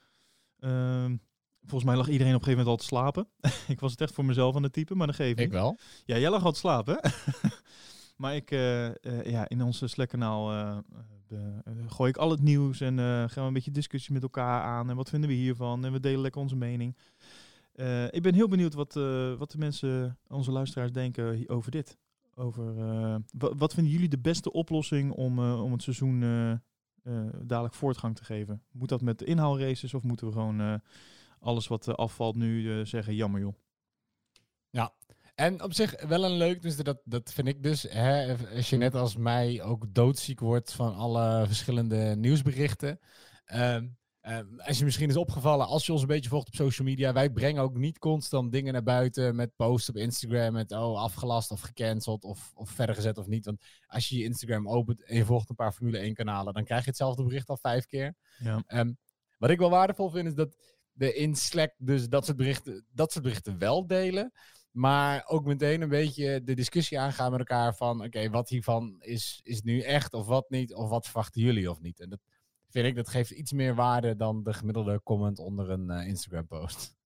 Ehm, 0.58 1.16
volgens 1.60 1.84
mij 1.84 1.96
lag 1.96 2.08
iedereen 2.08 2.34
op 2.34 2.40
een 2.40 2.46
gegeven 2.46 2.64
moment 2.66 2.68
al 2.68 2.76
te 2.76 2.94
slapen. 2.94 3.28
ik 3.74 3.80
was 3.80 3.90
het 3.90 4.00
echt 4.00 4.14
voor 4.14 4.24
mezelf 4.24 4.56
aan 4.56 4.62
het 4.62 4.72
typen, 4.72 4.96
maar 4.96 5.06
dat 5.06 5.16
geeft 5.16 5.36
niet. 5.36 5.46
Ik 5.46 5.52
wel. 5.52 5.78
Ja, 6.04 6.18
jij 6.18 6.30
lag 6.30 6.44
al 6.44 6.52
te 6.52 6.58
slapen, 6.58 7.00
maar 8.16 8.34
ik, 8.34 8.50
eh, 8.50 8.86
eh, 8.86 9.24
ja, 9.24 9.48
in 9.48 9.62
onze 9.62 9.86
Slack-kanaal 9.86 10.52
eh, 10.52 10.78
gooi 11.86 12.10
ik 12.10 12.16
al 12.16 12.30
het 12.30 12.42
nieuws 12.42 12.80
en 12.80 12.96
gaan 12.98 13.28
we 13.34 13.40
een 13.40 13.52
beetje 13.52 13.70
discussie 13.70 14.12
met 14.12 14.22
elkaar 14.22 14.62
aan. 14.62 14.90
En 14.90 14.96
wat 14.96 15.08
vinden 15.08 15.28
we 15.30 15.34
hiervan? 15.36 15.84
En 15.84 15.92
we 15.92 16.00
delen 16.00 16.20
lekker 16.20 16.40
onze 16.40 16.56
mening. 16.56 16.96
Ik 18.10 18.22
ben 18.22 18.34
heel 18.34 18.48
benieuwd 18.48 18.74
wat, 18.74 18.92
wat 19.38 19.50
de 19.50 19.58
mensen, 19.58 20.18
onze 20.28 20.50
luisteraars, 20.52 20.92
denken 20.92 21.48
over 21.48 21.70
dit. 21.70 21.96
Over, 22.34 22.74
wa- 23.38 23.54
wat 23.56 23.74
vinden 23.74 23.92
jullie 23.92 24.08
de 24.08 24.18
beste 24.18 24.52
oplossing 24.52 25.12
om, 25.12 25.38
om 25.38 25.72
het 25.72 25.82
seizoen 25.82 26.20
dadelijk 27.42 27.74
voortgang 27.74 28.16
te 28.16 28.24
geven? 28.24 28.62
Moet 28.72 28.88
dat 28.88 29.00
met 29.02 29.18
de 29.18 29.24
inhaalraces 29.24 29.94
of 29.94 30.02
moeten 30.02 30.26
we 30.26 30.32
gewoon 30.32 30.80
alles 31.40 31.66
wat 31.66 31.88
eh, 31.88 31.94
afvalt 31.94 32.36
nu 32.36 32.78
eh, 32.78 32.86
zeggen, 32.86 33.14
jammer 33.14 33.40
joh? 33.40 33.54
En 35.40 35.62
op 35.62 35.74
zich 35.74 36.02
wel 36.06 36.24
een 36.24 36.36
leuk, 36.36 36.62
dus 36.62 36.76
dat, 36.76 37.00
dat 37.04 37.32
vind 37.32 37.48
ik 37.48 37.62
dus. 37.62 37.82
Hè, 37.82 38.36
als 38.56 38.70
je 38.70 38.76
net 38.76 38.94
als 38.94 39.16
mij 39.16 39.62
ook 39.62 39.94
doodziek 39.94 40.40
wordt 40.40 40.72
van 40.72 40.94
alle 40.94 41.46
verschillende 41.46 42.16
nieuwsberichten. 42.16 43.00
Ehm, 43.44 43.88
ehm, 44.20 44.46
als 44.58 44.78
je 44.78 44.84
misschien 44.84 45.08
is 45.08 45.16
opgevallen, 45.16 45.66
als 45.66 45.86
je 45.86 45.92
ons 45.92 46.00
een 46.00 46.06
beetje 46.06 46.28
volgt 46.28 46.46
op 46.46 46.54
social 46.54 46.88
media, 46.88 47.12
wij 47.12 47.30
brengen 47.30 47.62
ook 47.62 47.76
niet 47.76 47.98
constant 47.98 48.52
dingen 48.52 48.72
naar 48.72 48.82
buiten 48.82 49.36
met 49.36 49.56
posts 49.56 49.88
op 49.88 49.96
Instagram 49.96 50.52
met 50.52 50.72
oh, 50.72 51.00
afgelast 51.00 51.50
of 51.50 51.60
gecanceld 51.60 52.24
of, 52.24 52.52
of 52.54 52.70
verder 52.70 52.94
gezet 52.94 53.18
of 53.18 53.26
niet. 53.26 53.44
Want 53.44 53.62
als 53.86 54.08
je 54.08 54.18
je 54.18 54.24
Instagram 54.24 54.68
opent 54.68 55.04
en 55.04 55.16
je 55.16 55.24
volgt 55.24 55.48
een 55.48 55.56
paar 55.56 55.72
Formule 55.72 55.98
1 55.98 56.14
kanalen, 56.14 56.54
dan 56.54 56.64
krijg 56.64 56.80
je 56.80 56.88
hetzelfde 56.88 57.24
bericht 57.24 57.48
al 57.48 57.56
vijf 57.56 57.86
keer. 57.86 58.14
Ja. 58.38 58.62
Ehm, 58.66 58.92
wat 59.38 59.50
ik 59.50 59.58
wel 59.58 59.70
waardevol 59.70 60.10
vind, 60.10 60.26
is 60.26 60.34
dat 60.34 60.56
we 61.00 61.14
in 61.14 61.34
Slack 61.34 61.72
dus 61.78 62.08
dat 62.08 62.24
soort 62.24 62.36
berichten, 62.36 62.84
dat 62.92 63.12
soort 63.12 63.24
berichten 63.24 63.58
wel 63.58 63.86
delen. 63.86 64.32
Maar 64.70 65.24
ook 65.26 65.44
meteen 65.44 65.80
een 65.80 65.88
beetje 65.88 66.42
de 66.44 66.54
discussie 66.54 66.98
aangaan 66.98 67.30
met 67.30 67.38
elkaar 67.38 67.76
van... 67.76 68.04
oké, 68.04 68.30
wat 68.30 68.48
hiervan 68.48 68.96
is, 68.98 69.40
is 69.42 69.62
nu 69.62 69.80
echt 69.80 70.12
of 70.14 70.26
wat 70.26 70.50
niet? 70.50 70.74
Of 70.74 70.88
wat 70.88 71.04
verwachten 71.04 71.42
jullie 71.42 71.70
of 71.70 71.80
niet? 71.80 72.00
En 72.00 72.08
dat 72.08 72.20
vind 72.68 72.86
ik, 72.86 72.94
dat 72.94 73.08
geeft 73.08 73.30
iets 73.30 73.52
meer 73.52 73.74
waarde 73.74 74.16
dan 74.16 74.42
de 74.42 74.52
gemiddelde 74.52 75.00
comment 75.02 75.38
onder 75.38 75.70
een 75.70 75.90
eh, 75.90 76.06
Instagram 76.06 76.46
post. 76.46 76.96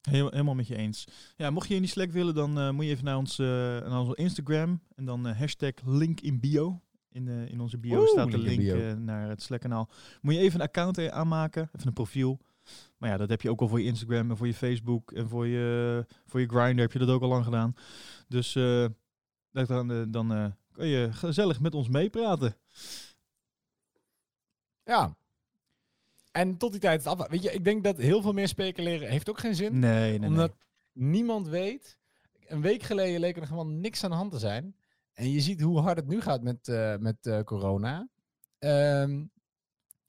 Heel, 0.00 0.30
helemaal 0.30 0.54
met 0.54 0.66
je 0.66 0.76
eens. 0.76 1.06
Ja, 1.36 1.50
mocht 1.50 1.68
je 1.68 1.74
in 1.74 1.82
die 1.82 1.90
Slack 1.90 2.10
willen, 2.10 2.34
dan 2.34 2.58
eh, 2.58 2.70
moet 2.70 2.84
je 2.84 2.90
even 2.90 3.04
naar 3.04 3.16
ons, 3.16 3.38
eh, 3.38 3.46
naar 3.46 4.00
onze 4.00 4.14
Instagram. 4.14 4.82
En 4.94 5.04
dan 5.04 5.26
hashtag 5.26 5.72
link 5.84 6.20
in 6.20 6.40
bio. 6.40 6.82
In, 7.12 7.28
in 7.28 7.60
onze 7.60 7.78
bio 7.78 7.98
Oeh, 7.98 8.08
staat 8.08 8.30
de 8.30 8.38
link 8.38 8.98
naar 8.98 9.28
het 9.28 9.42
Slack-kanaal. 9.42 9.90
Moet 10.20 10.34
je 10.34 10.40
even 10.40 10.60
een 10.60 10.66
account 10.66 11.10
aanmaken, 11.10 11.70
even 11.72 11.86
een 11.86 11.92
profiel. 11.92 12.40
Maar 13.00 13.10
ja, 13.10 13.16
dat 13.16 13.28
heb 13.28 13.42
je 13.42 13.50
ook 13.50 13.60
al 13.60 13.68
voor 13.68 13.80
je 13.80 13.86
Instagram 13.86 14.30
en 14.30 14.36
voor 14.36 14.46
je 14.46 14.54
Facebook 14.54 15.12
en 15.12 15.28
voor 15.28 15.46
je, 15.46 16.06
voor 16.26 16.40
je 16.40 16.48
Grindr 16.48 16.80
heb 16.80 16.92
je 16.92 16.98
dat 16.98 17.08
ook 17.08 17.22
al 17.22 17.28
lang 17.28 17.44
gedaan. 17.44 17.74
Dus 18.28 18.54
eh, 18.54 18.86
dan, 19.50 20.10
dan 20.10 20.32
eh, 20.32 20.46
kun 20.72 20.86
je 20.86 21.12
gezellig 21.12 21.60
met 21.60 21.74
ons 21.74 21.88
meepraten. 21.88 22.56
Ja. 24.84 25.16
En 26.32 26.56
tot 26.56 26.70
die 26.70 26.80
tijd. 26.80 27.28
Weet 27.28 27.42
je, 27.42 27.52
ik 27.52 27.64
denk 27.64 27.84
dat 27.84 27.96
heel 27.96 28.22
veel 28.22 28.32
meer 28.32 28.48
speculeren 28.48 29.08
heeft 29.08 29.30
ook 29.30 29.38
geen 29.38 29.54
zin. 29.54 29.78
Nee, 29.78 30.18
nee, 30.18 30.28
omdat 30.28 30.52
niemand 30.92 31.48
weet. 31.48 31.98
Een 32.46 32.60
week 32.60 32.82
geleden 32.82 33.20
leek 33.20 33.36
er 33.36 33.46
gewoon 33.46 33.80
niks 33.80 34.04
aan 34.04 34.10
de 34.10 34.16
hand 34.16 34.32
te 34.32 34.38
zijn. 34.38 34.76
En 35.12 35.30
je 35.30 35.40
ziet 35.40 35.60
hoe 35.60 35.80
hard 35.80 35.96
het 35.96 36.08
nu 36.08 36.20
gaat 36.20 36.42
met, 36.42 36.66
met 37.00 37.42
corona. 37.44 38.08
Ehm, 38.58 39.24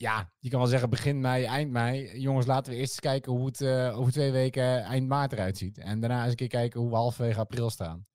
ja, 0.01 0.31
je 0.39 0.49
kan 0.49 0.59
wel 0.59 0.67
zeggen 0.67 0.89
begin 0.89 1.19
mei, 1.19 1.43
eind 1.43 1.71
mei. 1.71 2.19
Jongens, 2.19 2.45
laten 2.45 2.71
we 2.71 2.77
eerst 2.77 2.91
eens 2.91 2.99
kijken 2.99 3.31
hoe 3.31 3.45
het 3.45 3.61
eh, 3.61 3.97
over 3.97 4.11
twee 4.11 4.31
weken 4.31 4.83
eind 4.83 5.07
maart 5.07 5.31
eruit 5.31 5.57
ziet. 5.57 5.77
En 5.77 5.99
daarna 5.99 6.21
eens 6.21 6.29
een 6.29 6.35
keer 6.35 6.47
kijken 6.47 6.79
hoe 6.79 6.89
we 6.89 6.95
halverwege 6.95 7.39
april 7.39 7.69
staan. 7.69 8.05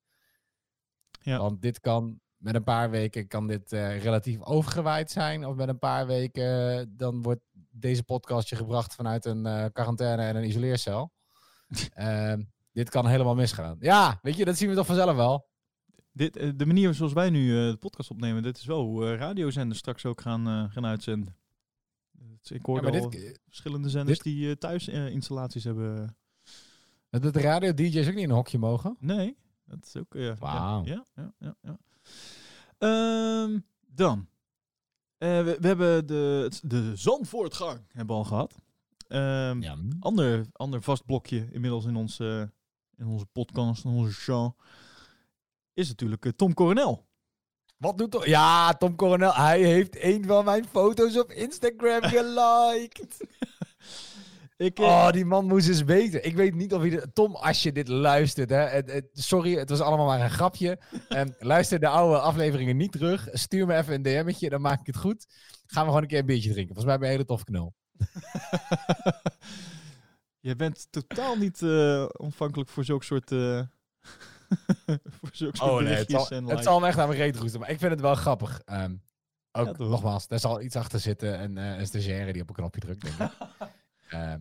Ja. 1.21 1.37
Want 1.37 1.61
dit 1.61 1.79
kan, 1.79 2.19
met 2.37 2.55
een 2.55 2.63
paar 2.63 2.89
weken 2.89 3.27
kan 3.27 3.47
dit 3.47 3.71
eh, 3.71 4.03
relatief 4.03 4.41
overgewaaid 4.41 5.11
zijn. 5.11 5.45
Of 5.45 5.55
met 5.55 5.67
een 5.67 5.79
paar 5.79 6.07
weken, 6.07 6.79
eh, 6.79 6.85
dan 6.89 7.21
wordt 7.21 7.41
deze 7.71 8.03
podcastje 8.03 8.55
gebracht 8.55 8.95
vanuit 8.95 9.25
een 9.25 9.71
quarantaine 9.71 10.23
en 10.23 10.35
een 10.35 10.47
isoleercel. 10.47 11.11
Ehm, 11.93 12.43
dit 12.71 12.89
kan 12.89 13.07
helemaal 13.07 13.35
misgaan. 13.35 13.77
Ja, 13.79 14.19
weet 14.21 14.35
je, 14.35 14.45
dat 14.45 14.57
zien 14.57 14.69
we 14.69 14.75
toch 14.75 14.85
vanzelf 14.85 15.15
wel. 15.15 15.47
Dit, 16.11 16.33
de 16.59 16.65
manier 16.65 16.93
zoals 16.93 17.13
wij 17.13 17.29
nu 17.29 17.49
de 17.49 17.77
podcast 17.77 18.09
opnemen, 18.09 18.43
dit 18.43 18.57
is 18.57 18.65
wel 18.65 18.81
hoe 18.81 19.15
radiozenders 19.15 19.79
straks 19.79 20.05
ook 20.05 20.21
gaan, 20.21 20.71
gaan 20.71 20.85
uitzenden. 20.85 21.35
Dus 22.47 22.57
ik 22.57 22.65
Ja, 22.65 22.71
hoorde 22.71 22.91
maar 22.91 23.01
al 23.01 23.09
dit, 23.09 23.39
verschillende 23.47 23.89
zenders 23.89 24.19
dit- 24.19 24.33
die 24.33 24.49
eh, 24.49 24.55
thuis 24.55 24.87
eh, 24.87 25.07
installaties 25.09 25.63
hebben. 25.63 26.17
dat 27.09 27.33
de 27.33 27.41
radio-dj's 27.41 28.07
ook 28.07 28.13
niet 28.13 28.23
in 28.23 28.29
een 28.29 28.35
hokje 28.35 28.57
mogen. 28.57 28.95
Nee, 28.99 29.37
dat 29.65 29.85
is 29.85 29.95
ook... 29.97 30.15
eh, 30.15 30.37
Wauw. 30.39 30.85
Ja, 30.85 31.05
ja, 31.15 31.33
ja. 31.39 31.55
ja. 31.61 31.77
Ehm, 32.77 33.59
dan. 33.87 34.27
Eh, 35.17 35.43
we, 35.43 35.57
we 35.59 35.67
hebben 35.67 36.07
de, 36.07 36.51
de 36.61 36.91
Zandvoortgang 36.95 37.79
hebben 37.87 38.15
we 38.15 38.21
al 38.21 38.27
gehad. 38.27 38.55
Ja. 39.07 39.77
ander, 39.99 40.45
ander 40.51 40.81
vast 40.81 41.05
blokje 41.05 41.47
inmiddels 41.51 41.85
in 41.85 41.95
onze, 41.95 42.51
in 42.95 43.05
onze 43.05 43.25
podcast, 43.25 43.83
in 43.85 43.91
onze 43.91 44.11
show, 44.13 44.59
is 45.73 45.87
natuurlijk 45.87 46.25
eh, 46.25 46.31
Tom 46.31 46.53
Coronel. 46.53 47.06
Wat 47.77 47.97
doet 47.97 48.11
Tom? 48.11 48.25
Ja, 48.25 48.73
Tom 48.73 48.95
Coronel. 48.95 49.33
Hij 49.33 49.61
heeft 49.61 50.03
een 50.03 50.25
van 50.25 50.45
mijn 50.45 50.65
foto's 50.71 51.17
op 51.17 51.31
Instagram 51.31 52.01
geliked. 52.13 53.27
Ik, 54.57 54.79
eh, 54.79 54.85
Oh, 54.85 55.11
die 55.11 55.25
man 55.25 55.45
moest 55.45 55.67
eens 55.67 55.83
weten. 55.83 56.25
Ik 56.25 56.35
weet 56.35 56.55
niet 56.55 56.73
of 56.73 56.81
hij... 56.81 57.05
Tom, 57.13 57.35
als 57.35 57.63
je 57.63 57.71
dit 57.71 57.87
luistert, 57.87 58.49
hè. 58.49 58.57
Het, 58.57 58.91
het- 58.91 59.09
sorry, 59.13 59.57
het 59.57 59.69
was 59.69 59.79
allemaal 59.79 60.05
maar 60.05 60.21
een 60.21 60.29
grapje. 60.29 60.79
Ehm, 61.09 61.29
luister 61.53 61.79
de 61.79 61.87
oude 61.87 62.19
afleveringen 62.19 62.77
niet 62.77 62.91
terug. 62.91 63.27
Stuur 63.31 63.65
me 63.65 63.75
even 63.75 63.93
een 63.93 64.01
DM'tje, 64.01 64.49
dan 64.49 64.61
maak 64.61 64.79
ik 64.79 64.85
het 64.87 64.97
goed. 64.97 65.25
Gaan 65.65 65.81
we 65.83 65.87
gewoon 65.87 66.01
een 66.01 66.07
keer 66.07 66.19
een 66.19 66.25
biertje 66.25 66.51
drinken. 66.51 66.75
Volgens 66.75 66.97
mij 66.97 66.97
ben 66.97 67.07
je 67.07 67.13
een 67.13 67.19
hele 67.19 67.37
tof 67.37 67.43
knul. 67.43 67.73
Je 70.39 70.55
bent 70.55 70.87
totaal 70.89 71.35
niet 71.35 71.61
eh, 71.61 72.05
ontvankelijk 72.17 72.69
voor 72.69 72.83
zulke 72.83 73.05
soort, 73.05 73.31
eh 73.31 73.61
voor 75.17 75.29
zulke 75.31 75.63
Oh 75.63 75.79
nee, 75.81 75.93
het 75.93 76.11
zal, 76.11 76.29
en 76.29 76.45
het 76.45 76.63
zal 76.63 76.79
me 76.79 76.87
echt 76.87 76.97
aan 76.97 77.07
mijn 77.07 77.19
reet 77.19 77.35
roesten. 77.35 77.59
Maar 77.59 77.69
ik 77.69 77.79
vind 77.79 77.91
het 77.91 78.01
wel 78.01 78.15
grappig. 78.15 78.61
Ehm, 78.65 78.95
ook, 79.51 79.77
Ja, 79.77 79.85
nogmaals, 79.85 80.27
daar 80.27 80.39
zal 80.39 80.61
iets 80.61 80.75
achter 80.75 80.99
zitten. 80.99 81.37
En 81.37 81.57
eh, 81.57 81.79
een 81.79 81.87
stagiaire 81.87 82.33
die 82.33 82.41
op 82.41 82.49
een 82.49 82.55
knopje 82.55 82.79
drukt, 82.79 83.01
denk 83.01 83.31
ik. 83.31 83.37
Ehm, 84.09 84.39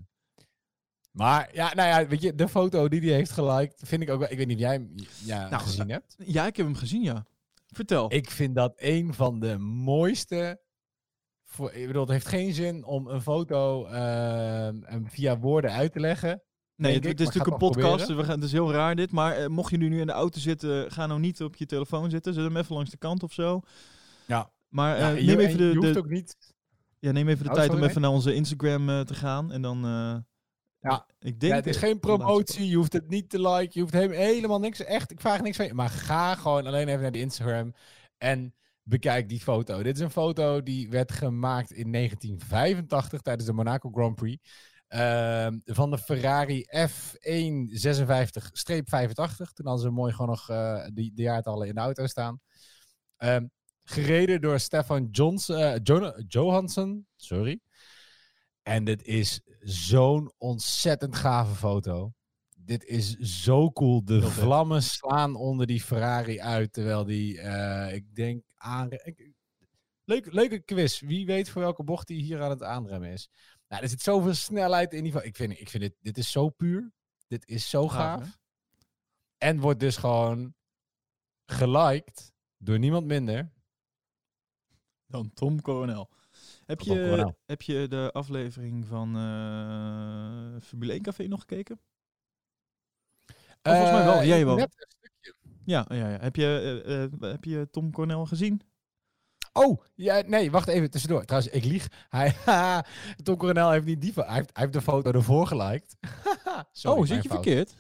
maar 1.11 1.49
ja, 1.53 1.75
nou 1.75 1.89
ja, 1.89 2.09
weet 2.09 2.23
je, 2.23 2.35
de 2.35 2.49
foto 2.49 2.89
die 2.89 3.01
hij 3.01 3.13
heeft 3.13 3.31
geliked, 3.31 3.81
vind 3.85 4.03
ik 4.03 4.11
ook 4.11 4.19
wel... 4.19 4.31
Ik 4.31 4.37
weet 4.37 4.47
niet 4.47 4.57
of 4.57 4.63
jij 4.63 4.73
hem 4.73 4.95
ja, 5.25 5.49
Nou, 5.49 5.63
gezien 5.63 5.91
hebt. 5.91 6.17
Ja, 6.19 6.47
ik 6.47 6.57
heb 6.57 6.67
hem 6.67 6.75
gezien, 6.75 7.03
ja. 7.03 7.27
Vertel. 7.67 8.13
Ik 8.13 8.31
vind 8.31 8.55
dat 8.55 8.73
een 8.77 9.15
van 9.15 9.41
de 9.41 9.59
mooiste... 9.59 10.61
Voor, 11.45 11.73
ik 11.73 11.87
bedoel, 11.87 12.03
het 12.03 12.11
heeft 12.11 12.27
geen 12.27 12.53
zin 12.53 12.85
om 12.85 13.07
een 13.07 13.23
foto 13.23 13.87
hem 13.89 15.09
via 15.09 15.39
woorden 15.39 15.73
uit 15.73 15.93
te 15.93 16.01
leggen. 16.01 16.43
Nee, 16.77 16.95
het, 16.95 17.05
is 17.21 17.27
natuurlijk 17.27 17.47
een 17.47 17.69
podcast. 17.69 18.07
We 18.07 18.25
gaan, 18.25 18.35
het 18.35 18.45
is 18.45 18.53
heel 18.53 18.73
raar 18.73 18.97
dit. 18.97 19.13
Maar 19.13 19.37
eh, 19.37 19.47
mocht 19.47 19.71
je 19.71 19.77
nu, 19.77 20.01
in 20.01 20.07
de 20.07 20.13
auto 20.13 20.39
zitten, 20.41 20.91
ga 20.93 21.07
nou 21.07 21.21
niet 21.21 21.43
op 21.43 21.57
je 21.57 21.67
telefoon 21.67 22.11
zitten. 22.11 22.35
Zet 22.35 22.45
hem 22.45 22.57
even 22.57 22.75
langs 22.75 22.91
de 22.91 22.97
kant 22.97 23.23
of 23.23 23.33
zo. 23.33 23.61
Ja. 24.27 24.51
Maar 24.69 24.99
Ja, 24.99 25.15
eh, 25.15 25.25
neem, 25.27 25.39
en 25.39 25.47
even 25.47 25.59
de, 25.59 25.65
je 25.65 25.77
hoeft 25.77 25.97
ook 25.97 26.09
niet... 26.09 26.37
ja, 26.99 27.13
neem 27.13 27.29
even 27.29 27.45
de 27.45 27.51
Oh, 27.51 27.57
tijd 27.57 27.71
om 27.71 27.83
even 27.83 28.01
naar 28.01 28.11
onze 28.11 28.35
Instagram 28.35 28.89
eh, 28.89 29.01
te 29.01 29.15
gaan. 29.15 29.53
En 29.53 29.63
dan... 29.63 29.79
Ja. 30.81 31.07
Ik 31.19 31.41
denk, 31.41 31.53
Ja, 31.53 31.59
het 31.59 31.67
is 31.67 31.77
geen 31.77 32.01
promotie, 32.01 32.69
je 32.69 32.77
hoeft 32.77 32.93
het 32.93 33.09
niet 33.09 33.31
te 33.31 33.41
liken, 33.41 33.71
je 33.73 33.81
hoeft 33.81 33.93
he- 33.93 34.15
helemaal 34.15 34.61
niks. 34.61 34.85
Echt, 34.85 35.11
ik 35.11 35.21
vraag 35.21 35.43
niks 35.43 35.57
van 35.57 35.67
je. 35.67 35.75
Maar 35.75 35.89
ga 35.89 36.35
gewoon 36.35 36.67
alleen 36.67 36.89
even 36.89 37.03
naar 37.03 37.13
de 37.13 37.21
Instagram 37.21 37.75
en 38.19 38.55
bekijk 38.83 39.29
die 39.29 39.41
foto. 39.41 39.83
Dit 39.83 39.97
is 39.97 40.03
een 40.03 40.11
foto 40.11 40.63
die 40.63 40.91
werd 40.91 41.13
gemaakt 41.13 41.73
in 41.73 41.93
1985 41.93 43.21
tijdens 43.21 43.47
de 43.47 43.53
Monaco 43.53 43.91
Grand 43.91 44.15
Prix. 44.15 44.51
Ehm, 44.89 45.59
van 45.65 45.91
de 45.91 45.99
Ferrari 45.99 46.63
F156-85. 46.63 46.67
Toen 49.53 49.67
hadden 49.67 49.85
ze 49.85 49.91
mooi 49.91 50.13
gewoon 50.13 50.29
nog 50.29 50.51
eh, 50.51 50.87
die, 50.93 51.13
de 51.15 51.23
jaartallen 51.23 51.69
in 51.69 51.75
de 51.75 51.81
auto 51.81 52.07
staan. 52.07 52.41
Ehm, 53.17 53.47
gereden 53.83 54.41
door 54.41 54.61
Stefan 54.61 55.09
Johns, 55.11 55.49
eh, 55.49 55.75
Johansson. 56.29 57.07
Sorry. 57.17 57.61
En 58.63 58.85
dit 58.85 59.03
is 59.03 59.41
zo'n 59.61 60.33
ontzettend 60.39 61.17
gave 61.17 61.55
foto. 61.55 62.13
Dit 62.57 62.85
is 62.85 63.17
zo 63.17 63.73
cool. 63.73 64.05
De 64.05 64.23
vlammen 64.23 64.83
slaan 64.83 65.35
onder 65.35 65.67
die 65.67 65.83
Ferrari 65.83 66.41
uit. 66.41 66.73
Terwijl 66.73 67.05
die, 67.05 67.41
eh, 67.41 67.95
ik 67.95 68.15
denk, 68.15 68.43
aan. 68.57 68.89
Leuk, 70.05 70.33
leuke 70.33 70.59
quiz. 70.59 71.01
Wie 71.01 71.27
weet 71.27 71.49
voor 71.49 71.63
welke 71.63 71.85
bocht 71.85 72.09
hij 72.09 72.17
hier 72.17 72.43
aan 72.43 72.51
het 72.51 72.63
aanremmen 72.63 73.11
is. 73.11 73.29
Nou, 73.69 73.83
er 73.83 73.89
zit 73.89 74.03
zoveel 74.03 74.35
snelheid 74.35 74.93
in 74.93 75.05
die. 75.05 75.23
Ik 75.23 75.37
vind, 75.37 75.61
ik 75.61 75.69
vind 75.69 75.83
dit, 75.83 75.95
dit 76.01 76.19
is 76.19 76.31
zo 76.31 76.49
puur. 76.49 76.93
Dit 77.27 77.49
is 77.49 77.71
zo 77.71 77.89
Gaaf? 77.89 78.39
En 79.39 79.61
wordt 79.61 79.81
dus 79.81 79.97
gewoon 79.97 80.55
geliked 81.47 82.33
door 82.59 82.79
niemand 82.79 83.07
minder. 83.07 83.53
Dan 85.07 85.33
Tom 85.33 85.63
Coronel. 85.63 86.11
Heb 86.67 86.79
Tom 86.79 86.97
je, 86.97 87.03
Coronel. 87.03 87.39
heb 87.45 87.63
je 87.63 87.89
de 87.89 88.11
aflevering 88.13 88.87
van 88.87 89.17
eh 89.17 90.61
Formule 90.63 90.93
1 90.93 91.03
Café 91.03 91.27
nog 91.27 91.41
gekeken? 91.41 91.81
Oh, 93.63 93.73
volgens 93.73 93.91
mij 93.91 94.05
wel. 94.05 94.15
Eh, 94.21 94.27
Jij 94.27 94.45
wel. 94.45 94.57
net 94.57 94.75
een 94.77 94.91
stukje. 94.99 95.35
Ja, 95.65 95.85
ja, 95.89 96.09
ja. 96.09 96.19
Heb, 96.19 96.37
je, 96.37 96.83
eh, 97.21 97.31
heb 97.31 97.45
je 97.45 97.69
Tom 97.71 97.93
Coronel 97.93 98.27
gezien? 98.27 98.61
Oh, 99.57 99.83
ja, 99.95 100.23
nee, 100.27 100.51
wacht 100.51 100.69
even 100.69 100.91
tussendoor. 100.91 101.25
Trouwens, 101.25 101.53
ik 101.53 101.65
lieg. 101.65 101.89
Hij, 102.09 102.35
Tom 103.23 103.37
Coronel 103.37 103.71
heeft 103.71 103.85
niet 103.85 104.01
die 104.01 104.13
hij 104.15 104.35
heeft, 104.35 104.51
hij 104.53 104.63
heeft 104.63 104.73
de 104.73 104.83
foto 104.83 105.11
ervoor 105.11 105.47
geliked. 105.47 105.97
Sorry, 106.73 107.01
oh, 107.01 107.07
zit 107.07 107.23
je 107.23 107.29
fout. 107.29 107.45
verkeerd? 107.45 107.75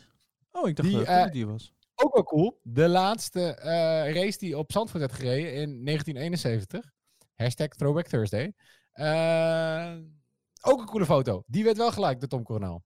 Oh, 0.50 0.68
ik 0.68 0.76
dacht 0.76 0.88
Die, 0.88 0.98
dat 0.98 1.06
eh, 1.06 1.30
die 1.30 1.46
was. 1.46 1.74
Ook 1.94 2.14
wel 2.14 2.22
cool. 2.22 2.60
De 2.62 2.88
laatste 2.88 3.54
eh, 3.54 4.14
race 4.14 4.38
die 4.38 4.58
op 4.58 4.72
Zandvoort 4.72 5.00
werd 5.00 5.12
gereden 5.12 5.54
in 5.54 5.84
1971. 5.84 6.92
Hashtag 7.34 7.68
Throwback 7.68 8.06
Thursday. 8.06 8.54
Eh, 8.92 9.96
ook 10.60 10.80
een 10.80 10.86
coole 10.86 11.06
foto. 11.06 11.42
Die 11.46 11.64
werd 11.64 11.76
wel 11.76 11.92
gelijk 11.92 12.20
door 12.20 12.28
Tom 12.28 12.42
Coronel. 12.42 12.84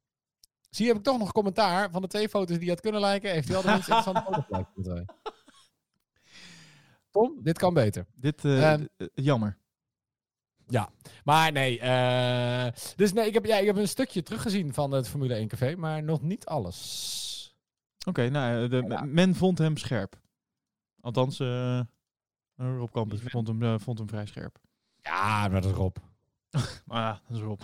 Zie 0.71 0.85
je, 0.85 0.91
heb 0.91 1.01
ik 1.01 1.07
toch 1.07 1.19
nog 1.19 1.33
commentaar 1.33 1.91
van 1.91 2.03
de 2.03 2.09
twee 2.09 2.29
foto's 2.29 2.57
die 2.57 2.65
je 2.65 2.71
had 2.71 2.81
kunnen 2.81 3.01
liken. 3.01 3.31
Heeft 3.31 3.49
hij 3.49 3.57
wel 3.57 3.63
de 3.63 3.71
minst 3.71 3.89
interessante 3.91 4.45
foto. 4.45 5.05
Tom, 7.11 7.39
dit 7.43 7.59
kan 7.59 7.75
beter. 7.75 8.07
Dit, 8.15 8.45
eh, 8.45 8.75
jammer. 9.15 9.59
Maar 11.25 11.53
nee, 11.53 11.81
eh, 11.81 12.67
dus 12.97 13.13
nee, 13.13 13.27
ik 13.27 13.35
heb, 13.35 13.45
ja, 13.45 13.57
ik 13.57 13.67
heb 13.67 13.77
een 13.77 13.89
stukje 13.89 14.23
teruggezien 14.23 14.75
van 14.75 14.93
het 14.93 15.09
Formule 15.09 15.35
1 15.35 15.49
café, 15.49 15.77
maar 15.77 16.03
nog 16.03 16.23
niet 16.23 16.47
alles. 16.47 17.55
Oké, 18.09 18.29
nou, 18.29 18.69
de, 18.69 18.85
Ja. 18.89 19.03
men 19.05 19.35
vond 19.35 19.59
hem 19.59 19.77
scherp. 19.77 20.21
Althans, 21.01 21.41
eh 21.41 21.81
Rob 22.57 22.91
Campus 22.93 23.21
vond 23.25 23.49
hem, 23.49 23.81
vond 23.81 23.99
hem 23.99 24.09
vrij 24.09 24.27
scherp. 24.27 24.59
Ja, 25.03 25.49
maar 25.49 25.61
dat 25.61 25.71
is 25.71 25.77
Rob. 25.77 25.97
Maar 26.85 27.03
ja, 27.03 27.21
dat 27.29 27.37
is 27.37 27.43
Rob. 27.43 27.61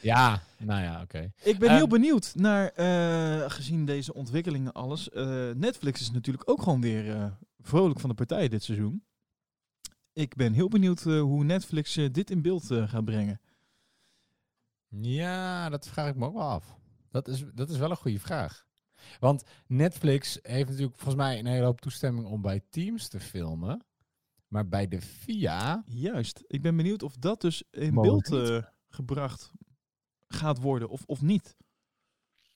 Ja, 0.00 0.42
nou 0.58 0.82
ja, 0.82 1.00
oké. 1.02 1.32
Ik 1.42 1.58
ben 1.58 1.70
heel 1.70 1.80
Ehm, 1.80 1.88
benieuwd 1.88 2.32
naar, 2.34 2.72
gezien 3.50 3.84
deze 3.84 4.14
ontwikkelingen 4.14 4.72
alles. 4.72 5.08
Netflix 5.54 6.00
is 6.00 6.10
natuurlijk 6.10 6.50
ook 6.50 6.62
gewoon 6.62 6.80
weer 6.80 7.32
vrolijk 7.62 8.00
van 8.00 8.08
de 8.08 8.14
partij 8.16 8.48
dit 8.48 8.62
seizoen. 8.62 9.04
Ik 10.12 10.34
ben 10.34 10.52
heel 10.52 10.68
benieuwd 10.68 11.06
eh, 11.06 11.20
hoe 11.20 11.44
Netflix 11.44 11.96
eh, 11.96 12.08
dit 12.12 12.30
in 12.30 12.42
beeld 12.42 12.70
eh, 12.70 12.88
gaat 12.88 13.04
brengen. 13.04 13.40
Ja, 14.88 15.68
dat 15.68 15.88
vraag 15.88 16.08
ik 16.08 16.16
me 16.16 16.26
ook 16.26 16.34
wel 16.34 16.42
af. 16.48 16.76
Dat 17.10 17.28
is, 17.28 17.44
dat 17.54 17.70
is 17.70 17.76
wel 17.78 17.90
een 17.90 17.96
goede 17.96 18.20
vraag. 18.20 18.64
Want 19.20 19.42
Netflix 19.66 20.38
heeft 20.42 20.68
natuurlijk 20.68 20.96
volgens 20.96 21.16
mij 21.22 21.38
een 21.38 21.46
hele 21.46 21.64
hoop 21.64 21.80
toestemming 21.80 22.26
om 22.26 22.42
bij 22.42 22.60
Teams 22.70 23.08
te 23.08 23.20
filmen. 23.20 23.84
Maar 24.48 24.68
bij 24.68 24.88
de 24.88 25.00
VIA... 25.00 25.82
Juist. 25.86 26.44
Ik 26.46 26.62
ben 26.62 26.76
benieuwd 26.76 27.02
of 27.02 27.16
dat 27.16 27.40
dus 27.40 27.62
in 27.70 27.94
beeld 27.94 28.32
eh, 28.32 28.62
gebracht 28.88 29.52
gaat 30.28 30.60
worden 30.60 30.88
of, 30.88 31.02
of 31.06 31.22
niet. 31.22 31.56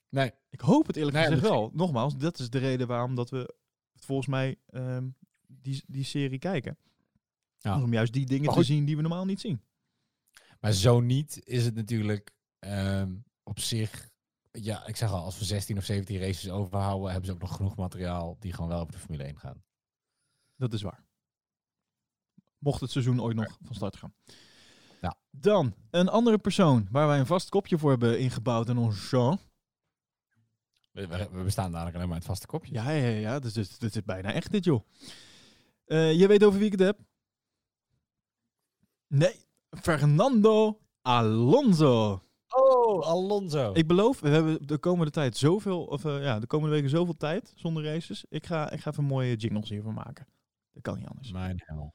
Nee, 0.09 0.31
Ik 0.49 0.59
hoop 0.59 0.87
het 0.87 0.95
eerlijk 0.95 1.15
Nee, 1.15 1.25
gezegd 1.25 1.41
misschien- 1.41 1.61
wel. 1.61 1.71
Nogmaals, 1.73 2.17
dat 2.17 2.39
is 2.39 2.49
de 2.49 2.57
reden 2.57 2.87
waarom 2.87 3.15
dat 3.15 3.29
we 3.29 3.55
volgens 4.05 4.27
mij 4.27 4.59
ehm, 4.69 5.09
die, 5.47 5.83
die 5.87 6.03
serie 6.03 6.39
kijken. 6.39 6.77
Ja. 7.57 7.81
Om 7.81 7.93
juist 7.93 8.13
die 8.13 8.25
dingen 8.25 8.53
te 8.53 8.63
zien 8.63 8.85
die 8.85 8.95
we 8.95 9.01
normaal 9.01 9.25
niet 9.25 9.39
zien. 9.39 9.61
maar 10.59 10.71
zo 10.71 10.99
niet 10.99 11.41
is 11.43 11.65
het 11.65 11.75
natuurlijk 11.75 12.31
ehm, 12.59 13.15
op 13.43 13.59
zich... 13.59 14.09
Ja, 14.51 14.87
ik 14.87 14.95
zeg 14.95 15.11
al, 15.11 15.23
als 15.23 15.39
we 15.39 15.45
16 15.45 15.77
of 15.77 15.83
17 15.85 16.19
races 16.19 16.49
overhouden, 16.49 17.11
hebben 17.11 17.29
ze 17.29 17.33
ook 17.35 17.41
nog 17.41 17.55
genoeg 17.55 17.75
materiaal 17.75 18.37
die 18.39 18.53
gewoon 18.53 18.69
wel 18.69 18.81
op 18.81 18.91
de 18.91 18.97
Formule 18.97 19.23
1 19.23 19.39
gaan. 19.39 19.63
Dat 20.55 20.73
is 20.73 20.81
waar. 20.81 21.05
Mocht 22.57 22.81
het 22.81 22.91
seizoen 22.91 23.21
ooit 23.21 23.35
nog 23.35 23.57
van 23.63 23.75
start 23.75 23.97
gaan. 23.97 24.13
Ja. 25.01 25.17
Dan 25.31 25.73
een 25.89 26.09
andere 26.09 26.37
persoon 26.37 26.87
waar 26.91 27.07
wij 27.07 27.19
een 27.19 27.25
vast 27.25 27.49
kopje 27.49 27.77
voor 27.77 27.89
hebben 27.89 28.19
ingebouwd 28.19 28.69
in 28.69 28.77
ons 28.77 28.97
show. 28.97 29.37
We, 30.97 31.07
we- 31.07 31.29
we 31.31 31.43
bestaan 31.43 31.71
dadelijk 31.71 31.95
alleen 31.95 32.07
maar 32.07 32.17
uit 32.17 32.25
vaste 32.25 32.47
kopjes. 32.47 32.71
Ja, 32.83 32.89
ja, 32.89 33.07
ja. 33.07 33.39
Dus 33.39 33.53
dit, 33.53 33.79
dit 33.79 33.95
is 33.95 34.03
bijna 34.03 34.33
echt 34.33 34.51
dit, 34.51 34.63
joh. 34.63 34.81
Eh, 35.85 36.13
je 36.19 36.27
weet 36.27 36.43
over 36.43 36.57
wie 36.59 36.65
ik 36.71 36.71
het 36.79 36.81
heb? 36.81 36.97
Nee, 39.07 39.35
Fernando 39.81 40.79
Alonso. 41.01 42.21
Oh, 42.49 43.01
Alonso. 43.05 43.71
Ik 43.73 43.87
beloof, 43.87 44.19
we 44.19 44.29
hebben 44.29 44.67
de 44.67 44.77
komende 44.77 45.11
tijd 45.11 45.37
zoveel, 45.37 45.83
of 45.85 46.05
eh, 46.05 46.23
ja, 46.23 46.39
de 46.39 46.47
komende 46.47 46.75
weken 46.75 46.89
zoveel 46.89 47.17
tijd 47.17 47.53
zonder 47.55 47.83
races. 47.83 48.25
Ik 48.29 48.45
ga, 48.45 48.71
ik 48.71 48.79
ga 48.79 48.91
even 48.91 49.03
mooie 49.03 49.35
jingles 49.35 49.69
hiervan 49.69 49.93
maken. 49.93 50.27
Dat 50.71 50.83
kan 50.83 50.97
niet 50.97 51.07
anders. 51.07 51.31
Mijn 51.31 51.61
hel. 51.65 51.93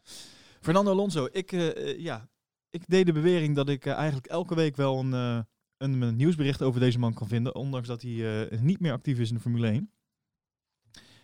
Fernando 0.61 0.91
Alonso, 0.91 1.29
ik, 1.33 1.53
eh, 1.53 1.99
ja, 1.99 2.29
ik 2.71 2.85
deed 2.89 3.07
de 3.07 3.13
bewering 3.13 3.57
dat 3.57 3.69
ik 3.69 3.87
eigenlijk 3.87 4.27
elke 4.27 4.55
week 4.55 4.77
wel 4.77 4.99
een, 4.99 5.47
een, 5.83 6.03
een 6.03 6.16
nieuwsbericht 6.16 6.62
over 6.62 6.80
deze 6.80 6.99
man 6.99 7.14
kan 7.14 7.28
vinden. 7.28 7.55
Ondanks 7.55 7.89
dat 7.89 8.03
hij 8.03 8.47
eh, 8.51 8.61
niet 8.61 8.80
meer 8.80 8.93
actief 8.93 9.18
is 9.18 9.28
in 9.28 9.35
de 9.35 9.41
Formule 9.41 9.66
1. 9.66 9.91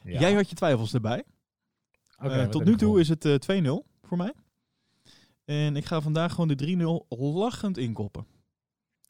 Ja. 0.04 0.20
Jij 0.20 0.34
had 0.34 0.48
je 0.48 0.54
twijfels 0.56 0.94
erbij. 0.94 1.24
Oké, 2.18 2.28
Eh, 2.28 2.48
tot 2.48 2.64
nu 2.64 2.76
toe 2.76 3.00
is 3.00 3.08
het 3.08 3.24
eh, 3.24 3.34
2-0 3.38 3.84
voor 4.02 4.16
mij. 4.16 4.32
En 5.44 5.76
ik 5.76 5.84
ga 5.84 6.00
vandaag 6.00 6.32
gewoon 6.32 6.48
de 6.48 7.04
3-0 7.08 7.16
lachend 7.18 7.78
inkoppen. 7.78 8.26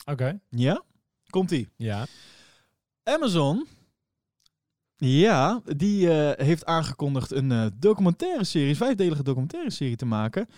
Oké. 0.07 0.40
Ja? 0.49 0.82
Komt-ie. 1.30 1.68
Ja. 1.76 2.07
Amazon, 3.03 3.66
ja, 4.96 5.62
die 5.76 6.11
eh, 6.11 6.46
heeft 6.46 6.64
aangekondigd 6.64 7.30
een 7.30 7.53
eh, 7.53 7.66
documentaire 7.74 8.44
serie, 8.44 8.76
vijfdelige 8.76 9.22
documentaire 9.22 9.70
serie 9.70 9.96
te 9.96 10.07
maken 10.07 10.49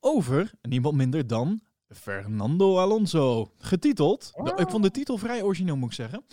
over 0.00 0.50
niemand 0.62 0.96
minder 0.96 1.26
dan 1.26 1.60
Fernando 1.94 2.78
Alonso. 2.78 3.52
Getiteld, 3.58 4.30
ik 4.56 4.68
vond 4.70 4.82
de 4.82 4.90
titel 4.90 5.16
vrij 5.18 5.42
origineel 5.42 5.76
moet 5.76 5.88
ik 5.88 5.94
zeggen. 5.94 6.24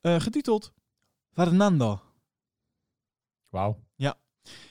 Eh, 0.00 0.20
getiteld 0.20 0.72
Fernando. 1.30 2.00
Wauw. 3.48 3.84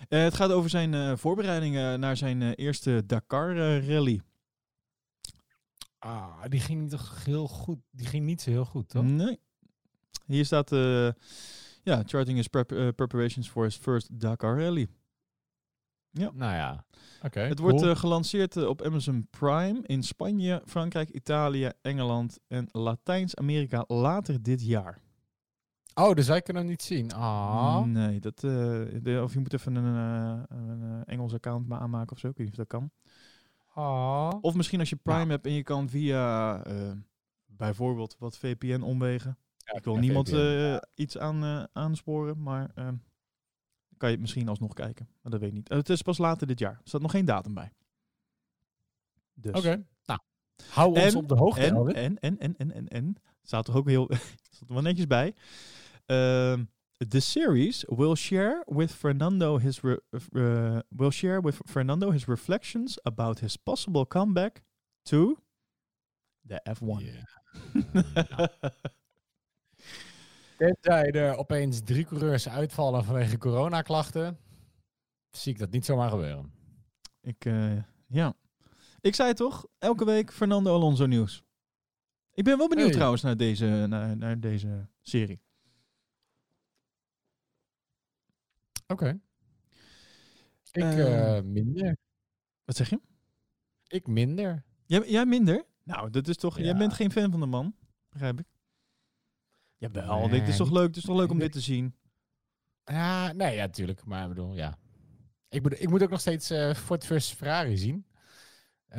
Eh, 0.10 0.20
het 0.24 0.34
gaat 0.34 0.52
over 0.52 0.70
zijn 0.70 0.94
eh, 0.94 1.16
voorbereidingen 1.18 2.00
naar 2.00 2.18
zijn 2.18 2.54
eerste 2.54 3.04
Dakar 3.06 3.58
eh, 3.58 3.88
rally. 3.90 4.22
Ah, 6.00 6.44
die 6.50 6.60
ging 6.60 6.82
niet 6.82 6.90
toch 6.90 7.24
heel 7.26 7.48
goed. 7.48 7.80
Die 7.92 8.06
ging 8.06 8.26
niet 8.26 8.42
zo 8.42 8.50
heel 8.50 8.66
goed, 8.66 8.90
toch? 8.90 9.04
Nee. 9.04 9.40
Hier 10.26 10.46
staat, 10.46 10.70
ja, 11.84 12.04
charting 12.06 12.38
his 12.38 12.48
prep- 12.48 12.94
preparations 12.96 13.50
for 13.50 13.64
his 13.64 13.76
first 13.76 14.20
Dakar 14.20 14.60
rally. 14.60 14.88
Nou 16.20 16.54
ja. 16.54 16.86
Oké. 17.24 17.40
Het 17.40 17.60
wordt 17.60 17.82
eh, 17.82 17.96
gelanceerd 17.96 18.56
eh, 18.58 18.68
op 18.68 18.82
Amazon 18.82 19.28
Prime 19.30 19.80
in 19.84 20.04
Spanje, 20.04 20.62
Frankrijk, 20.66 21.10
Italië, 21.10 21.72
Engeland 21.82 22.40
en 22.48 22.68
Latijns-Amerika 22.72 23.84
later 23.88 24.44
dit 24.44 24.66
jaar. 24.66 25.00
oh, 25.94 26.14
dus 26.14 26.28
wij 26.28 26.42
kunnen 26.42 26.62
hem 26.64 26.72
niet 26.72 26.82
zien. 26.82 27.14
Ah. 27.14 27.84
Nee, 27.84 28.20
dat, 28.20 28.44
eh, 28.44 28.52
de, 29.02 29.20
of 29.24 29.34
je 29.34 29.40
moet 29.40 29.54
even 29.54 29.76
een, 29.76 29.96
eh, 29.96 30.58
een 30.58 30.82
eh, 30.84 31.14
Engels 31.14 31.34
account 31.34 31.68
ma- 31.68 31.80
aanmaken 31.80 32.12
of 32.12 32.20
zo. 32.20 32.28
Ik 32.28 32.38
weet 32.38 32.48
niet 32.48 32.60
of 32.60 32.66
dat 32.66 32.80
kan. 32.80 32.92
Ah. 33.74 34.32
Of 34.42 34.56
misschien 34.56 34.80
als 34.80 34.90
je 34.90 34.96
Prime 34.96 35.18
Nou. 35.20 35.30
hebt 35.32 35.46
en 35.46 35.52
je 35.54 35.64
kan 35.64 35.90
via 35.90 36.62
bijvoorbeeld 37.46 38.16
wat 38.20 38.38
VPN 38.38 38.82
omwegen. 38.82 39.38
Ja, 39.58 39.74
Ik 39.78 39.84
wil 39.84 39.94
ja, 39.94 40.00
niemand 40.00 40.30
VPN. 40.30 40.36
eh, 40.38 40.78
iets 40.96 41.18
aan, 41.18 41.44
eh, 41.44 41.64
aansporen, 41.74 42.42
maar 42.42 42.72
eh, 42.76 42.88
kan 43.98 44.12
je 44.12 44.18
misschien 44.18 44.48
alsnog 44.48 44.74
kijken. 44.74 45.08
Maar 45.22 45.32
dat 45.32 45.40
weet 45.42 45.50
ik 45.50 45.56
niet. 45.56 45.70
Het 45.70 45.90
is 45.90 46.02
pas 46.02 46.18
later 46.18 46.48
dit 46.48 46.60
jaar. 46.60 46.72
Er 46.74 46.82
staat 46.84 47.02
nog 47.02 47.12
geen 47.12 47.26
datum 47.26 47.54
bij. 47.54 47.72
Dus. 49.34 49.54
Oké. 49.54 49.86
Nou, 50.06 50.20
hou 50.70 50.90
ons 50.90 51.14
En- 51.14 51.16
op 51.16 51.28
de 51.28 51.36
hoogte, 51.36 51.62
En, 51.62 51.94
en, 51.94 52.20
en, 52.20 52.38
en, 52.40 52.58
en, 52.58 52.72
en, 52.74 52.88
en, 52.88 53.16
staat 53.42 53.68
er 53.68 53.76
ook 53.76 53.88
heel, 53.88 54.10
staat 54.52 54.68
er 54.70 54.74
wel 54.74 54.84
netjes 54.84 55.08
bij. 55.08 55.36
Ehm, 56.06 56.64
the 57.08 57.20
series 57.20 57.84
will 57.88 58.16
share 58.16 58.64
with 58.66 58.92
Fernando 58.92 59.58
his 59.58 59.82
re- 59.82 60.02
uh, 60.32 60.80
will 60.90 61.12
share 61.12 61.42
with 61.42 61.58
Fernando 61.66 62.12
his 62.12 62.26
reflections 62.26 63.04
about 63.04 63.40
his 63.40 63.56
possible 63.56 64.08
comeback 64.08 64.62
to 65.02 65.38
the 66.48 66.62
F1. 66.70 67.04
Ja. 67.04 67.24
Tenzij 70.58 71.12
er 71.12 71.36
opeens 71.38 71.82
drie 71.82 72.06
coureurs 72.06 72.50
uitvallen 72.50 73.04
vanwege 73.04 73.38
coronaklachten, 73.38 74.38
zie 75.30 75.52
ik 75.54 75.60
dat 75.60 75.72
niet 75.72 75.86
zomaar 75.86 76.10
gebeuren. 76.10 76.52
Ik, 77.22 77.46
eh, 77.46 77.78
ja. 78.08 78.34
Ik 79.02 79.16
zei 79.16 79.34
toch, 79.34 79.66
elke 79.78 80.06
week 80.06 80.32
Fernando 80.32 80.74
Alonso 80.74 81.06
nieuws. 81.06 81.44
Ik 82.34 82.44
ben 82.44 82.58
wel 82.58 82.68
benieuwd 82.68 82.86
Hey. 82.88 82.96
trouwens 82.96 83.22
naar 83.22 83.38
deze, 83.38 83.86
naar, 83.90 84.18
naar 84.18 84.40
deze 84.40 84.88
serie. 85.02 85.42
Oké. 88.88 89.20
Ik 90.72 90.82
Eh. 90.84 91.38
eh, 91.38 91.44
minder. 91.44 91.98
Wat 92.64 92.76
zeg 92.76 92.90
je? 92.90 93.00
Ik 93.88 94.08
minder. 94.08 94.64
Jij, 94.86 95.10
jij 95.10 95.26
minder? 95.26 95.66
Nou, 95.84 96.10
dat 96.10 96.28
is 96.28 96.36
toch, 96.38 96.60
jij 96.60 96.76
bent 96.76 96.94
geen 96.94 97.12
fan 97.12 97.32
van 97.32 97.40
de 97.40 97.46
man, 97.46 97.76
begrijp 98.10 98.40
ik. 98.40 98.46
Jawel, 99.78 100.20
Nee, 100.28 100.40
dit 100.40 100.48
is 100.48 100.58
toch 100.58 100.72
leuk, 100.72 100.88
het 100.88 100.96
is 100.98 101.04
toch 101.04 101.18
leuk 101.18 101.30
om 101.32 101.40
dit 101.40 101.52
te 101.52 101.60
zien. 101.60 101.96
Ja, 102.86 103.32
nee, 103.32 103.56
ja, 103.56 103.62
natuurlijk. 103.66 104.06
Maar 104.06 104.22
ik 104.24 104.28
bedoel, 104.30 104.56
ja. 104.56 104.78
Ik, 105.50 105.64
bedoel, 105.64 105.80
ik 105.82 105.90
moet 105.90 106.04
ook 106.04 106.10
nog 106.10 106.20
steeds 106.20 106.50
eh 106.50 106.74
Ford 106.74 107.06
versus 107.06 107.34
Ferrari 107.38 107.78
zien. 107.78 108.06
Oh 108.90 108.98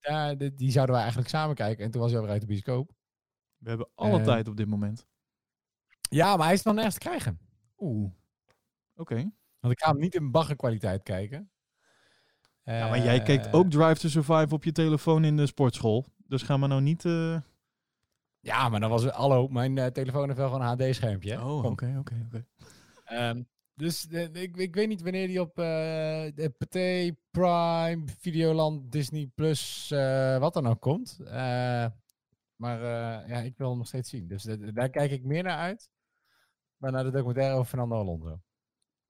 ja. 0.00 0.34
de- 0.34 0.54
die 0.54 0.70
zouden 0.70 0.92
wij 0.94 1.02
eigenlijk 1.02 1.30
samen 1.32 1.54
kijken. 1.54 1.84
En 1.84 1.90
toen 1.90 2.00
was 2.00 2.10
hij 2.10 2.18
alweer 2.18 2.32
uit 2.34 2.42
de 2.42 2.46
bioscoop. 2.48 2.92
We 3.58 3.68
hebben 3.68 3.88
alle 3.94 4.18
Eh. 4.18 4.24
tijd 4.24 4.48
op 4.48 4.56
dit 4.56 4.66
moment. 4.68 5.06
Ja, 6.10 6.36
maar 6.36 6.44
hij 6.46 6.54
is 6.54 6.62
nog 6.62 6.74
nergens 6.74 6.94
te 6.94 7.00
krijgen. 7.00 7.38
Oeh. 7.78 8.10
Oké. 8.94 9.14
Want 9.60 9.72
ik 9.74 9.80
ga 9.80 9.90
hem 9.90 10.00
niet 10.00 10.14
in 10.14 10.30
baggerkwaliteit 10.30 11.02
kijken. 11.02 11.50
Ja, 12.62 12.88
maar 12.88 13.02
jij 13.04 13.22
kijkt 13.22 13.52
ook 13.52 13.70
Drive 13.70 13.94
to 14.00 14.08
Survive 14.08 14.54
op 14.54 14.64
je 14.64 14.72
telefoon 14.72 15.24
in 15.24 15.36
de 15.36 15.46
sportschool. 15.46 16.06
Dus 16.26 16.42
ga 16.42 16.56
maar 16.56 16.68
nou 16.68 16.80
niet... 16.80 17.04
Ja, 18.48 18.68
maar 18.68 18.80
dan 18.80 18.90
was 18.90 19.02
het... 19.02 19.14
Hallo, 19.14 19.48
mijn 19.48 19.78
eh, 19.78 19.86
telefoon 19.86 20.26
heeft 20.26 20.38
wel 20.38 20.50
gewoon 20.50 20.66
een 20.66 20.86
HD-schermpje. 20.86 21.44
Oh, 21.44 21.64
oké, 21.64 21.94
oké, 21.98 22.24
oké. 22.26 22.46
Ehm, 23.04 23.42
dus 23.74 24.08
eh, 24.08 24.34
ik, 24.34 24.56
ik 24.56 24.74
weet 24.74 24.88
niet 24.88 25.02
wanneer 25.02 25.26
die 25.26 25.40
op 25.40 25.58
eh 25.58 25.64
de 26.34 26.54
Pathé, 26.58 27.16
Prime, 27.30 28.02
Videoland, 28.18 28.92
Disney 28.92 29.30
Plus, 29.34 29.88
wat 30.38 30.54
dan 30.54 30.66
ook 30.66 30.80
komt. 30.80 31.18
Maar 32.56 32.80
ja, 33.28 33.38
ik 33.38 33.56
wil 33.56 33.68
hem 33.68 33.78
nog 33.78 33.86
steeds 33.86 34.10
zien. 34.10 34.28
Dus 34.28 34.42
daar 34.74 34.90
kijk 34.90 35.10
ik 35.10 35.24
meer 35.24 35.42
naar 35.42 35.58
uit. 35.58 35.90
Maar 36.76 36.92
naar 36.92 37.04
de 37.04 37.10
documentaire 37.10 37.54
over 37.54 37.68
Fernando 37.68 37.96
Alonso. 37.96 38.40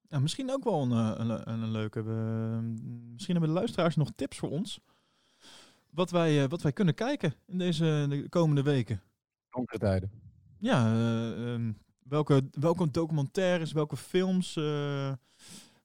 Ja, 0.08 0.18
misschien 0.18 0.50
ook 0.50 0.64
wel 0.64 0.82
een, 0.82 0.90
een, 1.20 1.50
een, 1.50 1.70
leuke... 1.70 1.98
eh, 2.00 2.58
misschien 3.12 3.34
hebben 3.34 3.52
de 3.52 3.58
luisteraars 3.58 3.96
nog 3.96 4.10
tips 4.14 4.38
voor 4.38 4.50
ons. 4.50 4.80
Wat 5.90 6.10
wij, 6.10 6.48
wat 6.48 6.62
wij 6.62 6.72
kunnen 6.72 6.94
kijken 6.94 7.34
in 7.46 7.58
deze 7.58 8.06
de 8.08 8.28
komende 8.28 8.62
weken. 8.62 9.02
Donkere 9.50 9.78
tijden. 9.78 10.10
Ja, 10.58 10.92
eh, 10.92 11.52
ehm, 11.52 11.72
welke, 12.02 12.48
welke 12.50 12.90
documentaires, 12.90 13.72
welke 13.72 13.96
films... 13.96 14.56
eh, 14.56 15.12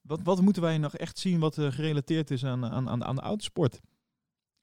wat, 0.02 0.20
wat 0.22 0.40
moeten 0.40 0.62
wij 0.62 0.78
nog 0.78 0.96
echt 0.96 1.18
zien 1.18 1.40
wat 1.40 1.58
eh, 1.58 1.72
gerelateerd 1.72 2.30
is 2.30 2.44
aan, 2.44 2.64
aan, 2.64 2.88
aan, 2.88 3.04
aan 3.04 3.14
de 3.16 3.20
autosport? 3.22 3.80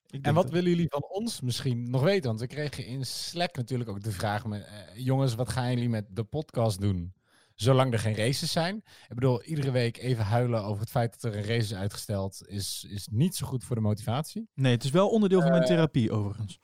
Ik 0.09 0.25
En 0.25 0.33
wat 0.33 0.43
dat- 0.43 0.51
willen 0.51 0.69
jullie 0.69 0.89
van 0.89 1.03
ons 1.09 1.41
misschien 1.41 1.89
nog 1.89 2.01
weten? 2.03 2.27
Want 2.27 2.39
we 2.39 2.47
kregen 2.47 2.85
in 2.85 3.05
Slack 3.05 3.55
natuurlijk 3.55 3.89
ook 3.89 4.03
de 4.03 4.11
vraag: 4.11 4.45
met, 4.45 4.67
jongens, 4.95 5.35
wat 5.35 5.49
gaan 5.49 5.69
jullie 5.69 5.89
met 5.89 6.05
de 6.09 6.23
podcast 6.23 6.81
doen? 6.81 7.13
Zolang 7.55 7.93
er 7.93 7.99
geen 7.99 8.15
races 8.15 8.51
zijn. 8.51 8.75
Ik 9.07 9.15
bedoel, 9.15 9.43
iedere 9.43 9.71
week 9.71 9.97
even 9.97 10.23
huilen 10.23 10.63
over 10.63 10.81
het 10.81 10.89
feit 10.89 11.21
dat 11.21 11.23
er 11.33 11.37
een 11.39 11.45
race 11.45 11.59
is 11.59 11.73
uitgesteld, 11.75 12.47
is, 12.47 12.85
is 12.89 13.07
niet 13.11 13.35
zo 13.35 13.47
goed 13.47 13.63
voor 13.63 13.75
de 13.75 13.81
motivatie. 13.81 14.49
Nee, 14.53 14.71
het 14.71 14.83
is 14.83 14.89
wel 14.89 15.09
onderdeel 15.09 15.41
van 15.41 15.49
mijn 15.51 15.65
therapie 15.65 16.11
overigens. 16.11 16.59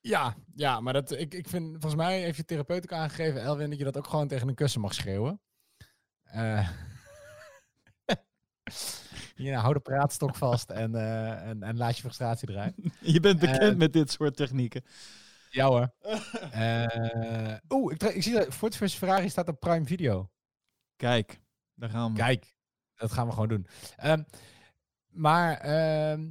Ja, 0.00 0.36
ja 0.54 0.80
maar 0.80 0.92
dat, 0.92 1.10
ik, 1.10 1.34
ik 1.34 1.48
vind, 1.48 1.70
volgens 1.70 1.94
mij 1.94 2.20
heeft 2.20 2.36
je 2.36 2.44
therapeut 2.44 2.82
ook 2.82 2.98
aangegeven, 2.98 3.42
Elwin, 3.42 3.70
dat 3.70 3.78
je 3.78 3.84
dat 3.84 3.96
ook 3.96 4.06
gewoon 4.06 4.28
tegen 4.28 4.48
een 4.48 4.54
kussen 4.54 4.80
mag 4.80 4.94
schreeuwen. 4.94 5.40
Eh 6.22 6.68
ja, 9.34 9.60
hou 9.60 9.74
de 9.74 9.80
praatstok 9.80 10.34
vast 10.34 10.70
en, 10.70 10.94
eh, 10.94 11.48
en, 11.48 11.62
en 11.62 11.76
laat 11.76 11.96
je 11.96 12.02
frustratie 12.02 12.50
eruit. 12.50 12.74
Je 13.00 13.20
bent 13.20 13.38
bekend 13.38 13.72
eh, 13.72 13.74
met 13.74 13.92
dit 13.92 14.10
soort 14.10 14.36
technieken. 14.36 14.84
Ja 15.50 15.66
hoor. 15.66 15.92
Eh, 16.50 17.54
Oeh, 17.68 17.92
ik, 17.92 18.02
ik 18.02 18.22
zie 18.22 18.32
dat 18.32 18.54
Ford 18.54 18.76
vs 18.76 18.94
Ferrari 18.94 19.28
staat 19.28 19.48
op 19.48 19.60
Prime 19.60 19.84
Video. 19.84 20.30
Kijk, 20.96 21.40
daar 21.74 21.90
gaan 21.90 22.12
we. 22.12 22.18
Kijk, 22.18 22.54
dat 22.94 23.12
gaan 23.12 23.26
we 23.26 23.32
gewoon 23.32 23.48
doen. 23.48 23.66
Ehm, 23.96 24.22
maar, 25.08 25.58
ehm, 25.58 26.30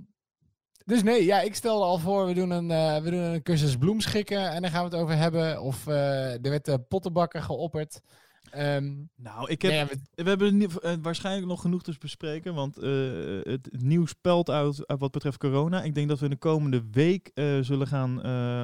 dus 0.87 1.03
nee, 1.03 1.25
ja, 1.25 1.41
ik 1.41 1.55
stelde 1.55 1.85
al 1.85 1.97
voor, 1.97 2.25
we 2.25 2.33
doen 2.33 2.49
een, 2.49 2.71
eh, 2.71 3.01
we 3.03 3.09
doen 3.11 3.19
een 3.19 3.43
cursus 3.43 3.77
bloemschikken 3.77 4.49
en 4.51 4.61
daar 4.61 4.71
gaan 4.71 4.89
we 4.89 4.95
het 4.95 5.03
over 5.03 5.15
hebben. 5.17 5.61
Of 5.61 5.87
eh, 5.87 6.33
er 6.33 6.49
werd 6.49 6.65
de 6.65 6.79
pottenbakker 6.79 7.41
geopperd. 7.41 8.01
Ehm, 8.49 8.93
Nou, 9.15 9.49
ik 9.51 9.61
heb, 9.61 9.71
nee, 9.71 9.79
ja, 9.79 9.87
we- 9.87 10.23
we 10.23 10.29
hebben 10.29 11.01
waarschijnlijk 11.01 11.47
nog 11.47 11.61
genoeg 11.61 11.83
te 11.83 11.93
bespreken, 11.99 12.53
want 12.53 12.75
het 12.75 13.69
nieuws 13.81 14.13
pelt 14.13 14.49
uit, 14.49 14.83
wat 14.97 15.11
betreft 15.11 15.37
corona. 15.37 15.83
Ik 15.83 15.95
denk 15.95 16.07
dat 16.07 16.19
we 16.19 16.29
de 16.29 16.35
komende 16.37 16.83
week 16.91 17.31
zullen 17.61 17.87
gaan 17.87 18.19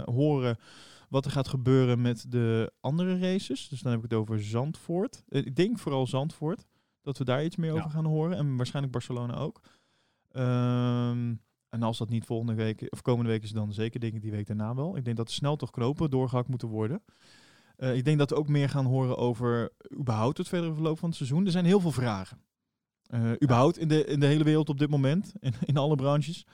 horen 0.05 0.57
wat 1.09 1.25
er 1.25 1.31
gaat 1.31 1.47
gebeuren 1.47 2.01
met 2.01 2.25
de 2.31 2.71
andere 2.79 3.19
races. 3.19 3.67
Dus 3.69 3.81
dan 3.81 3.91
heb 3.91 4.03
ik 4.03 4.09
het 4.11 4.19
over 4.19 4.43
Zandvoort. 4.43 5.23
Ik 5.29 5.55
denk 5.55 5.79
vooral 5.79 6.07
Zandvoort, 6.07 6.65
dat 7.01 7.17
we 7.17 7.23
daar 7.23 7.43
iets 7.45 7.55
meer 7.55 7.73
Ja. 7.73 7.77
over 7.77 7.89
gaan 7.91 8.05
horen. 8.05 8.37
En 8.37 8.55
waarschijnlijk 8.55 8.93
Barcelona 8.93 9.35
ook. 9.35 9.61
Ehm, 10.31 11.33
en 11.73 11.83
als 11.83 11.97
dat 11.97 12.09
niet 12.09 12.25
volgende 12.25 12.53
week 12.53 12.87
of 12.89 13.01
komende 13.01 13.31
week 13.31 13.43
is, 13.43 13.51
dan 13.51 13.73
zeker 13.73 13.99
denk 13.99 14.13
ik 14.13 14.21
die 14.21 14.31
week 14.31 14.47
daarna 14.47 14.75
wel. 14.75 14.97
Ik 14.97 15.05
denk 15.05 15.17
dat 15.17 15.27
de 15.27 15.33
sneltochtknopen 15.33 16.09
doorgehakt 16.09 16.47
moeten 16.47 16.67
worden. 16.67 17.03
Eh, 17.75 17.95
ik 17.95 18.05
denk 18.05 18.17
dat 18.17 18.29
we 18.29 18.35
ook 18.35 18.47
meer 18.47 18.69
gaan 18.69 18.85
horen 18.85 19.17
over 19.17 19.71
überhaupt 19.99 20.37
het 20.37 20.47
verdere 20.47 20.73
verloop 20.73 20.99
van 20.99 21.09
het 21.09 21.17
seizoen. 21.17 21.45
Er 21.45 21.51
zijn 21.51 21.65
heel 21.65 21.79
veel 21.79 21.91
vragen. 21.91 22.37
Eh, 23.07 23.31
überhaupt 23.43 23.77
in 23.77 23.87
de, 23.87 24.05
in 24.05 24.19
de 24.19 24.25
hele 24.25 24.43
wereld 24.43 24.69
op 24.69 24.79
dit 24.79 24.89
moment, 24.89 25.33
in, 25.39 25.53
in 25.65 25.77
alle 25.77 25.95
branches. 25.95 26.45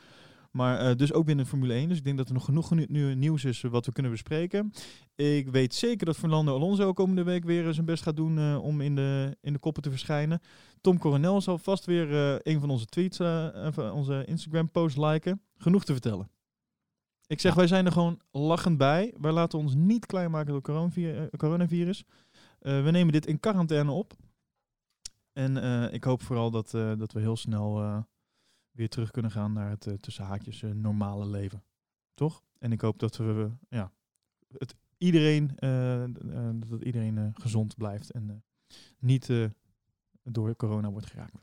Maar 0.51 0.79
eh, 0.79 0.95
dus 0.95 1.13
ook 1.13 1.25
binnen 1.25 1.45
Formule 1.45 1.73
1. 1.73 1.89
Dus 1.89 1.97
ik 1.97 2.03
denk 2.03 2.17
dat 2.17 2.27
er 2.27 2.33
nog 2.33 2.45
genoeg 2.45 2.75
nieuws 3.15 3.43
is 3.43 3.63
eh, 3.63 3.71
wat 3.71 3.85
we 3.85 3.91
kunnen 3.91 4.11
bespreken. 4.11 4.71
Ik 5.15 5.49
weet 5.49 5.73
zeker 5.73 6.05
dat 6.05 6.17
Fernando 6.17 6.55
Alonso 6.55 6.93
komende 6.93 7.23
week 7.23 7.43
weer 7.43 7.67
eh, 7.67 7.73
zijn 7.73 7.85
best 7.85 8.03
gaat 8.03 8.15
doen 8.15 8.57
om 8.57 8.81
in 8.81 8.95
de, 8.95 9.37
in 9.41 9.53
de 9.53 9.59
koppen 9.59 9.83
te 9.83 9.89
verschijnen. 9.89 10.41
Tom 10.81 10.97
Coronel 10.97 11.41
zal 11.41 11.57
vast 11.57 11.85
weer 11.85 12.11
een 12.47 12.59
van 12.59 12.69
onze 12.69 12.85
tweets, 12.85 13.19
onze 13.93 14.23
Instagram 14.25 14.71
posts 14.71 14.97
liken. 14.99 15.41
Genoeg 15.57 15.85
te 15.85 15.91
vertellen. 15.91 16.29
Ik 17.27 17.39
zeg, 17.39 17.53
wij 17.53 17.67
zijn 17.67 17.85
er 17.85 17.91
gewoon 17.91 18.19
lachend 18.31 18.77
bij. 18.77 19.13
Wij 19.21 19.31
laten 19.31 19.59
ons 19.59 19.75
niet 19.75 20.05
klein 20.05 20.31
maken 20.31 20.51
door 20.51 20.61
coronavi- 20.61 21.29
coronavirus. 21.37 22.03
We 22.59 22.89
nemen 22.91 23.13
dit 23.13 23.25
in 23.25 23.39
quarantaine 23.39 23.91
op. 23.91 24.13
En 25.33 25.57
ik 25.93 26.03
hoop 26.03 26.21
vooral 26.21 26.51
dat, 26.51 26.71
dat 26.71 27.11
we 27.11 27.19
heel 27.19 27.37
snel 27.37 28.03
weer 28.79 28.89
terug 28.89 29.11
kunnen 29.11 29.31
gaan 29.31 29.53
naar 29.53 29.69
het 29.69 29.87
eh, 29.87 29.93
tussen 29.93 30.23
haakjes 30.23 30.63
eh, 30.63 30.71
normale 30.71 31.25
leven. 31.25 31.63
Toch? 32.13 32.43
En 32.59 32.71
ik 32.71 32.81
hoop 32.81 32.99
dat 32.99 33.17
we 33.17 33.51
ja, 33.69 33.91
het 34.57 34.75
iedereen, 34.97 35.55
eh, 35.55 36.03
dat 36.53 36.81
iedereen 36.81 37.33
gezond 37.33 37.77
blijft 37.77 38.11
en 38.11 38.43
niet 38.99 39.29
door 40.23 40.55
corona 40.55 40.91
wordt 40.91 41.07
geraakt. 41.07 41.37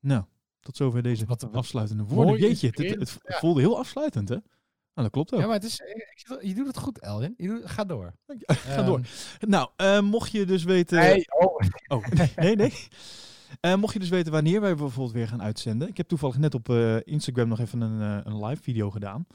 Nou, 0.00 0.24
tot 0.60 0.76
zover 0.76 1.02
deze 1.02 1.26
Wat 1.26 1.52
afsluitende 1.52 2.04
woorden. 2.04 2.38
Jeetje, 2.38 2.66
het, 2.66 2.98
het, 2.98 3.18
voelde 3.22 3.60
heel 3.60 3.78
afsluitend, 3.78 4.28
hè? 4.28 4.36
Nou, 4.94 5.08
dat 5.08 5.10
klopt 5.10 5.32
ook. 5.32 5.40
Ja, 5.40 5.46
maar 5.46 5.54
het 5.54 5.64
is, 5.64 5.82
je 6.40 6.54
doet 6.54 6.66
het 6.66 6.78
goed, 6.78 6.98
Elwin. 6.98 7.34
Je 7.36 7.46
doet, 7.46 7.70
ga 7.70 7.84
door. 7.84 8.14
Ga 8.46 8.82
door. 8.82 9.00
Nou, 9.40 9.70
eh, 9.76 10.00
mocht 10.00 10.32
je 10.32 10.44
dus 10.44 10.64
weten... 10.64 10.98
Nee, 10.98 11.24
oh. 11.28 11.60
Oh, 11.86 12.06
nee, 12.36 12.56
nee. 12.56 12.72
Eh, 13.60 13.74
mocht 13.74 13.92
je 13.92 13.98
dus 13.98 14.08
weten 14.08 14.32
wanneer 14.32 14.60
wij 14.60 14.74
bijvoorbeeld 14.74 15.14
weer 15.14 15.28
gaan 15.28 15.42
uitzenden. 15.42 15.88
Ik 15.88 15.96
heb 15.96 16.08
toevallig 16.08 16.38
net 16.38 16.54
op 16.54 16.68
eh, 16.68 16.96
Instagram 17.04 17.48
nog 17.48 17.60
even 17.60 17.80
een, 17.80 18.00
eh, 18.00 18.32
een 18.32 18.44
live 18.44 18.62
video 18.62 18.90
gedaan. 18.90 19.26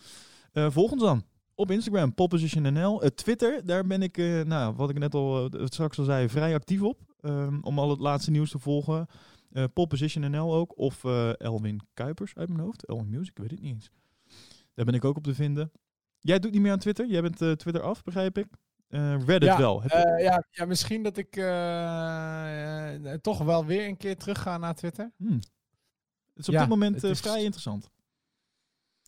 Volg 0.54 0.92
ons 0.92 1.02
dan 1.02 1.24
op 1.56 1.72
Instagram, 1.72 2.14
poppositionnl. 2.14 3.04
Uh, 3.04 3.10
Twitter, 3.10 3.66
daar 3.66 3.88
ben 3.88 4.02
ik, 4.02 4.18
nou, 4.46 4.76
wat 4.76 4.90
ik 4.90 5.00
net 5.00 5.14
al 5.14 5.50
straks 5.64 6.00
al 6.00 6.06
zei, 6.06 6.30
vrij 6.30 6.54
actief 6.54 6.82
op. 6.82 7.00
Ehm, 7.22 7.60
om 7.62 7.80
al 7.80 7.90
het 7.90 8.00
laatste 8.00 8.32
nieuws 8.32 8.52
te 8.52 8.60
volgen. 8.60 9.08
Eh 9.52 9.64
poppositionnl 9.74 10.54
ook. 10.54 10.78
Of 10.78 11.04
Elwin 11.38 11.82
Kuipers 11.94 12.36
uit 12.36 12.50
mijn 12.50 12.60
hoofd. 12.60 12.86
Elwin 12.86 13.10
Music, 13.10 13.38
weet 13.38 13.52
het 13.52 13.62
niet 13.62 13.74
eens. 13.74 13.92
Daar 14.74 14.86
ben 14.86 14.94
ik 14.94 15.06
ook 15.06 15.18
op 15.18 15.24
te 15.24 15.36
vinden. 15.36 15.72
Jij 16.20 16.40
doet 16.40 16.52
niet 16.52 16.62
meer 16.62 16.72
aan 16.72 16.80
Twitter? 16.80 17.08
Jij 17.08 17.22
bent 17.22 17.38
Twitter 17.38 17.82
af, 17.82 18.04
begrijp 18.04 18.38
ik? 18.38 18.48
Eh, 18.88 19.16
Reddit 19.26 19.50
Ja, 19.50 19.58
wel. 19.58 19.84
Eh, 19.84 20.24
ja, 20.24 20.44
ja, 20.52 20.66
misschien 20.66 21.04
dat 21.04 21.18
ik 21.18 21.36
eh, 21.36 23.14
toch 23.14 23.38
wel 23.38 23.66
weer 23.66 23.88
een 23.88 23.98
keer 23.98 24.18
terug 24.18 24.42
ga 24.42 24.58
naar 24.58 24.76
Twitter. 24.76 25.12
Hmm. 25.18 25.34
Het 26.34 26.46
is 26.46 26.48
op 26.48 26.54
Ja, 26.54 26.60
dit 26.60 26.70
moment 26.70 27.04
is- 27.04 27.20
vrij 27.20 27.42
interessant. 27.44 27.90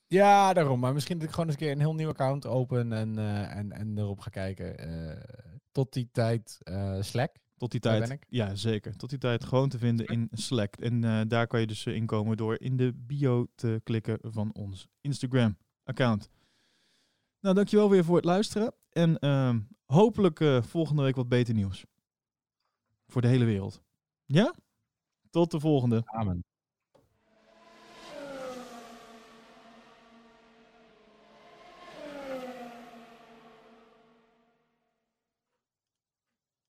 Ja, 0.07 0.53
daarom. 0.53 0.79
Maar 0.79 0.93
misschien 0.93 1.17
dat 1.17 1.27
ik 1.27 1.33
gewoon 1.33 1.45
eens 1.49 1.55
een 1.55 1.61
keer 1.61 1.71
een 1.71 1.79
heel 1.79 1.95
nieuw 1.95 2.09
account 2.09 2.45
open 2.45 2.93
en, 2.93 3.17
en, 3.49 3.71
en 3.71 3.97
erop 3.97 4.19
ga 4.19 4.29
kijken. 4.29 4.75
Tot 5.71 5.93
die 5.93 6.09
tijd 6.11 6.57
Slack. 6.99 7.35
Tot 7.57 7.71
die 7.71 7.79
tijd, 7.79 8.09
ik. 8.09 8.25
ja 8.29 8.55
zeker. 8.55 8.95
Tot 8.95 9.09
die 9.09 9.19
tijd 9.19 9.43
gewoon 9.43 9.69
te 9.69 9.77
vinden 9.77 10.05
in 10.05 10.27
Slack. 10.31 10.75
En 10.75 11.27
daar 11.27 11.47
kan 11.47 11.59
je 11.59 11.67
dus 11.67 11.85
inkomen 11.85 12.37
door 12.37 12.59
in 12.59 12.77
de 12.77 12.93
bio 12.95 13.47
te 13.55 13.81
klikken 13.83 14.17
van 14.21 14.53
ons 14.53 14.87
Instagram-account. 15.01 16.29
Nou, 17.39 17.55
dankjewel 17.55 17.89
weer 17.89 18.03
voor 18.03 18.15
het 18.15 18.25
luisteren. 18.25 18.73
En 18.89 19.19
ehm, 19.19 19.59
hopelijk 19.85 20.39
eh, 20.39 20.61
volgende 20.61 21.01
week 21.01 21.15
wat 21.15 21.29
beter 21.29 21.53
nieuws. 21.53 21.85
Voor 23.07 23.21
de 23.21 23.27
hele 23.27 23.45
wereld. 23.45 23.81
Ja? 24.25 24.55
Tot 25.29 25.51
de 25.51 25.59
volgende. 25.59 26.01
Amen. 26.05 26.43